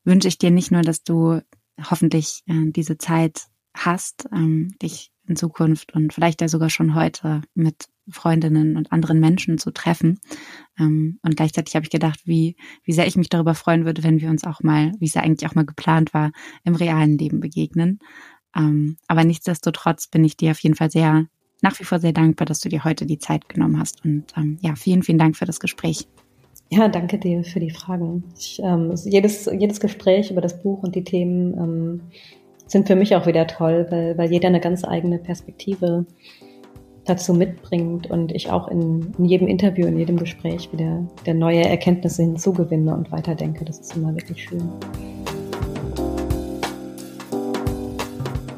wünsche 0.05 0.29
ich 0.29 0.39
dir 0.39 0.51
nicht 0.51 0.71
nur, 0.71 0.83
dass 0.83 1.03
du 1.03 1.41
hoffentlich 1.79 2.43
äh, 2.47 2.71
diese 2.71 2.99
Zeit 2.99 3.47
hast, 3.75 4.29
ähm, 4.33 4.75
dich 4.83 5.13
in 5.29 5.37
Zukunft 5.37 5.95
und 5.95 6.13
vielleicht 6.13 6.41
ja 6.41 6.49
sogar 6.49 6.71
schon 6.71 6.95
heute 6.95 7.43
mit 7.55 7.87
Freundinnen 8.09 8.77
und 8.77 8.93
anderen 8.93 9.19
Menschen 9.19 9.59
zu 9.59 9.73
treffen. 9.73 10.21
Ähm, 10.79 11.19
und 11.23 11.37
gleichzeitig 11.37 11.75
habe 11.75 11.85
ich 11.85 11.91
gedacht, 11.91 12.21
wie, 12.25 12.57
wie 12.85 12.93
sehr 12.93 13.07
ich 13.07 13.17
mich 13.17 13.29
darüber 13.29 13.55
freuen 13.55 13.85
würde, 13.85 14.05
wenn 14.05 14.21
wir 14.21 14.31
uns 14.31 14.45
auch 14.45 14.63
mal, 14.63 14.93
wie 15.01 15.07
es 15.07 15.15
ja 15.15 15.23
eigentlich 15.23 15.49
auch 15.49 15.55
mal 15.55 15.67
geplant 15.67 16.15
war, 16.15 16.31
im 16.65 16.77
realen 16.77 17.19
Leben 17.19 17.41
begegnen. 17.41 17.99
Ähm, 18.55 18.97
aber 19.09 19.25
nichtsdestotrotz 19.25 20.07
bin 20.07 20.25
ich 20.25 20.37
dir 20.37 20.53
auf 20.53 20.61
jeden 20.61 20.77
Fall 20.77 20.91
sehr, 20.91 21.27
nach 21.63 21.79
wie 21.81 21.85
vor 21.85 21.99
sehr 21.99 22.13
dankbar, 22.13 22.47
dass 22.47 22.61
du 22.61 22.69
dir 22.69 22.85
heute 22.85 23.07
die 23.07 23.19
Zeit 23.19 23.49
genommen 23.49 23.79
hast. 23.79 24.05
Und 24.05 24.33
ähm, 24.37 24.59
ja, 24.61 24.77
vielen, 24.77 25.03
vielen 25.03 25.19
Dank 25.19 25.37
für 25.37 25.45
das 25.47 25.61
Gespräch. 25.61 26.07
Ja, 26.69 26.89
danke 26.89 27.19
dir 27.19 27.45
für 27.45 27.61
die 27.61 27.71
Fragen. 27.71 28.25
Ich, 28.37 28.61
ähm, 28.63 28.93
jedes, 29.05 29.47
jedes 29.47 29.79
Gespräch 29.79 30.31
über 30.31 30.41
das 30.41 30.63
Buch 30.63 30.83
und 30.83 30.97
die 30.97 31.05
Themen 31.05 31.55
ähm, 31.55 32.01
sind 32.67 32.89
für 32.89 32.97
mich 32.97 33.15
auch 33.15 33.27
wieder 33.27 33.47
toll, 33.47 33.87
weil, 33.91 34.19
weil 34.19 34.33
jeder 34.33 34.49
eine 34.49 34.61
ganz 34.61 34.85
eigene 34.85 35.19
Perspektive 35.19 36.07
dazu 37.05 37.35
mitbringt 37.35 38.11
und 38.11 38.33
ich 38.33 38.51
auch 38.51 38.67
in, 38.67 39.13
in 39.17 39.27
jedem 39.27 39.47
Interview, 39.47 39.87
in 39.87 39.97
jedem 39.97 40.17
Gespräch 40.17 40.73
wieder, 40.73 41.07
wieder 41.23 41.35
neue 41.35 41.63
Erkenntnisse 41.63 42.23
hinzugewinne 42.23 42.93
und 42.93 43.13
weiterdenke. 43.13 43.65
Das 43.65 43.79
ist 43.79 43.97
immer 43.97 44.13
wirklich 44.15 44.43
schön. 44.43 44.69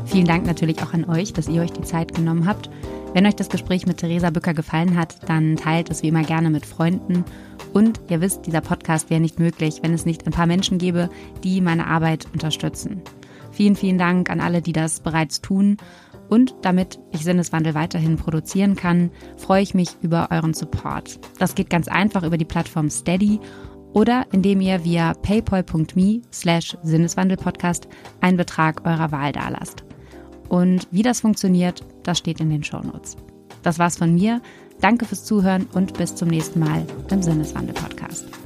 Vielen 0.06 0.24
Dank 0.24 0.46
natürlich 0.46 0.82
auch 0.82 0.94
an 0.94 1.04
euch, 1.04 1.34
dass 1.34 1.46
ihr 1.48 1.60
euch 1.60 1.72
die 1.72 1.82
Zeit 1.82 2.14
genommen 2.14 2.46
habt. 2.46 2.70
Wenn 3.18 3.26
euch 3.26 3.34
das 3.34 3.48
Gespräch 3.48 3.84
mit 3.84 3.96
Theresa 3.96 4.30
Bücker 4.30 4.54
gefallen 4.54 4.96
hat, 4.96 5.28
dann 5.28 5.56
teilt 5.56 5.90
es 5.90 6.04
wie 6.04 6.06
immer 6.06 6.22
gerne 6.22 6.50
mit 6.50 6.64
Freunden. 6.64 7.24
Und 7.72 8.00
ihr 8.08 8.20
wisst, 8.20 8.46
dieser 8.46 8.60
Podcast 8.60 9.10
wäre 9.10 9.20
nicht 9.20 9.40
möglich, 9.40 9.80
wenn 9.82 9.92
es 9.92 10.06
nicht 10.06 10.24
ein 10.24 10.32
paar 10.32 10.46
Menschen 10.46 10.78
gäbe, 10.78 11.10
die 11.42 11.60
meine 11.60 11.88
Arbeit 11.88 12.28
unterstützen. 12.32 13.02
Vielen, 13.50 13.74
vielen 13.74 13.98
Dank 13.98 14.30
an 14.30 14.40
alle, 14.40 14.62
die 14.62 14.70
das 14.70 15.00
bereits 15.00 15.40
tun. 15.40 15.78
Und 16.28 16.54
damit 16.62 17.00
ich 17.10 17.24
Sinneswandel 17.24 17.74
weiterhin 17.74 18.18
produzieren 18.18 18.76
kann, 18.76 19.10
freue 19.36 19.64
ich 19.64 19.74
mich 19.74 19.96
über 20.00 20.28
euren 20.30 20.54
Support. 20.54 21.18
Das 21.40 21.56
geht 21.56 21.70
ganz 21.70 21.88
einfach 21.88 22.22
über 22.22 22.38
die 22.38 22.44
Plattform 22.44 22.88
Steady 22.88 23.40
oder 23.94 24.26
indem 24.30 24.60
ihr 24.60 24.84
via 24.84 25.12
paypal.me 25.14 26.22
slash 26.32 26.78
Sinneswandelpodcast 26.84 27.88
einen 28.20 28.36
Betrag 28.36 28.86
eurer 28.86 29.10
Wahl 29.10 29.32
dalasst. 29.32 29.87
Und 30.48 30.86
wie 30.90 31.02
das 31.02 31.20
funktioniert, 31.20 31.82
das 32.02 32.18
steht 32.18 32.40
in 32.40 32.50
den 32.50 32.64
Shownotes. 32.64 33.16
Das 33.62 33.78
war's 33.78 33.96
von 33.96 34.14
mir. 34.14 34.40
Danke 34.80 35.04
fürs 35.04 35.24
Zuhören 35.24 35.66
und 35.74 35.94
bis 35.94 36.14
zum 36.14 36.28
nächsten 36.28 36.60
Mal 36.60 36.86
im 37.10 37.22
Sinneswandel-Podcast. 37.22 38.37